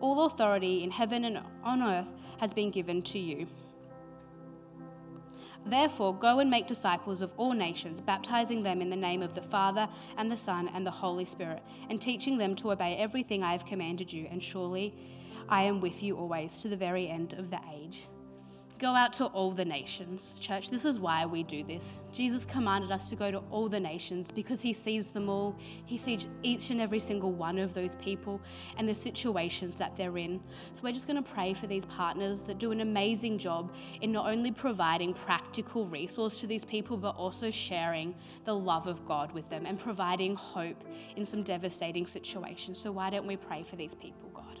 All 0.00 0.26
authority 0.26 0.82
in 0.84 0.90
heaven 0.90 1.24
and 1.24 1.40
on 1.62 1.82
earth 1.82 2.10
has 2.38 2.52
been 2.54 2.70
given 2.70 3.02
to 3.02 3.18
you. 3.18 3.46
Therefore, 5.66 6.14
go 6.14 6.40
and 6.40 6.50
make 6.50 6.66
disciples 6.66 7.22
of 7.22 7.32
all 7.36 7.52
nations, 7.52 8.00
baptizing 8.00 8.62
them 8.62 8.82
in 8.82 8.90
the 8.90 8.96
name 8.96 9.22
of 9.22 9.34
the 9.34 9.42
Father, 9.42 9.88
and 10.18 10.30
the 10.30 10.36
Son, 10.36 10.68
and 10.74 10.86
the 10.86 10.90
Holy 10.90 11.24
Spirit, 11.24 11.62
and 11.88 12.00
teaching 12.00 12.36
them 12.36 12.54
to 12.56 12.72
obey 12.72 12.96
everything 12.96 13.42
I 13.42 13.52
have 13.52 13.64
commanded 13.64 14.12
you. 14.12 14.28
And 14.30 14.42
surely 14.42 14.94
I 15.48 15.62
am 15.62 15.80
with 15.80 16.02
you 16.02 16.16
always 16.16 16.60
to 16.62 16.68
the 16.68 16.76
very 16.76 17.08
end 17.08 17.32
of 17.34 17.50
the 17.50 17.60
age. 17.74 18.08
Go 18.84 18.94
out 18.94 19.14
to 19.14 19.24
all 19.28 19.50
the 19.50 19.64
nations. 19.64 20.38
Church, 20.38 20.68
this 20.68 20.84
is 20.84 21.00
why 21.00 21.24
we 21.24 21.42
do 21.42 21.64
this. 21.64 21.88
Jesus 22.12 22.44
commanded 22.44 22.92
us 22.92 23.08
to 23.08 23.16
go 23.16 23.30
to 23.30 23.38
all 23.50 23.66
the 23.66 23.80
nations 23.80 24.30
because 24.30 24.60
he 24.60 24.74
sees 24.74 25.06
them 25.06 25.30
all. 25.30 25.56
He 25.86 25.96
sees 25.96 26.28
each 26.42 26.68
and 26.68 26.82
every 26.82 26.98
single 26.98 27.32
one 27.32 27.58
of 27.58 27.72
those 27.72 27.94
people 27.94 28.42
and 28.76 28.86
the 28.86 28.94
situations 28.94 29.76
that 29.76 29.96
they're 29.96 30.18
in. 30.18 30.38
So 30.74 30.80
we're 30.82 30.92
just 30.92 31.06
going 31.06 31.16
to 31.16 31.30
pray 31.30 31.54
for 31.54 31.66
these 31.66 31.86
partners 31.86 32.42
that 32.42 32.58
do 32.58 32.72
an 32.72 32.82
amazing 32.82 33.38
job 33.38 33.72
in 34.02 34.12
not 34.12 34.30
only 34.30 34.52
providing 34.52 35.14
practical 35.14 35.86
resource 35.86 36.38
to 36.40 36.46
these 36.46 36.66
people, 36.66 36.98
but 36.98 37.16
also 37.16 37.50
sharing 37.50 38.14
the 38.44 38.54
love 38.54 38.86
of 38.86 39.06
God 39.06 39.32
with 39.32 39.48
them 39.48 39.64
and 39.64 39.78
providing 39.78 40.36
hope 40.36 40.84
in 41.16 41.24
some 41.24 41.42
devastating 41.42 42.06
situations. 42.06 42.78
So 42.78 42.92
why 42.92 43.08
don't 43.08 43.26
we 43.26 43.38
pray 43.38 43.62
for 43.62 43.76
these 43.76 43.94
people, 43.94 44.28
God? 44.34 44.53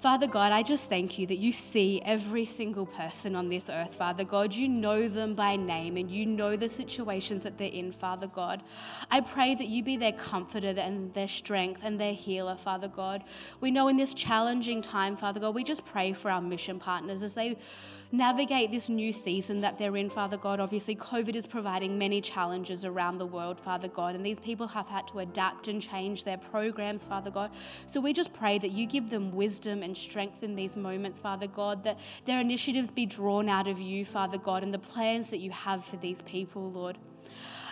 Father 0.00 0.28
God, 0.28 0.52
I 0.52 0.62
just 0.62 0.88
thank 0.88 1.18
you 1.18 1.26
that 1.26 1.38
you 1.38 1.52
see 1.52 2.00
every 2.04 2.44
single 2.44 2.86
person 2.86 3.34
on 3.34 3.48
this 3.48 3.68
earth, 3.68 3.96
Father 3.96 4.22
God. 4.22 4.54
You 4.54 4.68
know 4.68 5.08
them 5.08 5.34
by 5.34 5.56
name 5.56 5.96
and 5.96 6.08
you 6.08 6.24
know 6.24 6.54
the 6.54 6.68
situations 6.68 7.42
that 7.42 7.58
they're 7.58 7.66
in, 7.66 7.90
Father 7.90 8.28
God. 8.28 8.62
I 9.10 9.18
pray 9.18 9.56
that 9.56 9.66
you 9.66 9.82
be 9.82 9.96
their 9.96 10.12
comforter 10.12 10.68
and 10.68 11.12
their 11.14 11.26
strength 11.26 11.80
and 11.82 11.98
their 11.98 12.12
healer, 12.12 12.54
Father 12.54 12.86
God. 12.86 13.24
We 13.60 13.72
know 13.72 13.88
in 13.88 13.96
this 13.96 14.14
challenging 14.14 14.82
time, 14.82 15.16
Father 15.16 15.40
God, 15.40 15.56
we 15.56 15.64
just 15.64 15.84
pray 15.84 16.12
for 16.12 16.30
our 16.30 16.40
mission 16.40 16.78
partners 16.78 17.24
as 17.24 17.34
they 17.34 17.56
navigate 18.10 18.70
this 18.70 18.88
new 18.88 19.12
season 19.12 19.60
that 19.60 19.78
they're 19.78 19.96
in, 19.96 20.08
Father 20.08 20.36
God. 20.36 20.60
Obviously, 20.60 20.96
COVID 20.96 21.34
is 21.34 21.46
providing 21.46 21.98
many 21.98 22.20
challenges 22.20 22.84
around 22.84 23.18
the 23.18 23.26
world, 23.26 23.60
Father 23.60 23.88
God, 23.88 24.14
and 24.14 24.24
these 24.24 24.40
people 24.40 24.66
have 24.68 24.86
had 24.86 25.06
to 25.08 25.18
adapt 25.18 25.68
and 25.68 25.82
change 25.82 26.24
their 26.24 26.38
programs, 26.38 27.04
Father 27.04 27.30
God. 27.30 27.50
So 27.86 28.00
we 28.00 28.12
just 28.12 28.32
pray 28.32 28.58
that 28.58 28.70
you 28.70 28.86
give 28.86 29.10
them 29.10 29.32
wisdom 29.32 29.82
and 29.82 29.96
strength 29.96 30.42
in 30.42 30.56
these 30.56 30.76
moments, 30.76 31.20
Father 31.20 31.46
God, 31.46 31.84
that 31.84 31.98
their 32.24 32.40
initiatives 32.40 32.90
be 32.90 33.04
drawn 33.04 33.48
out 33.48 33.68
of 33.68 33.80
you, 33.80 34.04
Father 34.04 34.38
God, 34.38 34.62
and 34.62 34.72
the 34.72 34.78
plans 34.78 35.28
that 35.30 35.38
you 35.38 35.50
have 35.50 35.84
for 35.84 35.96
these 35.96 36.22
people, 36.22 36.70
Lord. 36.70 36.96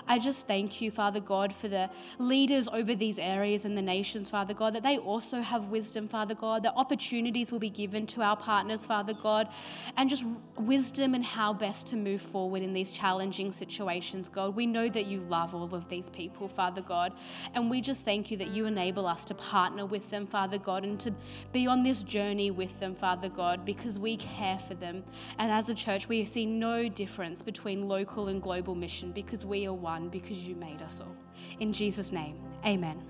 I 0.09 0.21
just 0.21 0.47
thank 0.47 0.81
you, 0.81 0.93
Father 0.93 1.19
God, 1.19 1.53
for 1.53 1.67
the 1.67 1.91
leaders 2.19 2.69
over 2.69 2.95
these 2.95 3.19
areas 3.19 3.65
and 3.65 3.77
the 3.77 3.83
nations, 3.83 4.31
Father 4.31 4.55
God, 4.55 4.75
that 4.77 4.85
they 4.85 4.99
also 4.99 5.41
have 5.41 5.69
wisdom, 5.69 6.07
Father 6.07 6.35
God, 6.35 6.63
that 6.63 6.75
opportunities 6.77 7.51
will 7.51 7.59
be 7.59 7.71
given 7.71 8.07
to 8.09 8.23
our 8.23 8.37
partners, 8.37 8.87
Father 8.87 9.15
God, 9.15 9.49
and 9.97 10.09
just 10.09 10.25
wisdom 10.57 11.15
and 11.15 11.25
how 11.25 11.53
best 11.53 11.89
to 11.89 11.97
move 11.97 12.23
forward 12.23 12.63
in 12.63 12.73
these 12.73 12.93
challenging 12.93 13.51
situations, 13.51 14.29
God. 14.29 14.55
We 14.55 14.65
know 14.65 14.89
that 14.89 15.07
you 15.07 15.21
love 15.21 15.57
all 15.57 15.75
of 15.75 15.89
these 15.89 16.09
people, 16.11 16.47
Father 16.47 16.83
God, 16.83 17.13
and 17.55 17.69
we 17.69 17.81
just 17.81 18.05
thank 18.05 18.31
you 18.31 18.37
that 18.37 18.49
you 18.49 18.67
enable 18.67 19.09
us 19.09 19.25
to 19.25 19.35
partner 19.35 19.87
with 19.87 20.09
them, 20.11 20.25
Father 20.25 20.59
God, 20.59 20.85
and 20.85 21.01
to 21.01 21.13
be 21.53 21.67
on 21.67 21.83
this 21.83 22.05
journey 22.05 22.53
with 22.53 22.79
them, 22.79 22.95
Father 22.95 23.29
God, 23.29 23.65
because 23.65 23.99
we 23.99 24.17
care 24.19 24.59
for 24.59 24.75
them. 24.75 25.03
And 25.39 25.51
as 25.51 25.69
a 25.69 25.75
church, 25.75 26.09
we 26.09 26.25
see 26.25 26.47
no 26.47 26.89
difference 26.89 27.43
between 27.43 27.89
local 27.89 28.29
and 28.29 28.41
global 28.41 28.77
mission 28.77 29.11
because 29.11 29.45
we 29.45 29.67
are 29.67 29.75
one 29.75 29.96
because 30.05 30.47
you 30.47 30.55
made 30.55 30.83
us 30.83 31.01
all. 31.01 31.15
In 31.61 31.73
Jesus' 31.73 32.13
name, 32.13 32.37
amen. 32.65 33.03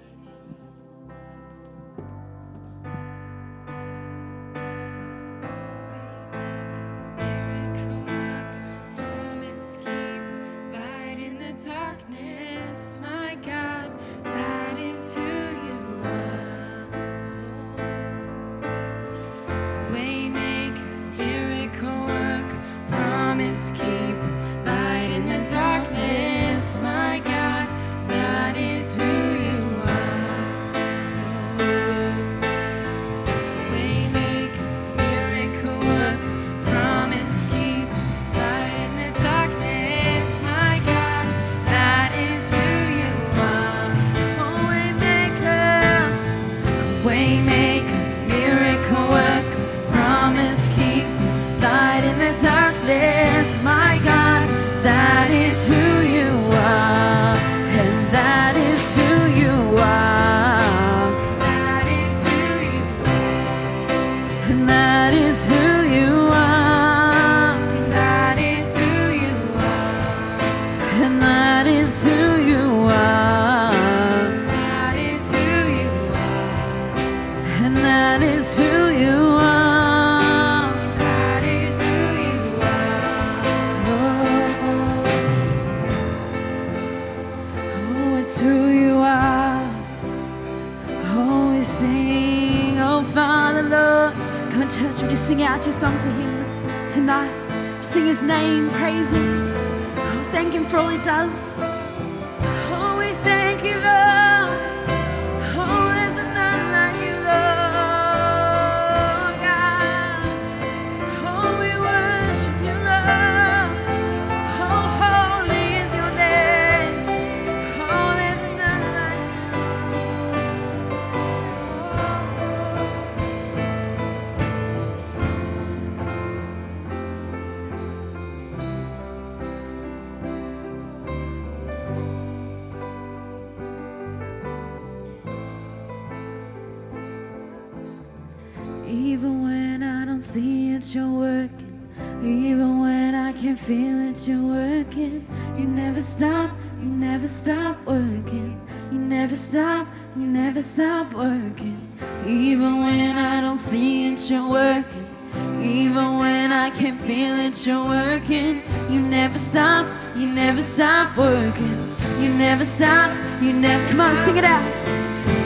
I 156.66 156.70
can't 156.70 157.00
feel 157.00 157.36
it, 157.36 157.64
you're 157.64 157.84
working. 157.84 158.60
You 158.90 158.98
never 158.98 159.38
stop, 159.38 159.86
you 160.16 160.26
never 160.26 160.60
stop 160.62 161.16
working. 161.16 161.94
You 162.18 162.34
never 162.34 162.64
stop, 162.64 163.16
you 163.40 163.52
never. 163.52 163.86
Come 163.86 164.00
on, 164.00 164.16
sing 164.16 164.36
it 164.36 164.42
out. 164.42 164.66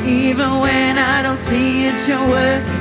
Even 0.09 0.61
when 0.61 0.97
I 0.97 1.21
don't 1.21 1.37
see 1.37 1.85
it, 1.85 2.09
you're 2.09 2.27
working. 2.27 2.73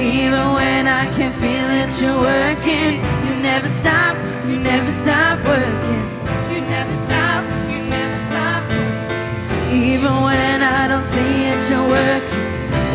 Even 0.00 0.50
when 0.58 0.88
I 0.88 1.06
can't 1.14 1.32
feel 1.32 1.68
it, 1.82 2.02
you're 2.02 2.18
working. 2.18 2.94
You 3.24 3.40
never 3.40 3.68
stop, 3.68 4.16
you 4.44 4.58
never 4.58 4.90
stop 4.90 5.38
working. 5.46 6.02
You 6.52 6.62
never 6.62 6.90
stop, 6.90 7.44
you 7.70 7.82
never 7.84 8.18
stop. 8.26 8.64
Even 9.72 10.24
when 10.26 10.60
I 10.60 10.88
don't 10.88 11.04
see 11.04 11.44
it, 11.50 11.70
you're 11.70 11.88
working. 11.88 12.45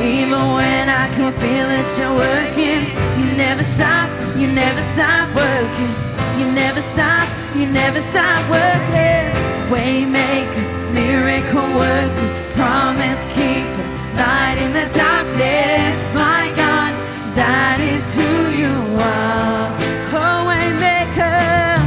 Even 0.02 0.54
when 0.58 0.90
I 0.90 1.08
can't 1.14 1.36
feel 1.36 1.70
it, 1.70 1.86
you're 2.00 2.16
working. 2.16 2.90
You 3.20 3.38
never 3.38 3.64
stop, 3.64 4.10
you 4.36 4.48
never 4.48 4.82
stop 4.82 5.30
working. 5.36 5.94
You 6.40 6.52
never 6.52 6.82
stop, 6.82 7.28
you 7.56 7.68
never 7.68 8.02
stop 8.02 8.42
working. 8.50 9.30
Waymaker, 9.70 10.66
miracle 10.92 11.70
worker, 11.78 12.30
promise 12.54 13.32
keeper, 13.34 13.86
light 14.16 14.58
in 14.58 14.74
the 14.74 14.90
darkness, 14.98 16.14
my 16.16 16.52
God, 16.56 16.92
that 17.36 17.80
is 17.80 18.14
who 18.16 18.32
you 18.62 18.74
are. 18.98 19.70
Oh, 20.18 20.50
waymaker, 20.50 21.78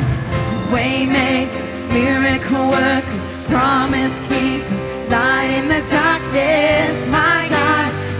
waymaker, 0.71 1.65
miracle 1.93 2.69
worker, 2.69 3.21
promise 3.51 4.23
keeper, 4.29 4.79
light 5.11 5.51
in 5.51 5.67
the 5.67 5.83
darkness, 5.91 7.09
my 7.09 7.44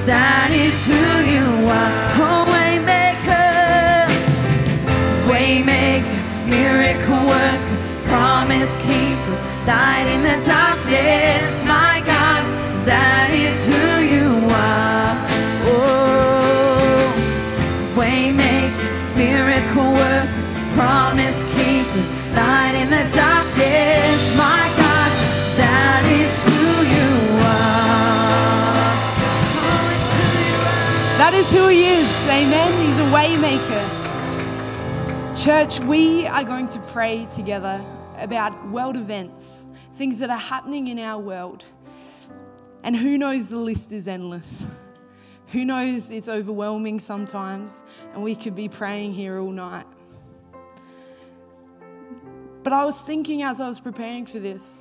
that 0.07 0.51
is 0.53 0.87
who 0.87 1.05
you 1.25 1.47
are. 1.69 1.93
Oh, 2.21 2.45
waymaker, 2.53 4.05
waymaker, 5.29 6.21
miracle 6.49 7.25
worker, 7.25 7.79
promise 8.09 8.77
keeper, 8.77 9.37
light 9.67 10.07
in 10.15 10.23
the 10.23 10.39
darkness, 10.45 11.65
my 11.65 11.94
is 31.55 31.61
who 31.61 31.69
he 31.69 31.85
is. 31.85 32.09
Amen. 32.29 32.73
He's 32.85 32.99
a 32.99 33.05
waymaker. 33.15 33.85
Church, 35.45 35.79
we 35.81 36.27
are 36.27 36.45
going 36.45 36.69
to 36.69 36.79
pray 36.81 37.27
together 37.27 37.85
about 38.19 38.69
world 38.71 38.97
events, 38.97 39.67
things 39.95 40.19
that 40.19 40.31
are 40.31 40.37
happening 40.37 40.89
in 40.89 40.99
our 40.99 41.21
world. 41.21 41.65
And 42.83 42.97
who 42.97 43.19
knows, 43.19 43.51
the 43.51 43.59
list 43.59 43.93
is 43.93 44.09
endless. 44.09 44.67
Who 45.49 45.65
knows, 45.65 46.11
it's 46.11 46.29
overwhelming 46.29 46.99
sometimes, 47.01 47.85
and 48.13 48.23
we 48.23 48.35
could 48.35 48.57
be 48.57 48.69
praying 48.69 49.13
here 49.13 49.39
all 49.39 49.53
night. 49.53 49.87
But 52.63 52.73
I 52.73 52.85
was 52.85 53.01
thinking 53.01 53.43
as 53.43 53.61
I 53.61 53.69
was 53.69 53.79
preparing 53.79 54.27
for 54.27 54.39
this, 54.41 54.81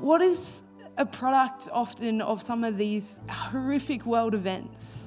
what 0.00 0.20
is 0.20 0.62
a 0.96 1.06
product 1.06 1.68
often 1.72 2.20
of 2.22 2.42
some 2.42 2.64
of 2.64 2.76
these 2.76 3.20
horrific 3.28 4.04
world 4.06 4.34
events? 4.34 5.06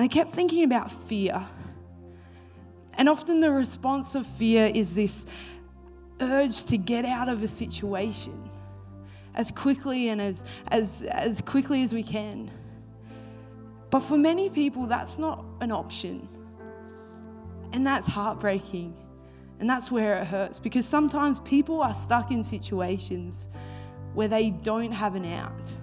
And 0.00 0.06
I 0.06 0.08
kept 0.08 0.32
thinking 0.32 0.64
about 0.64 0.90
fear. 0.90 1.46
And 2.94 3.06
often 3.06 3.40
the 3.40 3.50
response 3.50 4.14
of 4.14 4.24
fear 4.24 4.72
is 4.74 4.94
this 4.94 5.26
urge 6.22 6.64
to 6.64 6.78
get 6.78 7.04
out 7.04 7.28
of 7.28 7.42
a 7.42 7.48
situation 7.48 8.48
as 9.34 9.50
quickly 9.50 10.08
and 10.08 10.18
as, 10.18 10.42
as, 10.68 11.02
as 11.02 11.42
quickly 11.42 11.82
as 11.82 11.92
we 11.92 12.02
can. 12.02 12.50
But 13.90 14.00
for 14.00 14.16
many 14.16 14.48
people, 14.48 14.86
that's 14.86 15.18
not 15.18 15.44
an 15.60 15.70
option. 15.70 16.26
And 17.74 17.86
that's 17.86 18.06
heartbreaking. 18.06 18.96
And 19.58 19.68
that's 19.68 19.90
where 19.90 20.22
it 20.22 20.28
hurts 20.28 20.58
because 20.58 20.86
sometimes 20.86 21.40
people 21.40 21.82
are 21.82 21.92
stuck 21.92 22.30
in 22.30 22.42
situations 22.42 23.50
where 24.14 24.28
they 24.28 24.48
don't 24.48 24.92
have 24.92 25.14
an 25.14 25.26
out. 25.26 25.74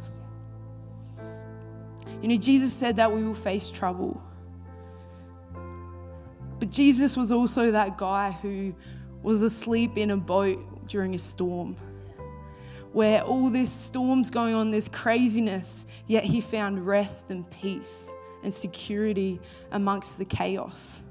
You 2.21 2.29
know, 2.29 2.37
Jesus 2.37 2.73
said 2.73 2.95
that 2.95 3.11
we 3.11 3.23
will 3.23 3.35
face 3.35 3.69
trouble. 3.69 4.21
But 6.59 6.71
Jesus 6.71 7.15
was 7.15 7.31
also 7.31 7.71
that 7.71 7.97
guy 7.97 8.31
who 8.31 8.73
was 9.21 9.41
asleep 9.41 9.97
in 9.97 10.11
a 10.11 10.17
boat 10.17 10.87
during 10.87 11.13
a 11.13 11.19
storm, 11.19 11.75
where 12.93 13.21
all 13.21 13.49
this 13.49 13.71
storm's 13.71 14.29
going 14.29 14.55
on, 14.55 14.71
this 14.71 14.87
craziness, 14.87 15.85
yet 16.07 16.23
he 16.23 16.41
found 16.41 16.85
rest 16.87 17.29
and 17.29 17.49
peace 17.51 18.11
and 18.43 18.53
security 18.53 19.39
amongst 19.71 20.17
the 20.17 20.25
chaos. 20.25 21.03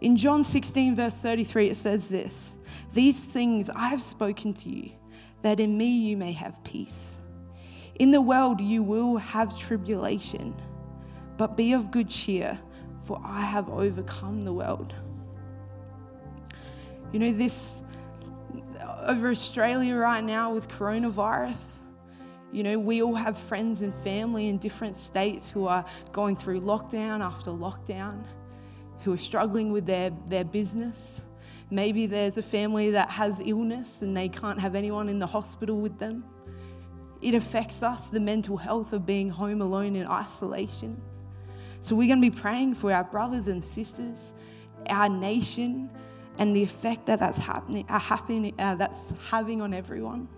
In 0.00 0.16
John 0.16 0.44
16, 0.44 0.94
verse 0.94 1.14
33, 1.16 1.70
it 1.70 1.76
says 1.76 2.08
this 2.08 2.56
These 2.92 3.24
things 3.24 3.70
I 3.70 3.88
have 3.88 4.02
spoken 4.02 4.52
to 4.54 4.68
you, 4.68 4.92
that 5.42 5.58
in 5.58 5.76
me 5.76 5.86
you 5.86 6.16
may 6.16 6.32
have 6.32 6.62
peace. 6.62 7.18
In 7.98 8.10
the 8.10 8.20
world 8.20 8.60
you 8.60 8.82
will 8.82 9.16
have 9.16 9.58
tribulation, 9.58 10.54
but 11.38 11.56
be 11.56 11.72
of 11.72 11.90
good 11.90 12.08
cheer, 12.08 12.58
for 13.04 13.20
I 13.24 13.40
have 13.40 13.70
overcome 13.70 14.42
the 14.42 14.52
world. 14.52 14.92
You 17.12 17.20
know, 17.20 17.32
this 17.32 17.82
over 19.06 19.30
Australia 19.30 19.94
right 19.94 20.22
now 20.22 20.52
with 20.52 20.68
coronavirus, 20.68 21.78
you 22.52 22.62
know, 22.62 22.78
we 22.78 23.02
all 23.02 23.14
have 23.14 23.38
friends 23.38 23.82
and 23.82 23.94
family 24.02 24.48
in 24.48 24.58
different 24.58 24.96
states 24.96 25.48
who 25.48 25.66
are 25.66 25.84
going 26.12 26.36
through 26.36 26.60
lockdown 26.60 27.20
after 27.20 27.50
lockdown, 27.50 28.24
who 29.00 29.12
are 29.12 29.18
struggling 29.18 29.72
with 29.72 29.86
their, 29.86 30.10
their 30.26 30.44
business. 30.44 31.22
Maybe 31.70 32.06
there's 32.06 32.36
a 32.36 32.42
family 32.42 32.90
that 32.90 33.10
has 33.10 33.40
illness 33.44 34.02
and 34.02 34.16
they 34.16 34.28
can't 34.28 34.60
have 34.60 34.74
anyone 34.74 35.08
in 35.08 35.18
the 35.18 35.26
hospital 35.26 35.78
with 35.80 35.98
them. 35.98 36.24
It 37.22 37.34
affects 37.34 37.82
us, 37.82 38.06
the 38.06 38.20
mental 38.20 38.56
health 38.56 38.92
of 38.92 39.06
being 39.06 39.28
home 39.28 39.62
alone 39.62 39.96
in 39.96 40.06
isolation. 40.06 41.00
So 41.80 41.94
we're 41.94 42.08
going 42.08 42.20
to 42.20 42.30
be 42.30 42.36
praying 42.36 42.74
for 42.74 42.92
our 42.92 43.04
brothers 43.04 43.48
and 43.48 43.62
sisters, 43.62 44.34
our 44.88 45.08
nation, 45.08 45.90
and 46.38 46.54
the 46.54 46.62
effect 46.62 47.06
that 47.06 47.20
that's 47.20 47.38
happening, 47.38 47.86
uh, 47.88 47.98
happening 47.98 48.54
uh, 48.58 48.74
that's 48.74 49.14
having 49.30 49.62
on 49.62 49.72
everyone. 49.72 50.28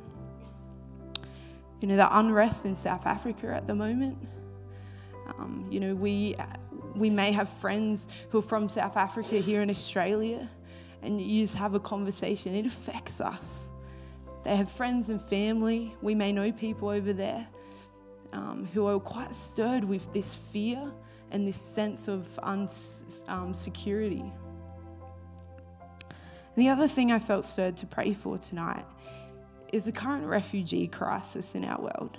You 1.81 1.89
know, 1.89 1.97
the 1.97 2.19
unrest 2.19 2.65
in 2.65 2.77
South 2.77 3.07
Africa 3.07 3.49
at 3.55 3.67
the 3.67 3.75
moment. 3.75 4.19
Um, 5.39 5.67
you 5.71 5.81
know, 5.81 5.95
we, 5.95 6.37
we 6.95 7.11
may 7.11 7.33
have 7.33 7.49
friends 7.49 8.09
who 8.31 8.39
are 8.39 8.43
from 8.43 8.69
South 8.69 8.97
Africa 8.97 9.37
here 9.37 9.63
in 9.63 9.71
Australia, 9.71 10.49
and 11.03 11.21
you 11.21 11.45
just 11.45 11.57
have 11.57 11.75
a 11.75 11.81
conversation. 11.81 12.55
It 12.55 12.67
affects 12.67 13.21
us. 13.21 13.68
They 14.49 14.57
have 14.57 14.71
friends 14.71 15.11
and 15.11 15.21
family. 15.21 15.95
We 16.01 16.15
may 16.15 16.33
know 16.33 16.51
people 16.51 16.89
over 16.89 17.13
there 17.13 17.47
um, 18.33 18.67
who 18.73 18.87
are 18.87 18.99
quite 18.99 19.35
stirred 19.35 19.85
with 19.85 20.11
this 20.15 20.37
fear 20.51 20.91
and 21.31 21.47
this 21.47 21.61
sense 21.61 22.09
of 22.09 22.27
insecurity. 23.29 24.23
Um, 24.23 24.33
the 26.57 26.71
other 26.71 26.89
thing 26.89 27.13
I 27.13 27.19
felt 27.19 27.45
stirred 27.45 27.77
to 27.77 27.87
pray 27.87 28.15
for 28.15 28.39
tonight 28.39 28.87
is 29.71 29.85
the 29.85 29.93
current 29.93 30.25
refugee 30.25 30.87
crisis 30.87 31.55
in 31.55 31.63
our 31.67 31.83
world. 31.83 32.17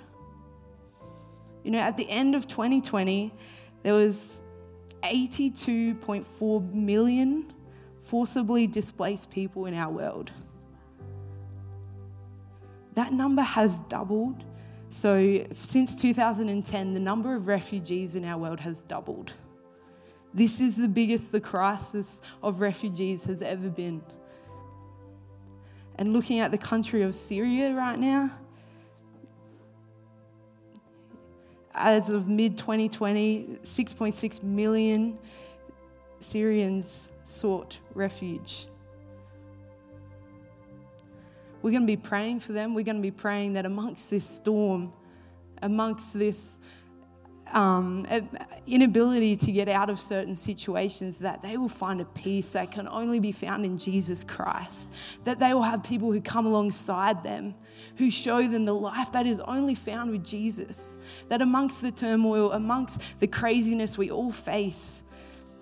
You 1.64 1.72
know, 1.72 1.80
at 1.80 1.96
the 1.96 2.08
end 2.08 2.36
of 2.36 2.46
2020, 2.46 3.34
there 3.82 3.94
was 3.94 4.40
82.4 5.02 6.72
million 6.72 7.52
forcibly 8.04 8.68
displaced 8.68 9.32
people 9.32 9.66
in 9.66 9.74
our 9.74 9.90
world. 9.90 10.30
That 12.94 13.12
number 13.12 13.42
has 13.42 13.78
doubled. 13.88 14.44
So, 14.90 15.44
since 15.54 15.94
2010, 15.94 16.94
the 16.94 17.00
number 17.00 17.34
of 17.36 17.46
refugees 17.46 18.16
in 18.16 18.24
our 18.24 18.38
world 18.38 18.60
has 18.60 18.82
doubled. 18.82 19.32
This 20.34 20.60
is 20.60 20.76
the 20.76 20.88
biggest 20.88 21.32
the 21.32 21.40
crisis 21.40 22.20
of 22.42 22.60
refugees 22.60 23.24
has 23.24 23.42
ever 23.42 23.68
been 23.68 24.02
and 26.00 26.14
looking 26.14 26.40
at 26.40 26.50
the 26.50 26.58
country 26.58 27.02
of 27.02 27.14
Syria 27.14 27.74
right 27.74 27.98
now, 27.98 28.30
as 31.74 32.08
of 32.08 32.26
mid 32.26 32.56
2020, 32.56 33.58
6.6 33.62 34.42
million 34.42 35.18
Syrians 36.20 37.10
sought 37.22 37.78
refuge. 37.94 38.66
We're 41.62 41.70
going 41.70 41.82
to 41.82 41.86
be 41.86 41.96
praying 41.96 42.40
for 42.40 42.52
them. 42.52 42.74
We're 42.74 42.84
going 42.84 42.96
to 42.96 43.02
be 43.02 43.10
praying 43.10 43.54
that 43.54 43.66
amongst 43.66 44.10
this 44.10 44.24
storm, 44.24 44.92
amongst 45.62 46.18
this 46.18 46.58
um, 47.52 48.06
inability 48.66 49.36
to 49.36 49.52
get 49.52 49.68
out 49.68 49.90
of 49.90 50.00
certain 50.00 50.36
situations, 50.36 51.18
that 51.18 51.42
they 51.42 51.56
will 51.56 51.68
find 51.68 52.00
a 52.00 52.04
peace 52.04 52.50
that 52.50 52.70
can 52.70 52.88
only 52.88 53.20
be 53.20 53.32
found 53.32 53.64
in 53.66 53.76
Jesus 53.76 54.24
Christ. 54.24 54.90
That 55.24 55.38
they 55.38 55.52
will 55.52 55.62
have 55.62 55.82
people 55.82 56.12
who 56.12 56.20
come 56.20 56.46
alongside 56.46 57.22
them, 57.22 57.54
who 57.96 58.10
show 58.10 58.46
them 58.46 58.64
the 58.64 58.74
life 58.74 59.12
that 59.12 59.26
is 59.26 59.40
only 59.40 59.74
found 59.74 60.12
with 60.12 60.24
Jesus. 60.24 60.98
That 61.28 61.42
amongst 61.42 61.82
the 61.82 61.90
turmoil, 61.90 62.52
amongst 62.52 63.00
the 63.18 63.26
craziness 63.26 63.98
we 63.98 64.10
all 64.10 64.32
face, 64.32 65.02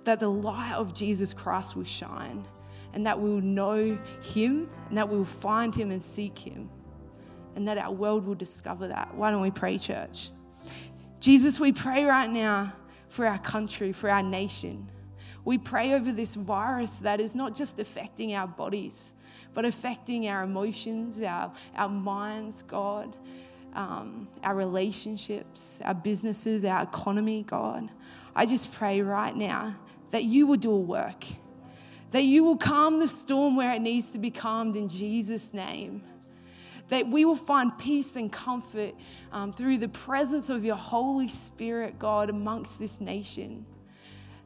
that 0.05 0.21
the 0.21 0.31
light 0.31 0.75
of 0.75 0.95
Jesus 0.95 1.35
Christ 1.35 1.75
will 1.75 1.85
shine 1.85 2.47
and 2.95 3.07
that 3.07 3.21
we 3.21 3.31
will 3.31 3.41
know 3.41 3.99
Him 4.23 4.69
and 4.89 4.99
that 4.99 5.09
we 5.09 5.17
will 5.19 5.25
find 5.25 5.75
Him 5.75 5.91
and 5.91 6.03
seek 6.03 6.39
Him 6.39 6.71
and 7.59 7.67
that 7.67 7.77
our 7.77 7.93
world 7.93 8.25
will 8.25 8.37
discover 8.37 8.87
that. 8.87 9.15
Why 9.17 9.33
don't 9.33 9.43
we 9.43 9.51
pray, 9.51 9.79
church? 9.79 10.31
Jesus, 11.21 11.59
we 11.59 11.73
pray 11.73 12.05
right 12.05 12.31
now 12.31 12.73
for 13.09 13.27
our 13.27 13.39
country, 13.39 13.93
for 13.93 14.09
our 14.09 14.23
nation. 14.23 14.89
We 15.45 15.59
pray 15.59 15.95
over 15.95 16.13
this 16.13 16.37
virus 16.37 16.97
that 16.99 17.21
is 17.21 17.35
not 17.35 17.57
just 17.57 17.81
affecting 17.81 18.35
our 18.35 18.47
bodies, 18.47 19.13
but 19.55 19.65
affecting 19.65 20.29
our 20.29 20.45
emotions, 20.45 21.21
our, 21.21 21.53
our 21.75 21.89
minds, 21.89 22.63
God, 22.63 23.17
um, 23.75 24.29
our 24.45 24.55
relationships, 24.55 25.81
our 25.85 25.95
businesses, 25.95 26.65
our 26.65 26.83
economy, 26.83 27.43
God. 27.43 27.91
I 28.37 28.47
just 28.47 28.71
pray 28.73 29.01
right 29.01 29.35
now 29.35 29.75
that 30.13 30.23
you 30.23 30.47
will 30.47 30.57
do 30.57 30.71
a 30.71 30.79
work, 30.79 31.25
that 32.11 32.23
you 32.23 32.45
will 32.45 32.57
calm 32.57 33.01
the 33.01 33.09
storm 33.09 33.57
where 33.57 33.75
it 33.75 33.81
needs 33.81 34.11
to 34.11 34.19
be 34.19 34.31
calmed 34.31 34.77
in 34.77 34.89
Jesus' 34.89 35.53
name 35.53 36.03
that 36.89 37.07
we 37.07 37.25
will 37.25 37.37
find 37.37 37.77
peace 37.79 38.17
and 38.17 38.33
comfort 38.33 38.95
um, 39.33 39.53
through 39.53 39.79
the 39.79 39.89
presence 39.89 40.49
of 40.49 40.65
your 40.65 40.77
Holy 40.77 41.29
Spirit, 41.29 41.99
God, 41.99 42.31
amongst 42.31 42.79
this 42.79 43.01
nation. 43.01 43.67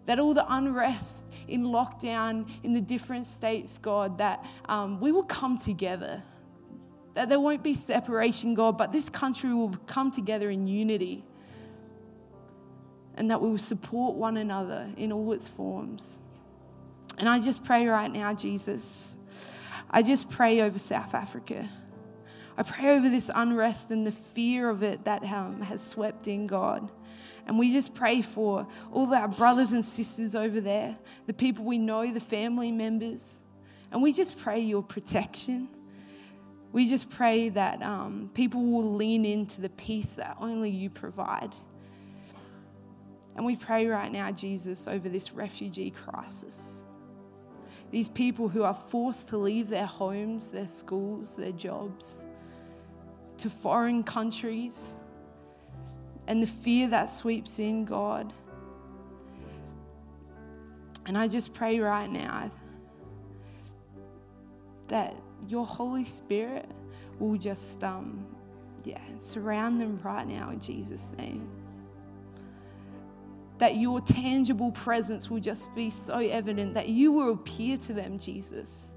That 0.07 0.19
all 0.19 0.35
the 0.35 0.45
unrest 0.53 1.27
in 1.47 1.65
lockdown 1.65 2.51
in 2.65 2.73
the 2.73 2.81
different 2.81 3.27
states, 3.27 3.79
God, 3.79 4.19
that 4.19 4.45
um, 4.69 5.01
we 5.01 5.13
will 5.13 5.23
come 5.23 5.59
together. 5.59 6.23
That 7.15 7.29
there 7.29 7.39
won't 7.39 7.63
be 7.63 7.75
separation, 7.75 8.55
God, 8.55 8.77
but 8.77 8.91
this 8.91 9.09
country 9.09 9.55
will 9.55 9.77
come 9.87 10.11
together 10.11 10.51
in 10.51 10.67
unity. 10.67 11.25
And 13.15 13.31
that 13.31 13.41
we 13.41 13.51
will 13.51 13.59
support 13.59 14.17
one 14.17 14.37
another 14.37 14.91
in 14.97 15.13
all 15.13 15.33
its 15.33 15.47
forms. 15.47 16.19
And 17.19 17.29
I 17.29 17.41
just 17.41 17.65
pray 17.65 17.87
right 17.87 18.11
now, 18.11 18.35
Jesus, 18.35 19.17
I 19.91 20.03
just 20.03 20.31
pray 20.31 20.61
over 20.63 20.79
South 20.79 21.15
Africa. 21.15 21.69
I 22.57 22.63
pray 22.63 22.91
over 22.97 23.09
this 23.09 23.31
unrest 23.35 23.91
and 23.91 24.07
the 24.07 24.13
fear 24.13 24.69
of 24.69 24.83
it 24.83 25.05
that 25.05 25.23
um, 25.25 25.61
has 25.63 25.83
swept 25.83 26.29
in, 26.29 26.47
God. 26.47 26.91
And 27.47 27.59
we 27.59 27.73
just 27.73 27.95
pray 27.95 28.23
for 28.23 28.67
all 28.93 29.13
our 29.13 29.29
brothers 29.29 29.73
and 29.73 29.85
sisters 29.85 30.35
over 30.35 30.61
there, 30.61 30.97
the 31.27 31.33
people 31.33 31.65
we 31.65 31.79
know, 31.79 32.13
the 32.13 32.21
family 32.21 32.71
members. 32.71 33.41
And 33.91 34.03
we 34.03 34.13
just 34.13 34.39
pray 34.39 34.61
your 34.61 34.83
protection. 34.83 35.69
We 36.73 36.89
just 36.89 37.11
pray 37.11 37.49
that 37.51 37.83
um, 37.83 38.31
people 38.33 38.65
will 38.65 38.95
lean 38.95 39.25
into 39.25 39.61
the 39.61 39.69
peace 39.69 40.15
that 40.15 40.37
only 40.41 40.71
you 40.71 40.89
provide. 40.89 41.53
And 43.35 43.45
we 43.45 43.57
pray 43.57 43.87
right 43.87 44.11
now, 44.11 44.31
Jesus, 44.31 44.87
over 44.87 45.09
this 45.09 45.33
refugee 45.33 45.91
crisis. 45.91 46.82
These 47.93 48.09
people 48.09 48.49
who 48.49 48.63
are 48.63 48.75
forced 48.75 49.29
to 49.29 49.37
leave 49.37 49.69
their 49.69 49.87
homes, 49.87 50.51
their 50.51 50.67
schools, 50.67 51.37
their 51.37 51.53
jobs 51.53 52.25
to 53.37 53.51
foreign 53.51 54.03
countries 54.03 54.97
and 56.27 56.43
the 56.43 56.47
fear 56.47 56.89
that 56.89 57.07
sweeps 57.07 57.59
in, 57.59 57.85
God. 57.85 58.33
And 61.05 61.19
I 61.19 61.29
just 61.29 61.53
pray 61.53 61.81
right 61.81 62.11
now 62.11 62.51
that 64.89 65.15
your 65.47 65.67
Holy 65.67 66.07
Spirit 66.07 66.71
will 67.19 67.37
just, 67.37 67.85
um, 67.85 68.25
yeah, 68.85 69.03
surround 69.19 69.81
them 69.81 70.01
right 70.03 70.27
now 70.27 70.51
in 70.51 70.61
Jesus' 70.61 71.13
name. 71.19 71.47
That 73.63 73.77
your 73.77 74.01
tangible 74.01 74.73
presence 74.73 75.31
will 75.31 75.41
just 75.41 75.73
be 75.75 75.89
so 75.91 76.19
evident 76.19 76.75
that 76.75 76.89
you 76.89 77.13
will 77.13 77.33
appear 77.33 77.79
to 77.79 77.93
them, 77.93 78.19
Jesus 78.19 78.93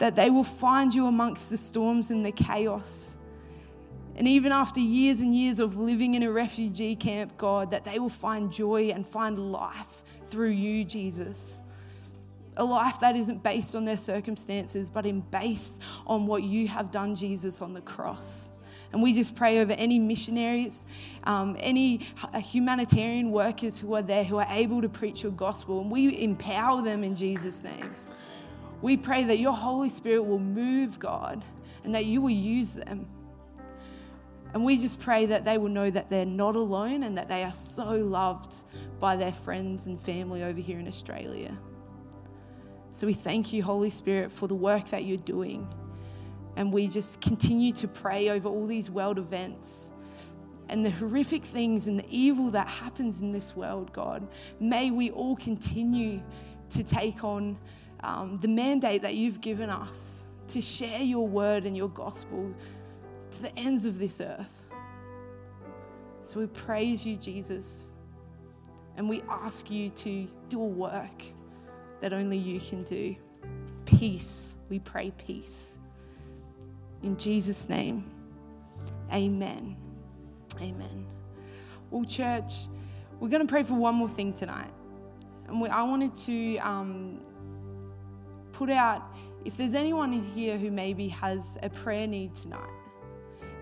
that 0.00 0.16
they 0.16 0.30
will 0.30 0.44
find 0.44 0.94
you 0.94 1.06
amongst 1.06 1.50
the 1.50 1.58
storms 1.58 2.10
and 2.10 2.24
the 2.24 2.32
chaos. 2.32 3.18
And 4.16 4.26
even 4.26 4.50
after 4.50 4.80
years 4.80 5.20
and 5.20 5.36
years 5.36 5.60
of 5.60 5.76
living 5.76 6.14
in 6.14 6.22
a 6.22 6.32
refugee 6.32 6.96
camp, 6.96 7.36
God, 7.36 7.70
that 7.70 7.84
they 7.84 7.98
will 7.98 8.08
find 8.08 8.50
joy 8.50 8.90
and 8.94 9.06
find 9.06 9.52
life 9.52 10.02
through 10.26 10.50
you, 10.50 10.84
Jesus. 10.84 11.62
A 12.56 12.64
life 12.64 12.98
that 13.00 13.14
isn't 13.14 13.42
based 13.42 13.76
on 13.76 13.84
their 13.84 13.98
circumstances, 13.98 14.88
but 14.88 15.04
in 15.04 15.20
based 15.20 15.80
on 16.06 16.26
what 16.26 16.44
you 16.44 16.66
have 16.68 16.90
done, 16.90 17.14
Jesus, 17.14 17.60
on 17.60 17.74
the 17.74 17.82
cross. 17.82 18.52
And 18.92 19.02
we 19.02 19.14
just 19.14 19.36
pray 19.36 19.60
over 19.60 19.72
any 19.72 19.98
missionaries, 19.98 20.84
um, 21.24 21.56
any 21.60 22.08
humanitarian 22.34 23.30
workers 23.30 23.78
who 23.78 23.94
are 23.94 24.02
there 24.02 24.24
who 24.24 24.38
are 24.38 24.48
able 24.50 24.82
to 24.82 24.88
preach 24.88 25.22
your 25.22 25.32
gospel, 25.32 25.80
and 25.80 25.90
we 25.90 26.20
empower 26.20 26.82
them 26.82 27.04
in 27.04 27.14
Jesus' 27.14 27.62
name. 27.62 27.94
We 28.82 28.96
pray 28.96 29.24
that 29.24 29.38
your 29.38 29.52
Holy 29.52 29.90
Spirit 29.90 30.22
will 30.22 30.38
move, 30.38 30.98
God, 30.98 31.44
and 31.84 31.94
that 31.94 32.06
you 32.06 32.20
will 32.20 32.30
use 32.30 32.74
them. 32.74 33.06
And 34.52 34.64
we 34.64 34.78
just 34.78 34.98
pray 34.98 35.26
that 35.26 35.44
they 35.44 35.58
will 35.58 35.68
know 35.68 35.90
that 35.90 36.10
they're 36.10 36.26
not 36.26 36.56
alone 36.56 37.04
and 37.04 37.16
that 37.16 37.28
they 37.28 37.44
are 37.44 37.52
so 37.52 37.84
loved 37.84 38.52
by 38.98 39.14
their 39.14 39.32
friends 39.32 39.86
and 39.86 40.00
family 40.00 40.42
over 40.42 40.60
here 40.60 40.80
in 40.80 40.88
Australia. 40.88 41.56
So 42.92 43.06
we 43.06 43.14
thank 43.14 43.52
you, 43.52 43.62
Holy 43.62 43.90
Spirit, 43.90 44.32
for 44.32 44.48
the 44.48 44.54
work 44.56 44.88
that 44.90 45.04
you're 45.04 45.18
doing. 45.18 45.72
And 46.60 46.74
we 46.74 46.88
just 46.88 47.22
continue 47.22 47.72
to 47.72 47.88
pray 47.88 48.28
over 48.28 48.46
all 48.46 48.66
these 48.66 48.90
world 48.90 49.16
events 49.16 49.92
and 50.68 50.84
the 50.84 50.90
horrific 50.90 51.42
things 51.42 51.86
and 51.86 51.98
the 51.98 52.04
evil 52.10 52.50
that 52.50 52.68
happens 52.68 53.22
in 53.22 53.32
this 53.32 53.56
world, 53.56 53.90
God. 53.94 54.28
May 54.60 54.90
we 54.90 55.10
all 55.10 55.36
continue 55.36 56.22
to 56.68 56.82
take 56.82 57.24
on 57.24 57.56
um, 58.02 58.38
the 58.42 58.48
mandate 58.48 59.00
that 59.00 59.14
you've 59.14 59.40
given 59.40 59.70
us 59.70 60.26
to 60.48 60.60
share 60.60 61.00
your 61.00 61.26
word 61.26 61.64
and 61.64 61.74
your 61.74 61.88
gospel 61.88 62.54
to 63.30 63.40
the 63.40 63.58
ends 63.58 63.86
of 63.86 63.98
this 63.98 64.20
earth. 64.20 64.66
So 66.20 66.40
we 66.40 66.46
praise 66.46 67.06
you, 67.06 67.16
Jesus, 67.16 67.92
and 68.98 69.08
we 69.08 69.22
ask 69.30 69.70
you 69.70 69.88
to 69.88 70.28
do 70.50 70.60
a 70.60 70.66
work 70.66 71.24
that 72.02 72.12
only 72.12 72.36
you 72.36 72.60
can 72.60 72.82
do. 72.82 73.16
Peace, 73.86 74.56
we 74.68 74.78
pray 74.78 75.10
peace. 75.16 75.78
In 77.02 77.16
Jesus' 77.16 77.68
name, 77.68 78.10
amen. 79.12 79.76
Amen. 80.60 81.06
Well, 81.90 82.04
church, 82.04 82.68
we're 83.18 83.28
going 83.28 83.46
to 83.46 83.50
pray 83.50 83.62
for 83.62 83.74
one 83.74 83.94
more 83.94 84.08
thing 84.08 84.32
tonight. 84.32 84.70
And 85.48 85.60
we, 85.60 85.68
I 85.68 85.82
wanted 85.82 86.14
to 86.14 86.56
um, 86.58 87.20
put 88.52 88.70
out 88.70 89.02
if 89.44 89.56
there's 89.56 89.74
anyone 89.74 90.12
in 90.12 90.24
here 90.24 90.58
who 90.58 90.70
maybe 90.70 91.08
has 91.08 91.58
a 91.62 91.70
prayer 91.70 92.06
need 92.06 92.34
tonight, 92.34 92.70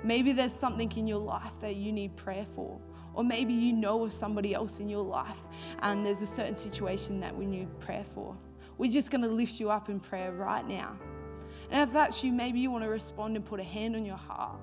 maybe 0.02 0.32
there's 0.32 0.52
something 0.52 0.90
in 0.92 1.06
your 1.06 1.20
life 1.20 1.52
that 1.60 1.76
you 1.76 1.92
need 1.92 2.16
prayer 2.16 2.46
for. 2.54 2.80
Or 3.14 3.24
maybe 3.24 3.52
you 3.52 3.72
know 3.72 4.04
of 4.04 4.12
somebody 4.12 4.54
else 4.54 4.80
in 4.80 4.88
your 4.88 5.02
life 5.02 5.38
and 5.80 6.04
there's 6.04 6.22
a 6.22 6.26
certain 6.26 6.56
situation 6.56 7.20
that 7.20 7.36
we 7.36 7.46
need 7.46 7.68
prayer 7.80 8.04
for. 8.14 8.36
We're 8.76 8.92
just 8.92 9.10
going 9.10 9.22
to 9.22 9.28
lift 9.28 9.58
you 9.58 9.70
up 9.70 9.88
in 9.88 9.98
prayer 9.98 10.30
right 10.32 10.66
now. 10.66 10.96
And 11.70 11.88
if 11.88 11.92
that's 11.92 12.22
you, 12.24 12.32
maybe 12.32 12.60
you 12.60 12.70
want 12.70 12.84
to 12.84 12.90
respond 12.90 13.36
and 13.36 13.44
put 13.44 13.60
a 13.60 13.64
hand 13.64 13.94
on 13.96 14.04
your 14.04 14.16
heart. 14.16 14.60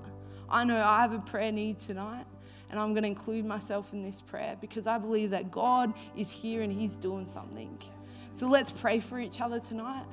I 0.48 0.64
know 0.64 0.82
I 0.82 1.02
have 1.02 1.12
a 1.12 1.18
prayer 1.18 1.52
need 1.52 1.78
tonight, 1.78 2.26
and 2.70 2.78
I'm 2.78 2.92
going 2.92 3.02
to 3.02 3.08
include 3.08 3.44
myself 3.44 3.92
in 3.92 4.02
this 4.02 4.20
prayer 4.20 4.56
because 4.60 4.86
I 4.86 4.98
believe 4.98 5.30
that 5.30 5.50
God 5.50 5.94
is 6.16 6.30
here 6.30 6.62
and 6.62 6.72
He's 6.72 6.96
doing 6.96 7.26
something. 7.26 7.78
So 8.32 8.48
let's 8.48 8.70
pray 8.70 9.00
for 9.00 9.18
each 9.18 9.40
other 9.40 9.58
tonight. 9.58 10.06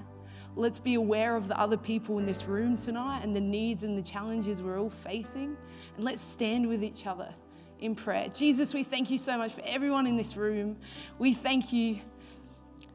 Let's 0.56 0.80
be 0.80 0.94
aware 0.94 1.36
of 1.36 1.48
the 1.48 1.60
other 1.60 1.78
people 1.78 2.20
in 2.20 2.26
this 2.26 2.46
room 2.46 2.78
tonight 2.78 3.22
and 3.24 3.36
the 3.36 3.42
needs 3.42 3.84
and 3.84 3.98
the 3.98 4.04
challenges 4.04 4.62
we're 4.62 4.80
all 4.80 4.90
facing. 4.90 5.58
And 5.96 6.06
let's 6.06 6.22
stand 6.22 6.68
with 6.68 6.84
each 6.84 7.08
other 7.08 7.34
in 7.80 7.96
prayer. 7.96 8.30
Jesus, 8.30 8.74
we 8.74 8.84
thank 8.84 9.10
you 9.10 9.18
so 9.18 9.38
much 9.38 9.52
for 9.52 9.64
everyone 9.66 10.06
in 10.06 10.16
this 10.16 10.38
room. 10.38 10.78
We 11.18 11.34
thank 11.34 11.74
you 11.74 12.02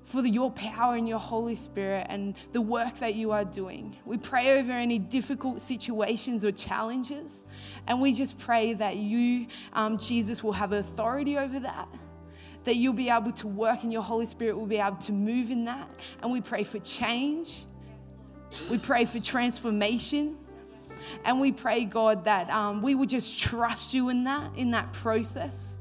for 0.09 0.25
your 0.25 0.51
power 0.53 0.97
and 0.97 1.07
your 1.07 1.19
Holy 1.19 1.55
Spirit 1.55 2.07
and 2.09 2.35
the 2.53 2.61
work 2.61 2.99
that 2.99 3.15
you 3.15 3.31
are 3.31 3.45
doing. 3.45 3.95
We 4.07 4.17
pray 4.17 4.59
over 4.59 4.73
any 4.73 4.99
difficult 4.99 5.61
situations 5.61 6.45
or 6.45 6.53
challenges, 6.53 7.45
and 7.87 8.01
we 8.01 8.15
just 8.15 8.39
pray 8.39 8.73
that 8.75 8.97
you, 8.97 9.47
um, 9.75 9.99
Jesus, 9.99 10.43
will 10.43 10.53
have 10.53 10.73
authority 10.73 11.37
over 11.37 11.61
that. 11.61 11.89
That 12.65 12.77
you'll 12.77 12.95
be 12.95 13.09
able 13.09 13.33
to 13.33 13.47
work 13.47 13.83
and 13.83 13.93
your 13.93 14.03
Holy 14.03 14.27
Spirit 14.27 14.59
will 14.59 14.67
be 14.67 14.79
able 14.79 14.97
to 14.97 15.13
move 15.13 15.51
in 15.51 15.65
that. 15.67 15.89
And 16.23 16.33
we 16.33 16.41
pray 16.41 16.65
for 16.65 16.79
change. 16.81 17.65
We 18.69 18.79
pray 18.79 19.05
for 19.05 19.21
transformation. 19.21 20.37
And 21.25 21.41
we 21.41 21.53
pray, 21.53 21.85
God, 21.85 22.25
that 22.25 22.51
um, 22.51 22.83
we 22.83 22.95
would 22.95 23.09
just 23.09 23.39
trust 23.39 23.95
you 23.95 24.09
in 24.11 24.25
that, 24.25 24.51
in 24.57 24.73
that 24.73 24.93
process. 24.93 25.78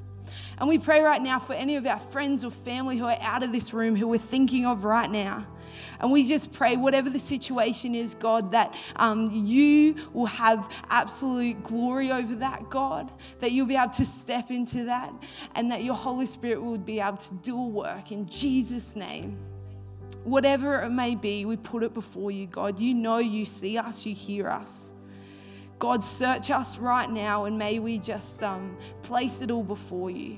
And 0.60 0.68
we 0.68 0.80
pray 0.80 1.02
right 1.02 1.22
now 1.22 1.40
for 1.40 1.54
any 1.54 1.76
of 1.76 1.86
our 1.86 2.00
friends 2.00 2.44
or 2.44 2.50
family 2.52 2.98
who 2.98 3.06
are 3.06 3.18
out 3.22 3.44
of 3.44 3.52
this 3.52 3.74
room 3.74 3.96
who 3.96 4.08
we're 4.08 4.18
thinking 4.18 4.66
of 4.66 4.84
right 4.84 5.10
now. 5.10 5.46
And 6.00 6.12
we 6.12 6.28
just 6.28 6.52
pray, 6.54 6.76
whatever 6.76 7.10
the 7.10 7.20
situation 7.20 7.94
is, 7.94 8.16
God, 8.16 8.52
that 8.52 8.76
um, 8.96 9.30
you 9.32 9.96
will 10.14 10.26
have 10.26 10.70
absolute 10.90 11.64
glory 11.64 12.12
over 12.12 12.36
that, 12.36 12.70
God, 12.70 13.12
that 13.40 13.52
you'll 13.52 13.68
be 13.68 13.76
able 13.76 13.94
to 13.94 14.06
step 14.06 14.50
into 14.50 14.86
that, 14.86 15.14
and 15.56 15.72
that 15.72 15.84
your 15.84 15.96
Holy 15.96 16.26
Spirit 16.26 16.62
will 16.62 16.78
be 16.78 17.00
able 17.00 17.18
to 17.18 17.34
do 17.36 17.58
a 17.58 17.68
work 17.68 18.12
in 18.12 18.28
Jesus' 18.28 18.96
name. 18.96 19.38
Whatever 20.24 20.82
it 20.82 20.90
may 20.90 21.16
be, 21.16 21.46
we 21.46 21.58
put 21.58 21.84
it 21.84 21.94
before 21.94 22.32
you, 22.32 22.48
God. 22.48 22.80
You 22.80 22.94
know, 22.94 23.18
you 23.18 23.46
see 23.46 23.78
us, 23.78 24.06
you 24.06 24.14
hear 24.16 24.50
us. 24.50 24.94
God, 25.80 26.04
search 26.04 26.50
us 26.50 26.80
right 26.80 27.10
now, 27.10 27.46
and 27.46 27.58
may 27.58 27.78
we 27.80 28.00
just 28.00 28.42
um, 28.42 28.78
place 29.04 29.42
it 29.42 29.52
all 29.52 29.64
before 29.64 30.10
you. 30.10 30.38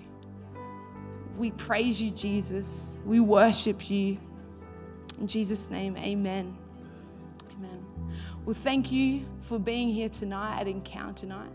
We 1.39 1.51
praise 1.51 2.01
you, 2.01 2.11
Jesus. 2.11 2.99
We 3.05 3.21
worship 3.21 3.89
you. 3.89 4.17
In 5.21 5.25
Jesus' 5.25 5.69
name, 5.69 5.95
amen. 5.95 6.53
Amen. 7.53 7.85
Well, 8.43 8.53
thank 8.53 8.91
you 8.91 9.25
for 9.39 9.57
being 9.57 9.87
here 9.87 10.09
tonight 10.09 10.59
at 10.59 10.67
Encounter 10.67 11.25
Night. 11.25 11.49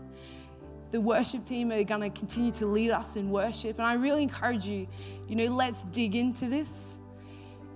The 0.89 0.99
worship 0.99 1.45
team 1.45 1.71
are 1.71 1.83
going 1.83 2.01
to 2.01 2.09
continue 2.09 2.51
to 2.53 2.65
lead 2.65 2.89
us 2.89 3.15
in 3.15 3.29
worship. 3.29 3.77
And 3.77 3.85
I 3.85 3.93
really 3.93 4.23
encourage 4.23 4.65
you, 4.65 4.87
you 5.27 5.35
know, 5.35 5.55
let's 5.55 5.83
dig 5.83 6.15
into 6.15 6.47
this. 6.47 6.97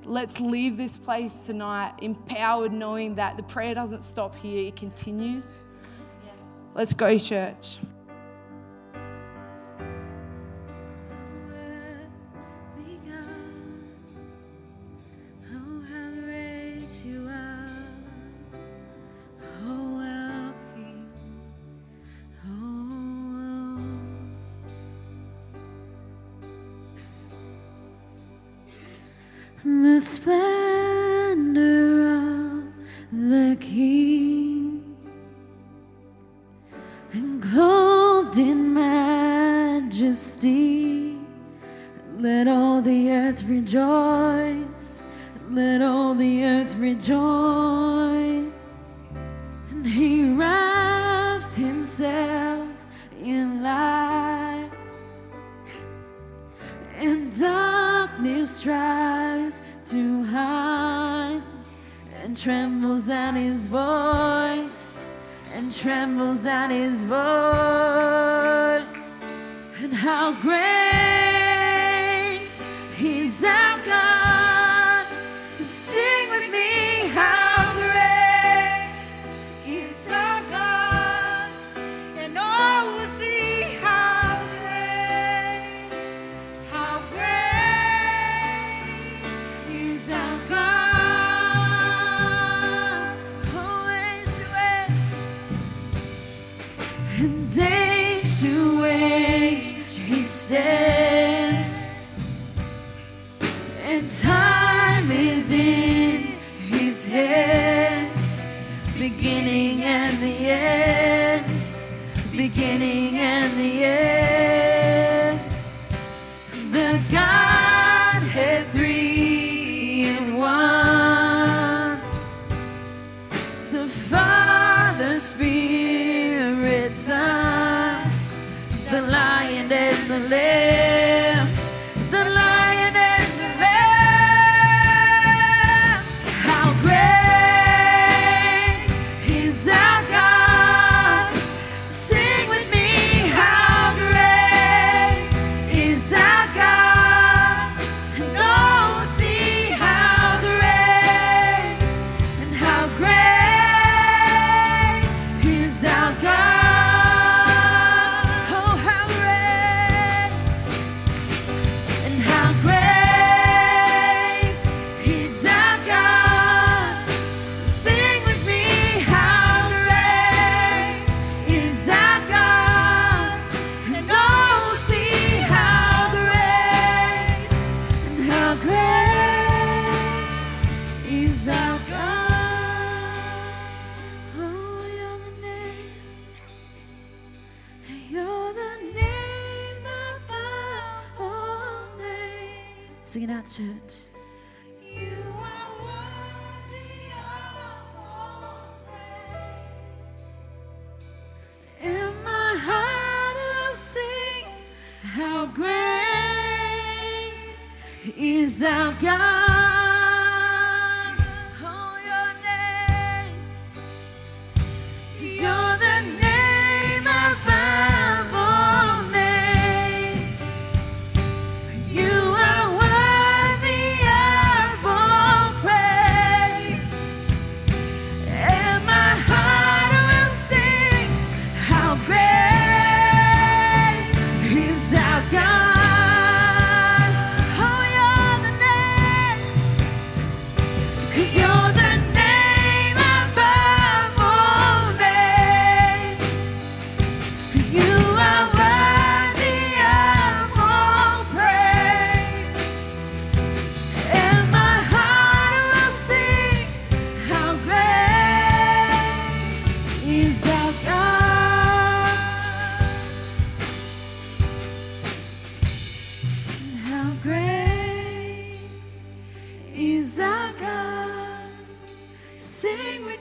Let's 0.03 0.39
leave 0.39 0.77
this 0.77 0.97
place 0.97 1.37
tonight 1.45 1.93
empowered, 2.01 2.73
knowing 2.73 3.13
that 3.15 3.37
the 3.37 3.43
prayer 3.43 3.75
doesn't 3.75 4.03
stop 4.03 4.35
here, 4.35 4.69
it 4.69 4.75
continues. 4.75 5.63
Let's 6.73 6.93
go, 6.93 7.19
church. 7.19 7.77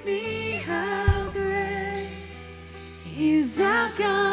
me 0.05 0.53
how 0.67 1.31
great 1.33 2.09
is 3.17 3.61
our 3.61 3.91
God. 3.97 4.28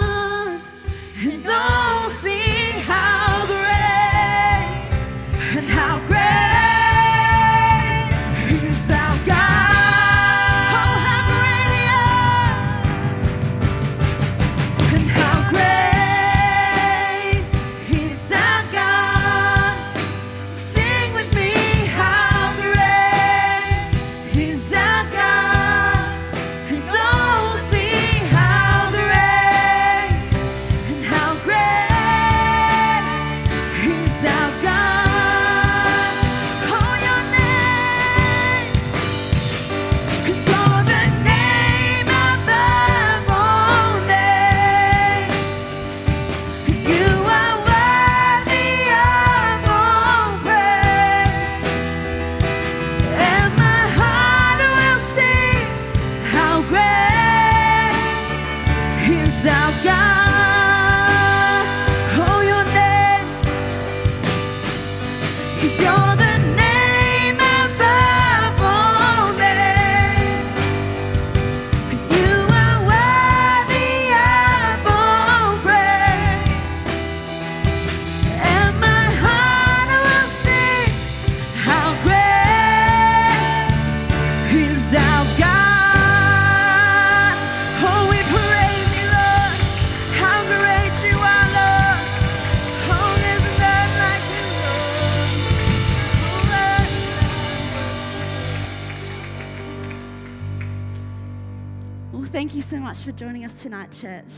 tonight, 103.65 103.91
church. 103.91 104.31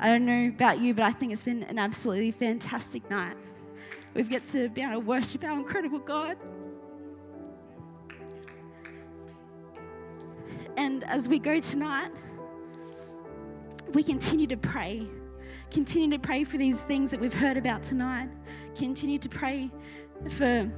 I 0.00 0.08
don't 0.08 0.24
know 0.24 0.48
about 0.48 0.80
you, 0.80 0.94
but 0.94 1.04
I 1.04 1.10
think 1.10 1.32
it's 1.32 1.44
been 1.44 1.64
an 1.64 1.78
absolutely 1.78 2.30
fantastic 2.30 3.10
night. 3.10 3.36
We've 4.14 4.30
got 4.30 4.46
to 4.46 4.70
be 4.70 4.80
able 4.80 4.94
to 4.94 5.00
worship 5.00 5.44
our 5.44 5.52
incredible 5.52 5.98
God. 5.98 6.38
And 10.78 11.04
as 11.04 11.28
we 11.28 11.38
go 11.38 11.60
tonight, 11.60 12.10
we 13.92 14.02
continue 14.02 14.46
to 14.46 14.56
pray. 14.56 15.06
Continue 15.70 16.16
to 16.16 16.18
pray 16.18 16.44
for 16.44 16.56
these 16.56 16.84
things 16.84 17.10
that 17.10 17.20
we've 17.20 17.34
heard 17.34 17.58
about 17.58 17.82
tonight. 17.82 18.30
Continue 18.74 19.18
to 19.18 19.28
pray 19.28 19.70
for, 20.30 20.72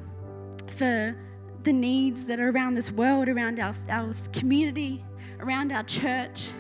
for 0.66 1.16
the 1.62 1.72
needs 1.72 2.24
that 2.24 2.40
are 2.40 2.50
around 2.50 2.74
this 2.74 2.90
world, 2.90 3.28
around 3.28 3.60
our, 3.60 3.72
our 3.90 4.12
community, 4.32 5.04
around 5.38 5.70
our 5.70 5.84
church. 5.84 6.50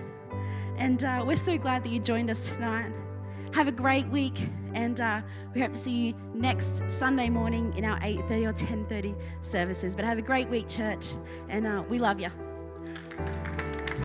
And 0.78 1.04
uh, 1.04 1.24
we're 1.26 1.36
so 1.36 1.56
glad 1.56 1.84
that 1.84 1.90
you 1.90 2.00
joined 2.00 2.30
us 2.30 2.50
tonight. 2.50 2.92
Have 3.54 3.66
a 3.66 3.72
great 3.72 4.06
week, 4.08 4.38
and 4.74 5.00
uh, 5.00 5.22
we 5.54 5.62
hope 5.62 5.72
to 5.72 5.78
see 5.78 6.08
you 6.08 6.14
next 6.34 6.82
Sunday 6.90 7.30
morning 7.30 7.74
in 7.76 7.84
our 7.84 7.98
8:30 8.00 8.46
or 8.46 8.52
10:30 8.52 9.14
services. 9.40 9.96
But 9.96 10.04
have 10.04 10.18
a 10.18 10.22
great 10.22 10.48
week, 10.50 10.68
church, 10.68 11.14
and 11.48 11.66
uh, 11.66 11.82
we 11.88 11.98
love 11.98 12.20
you. 12.20 12.28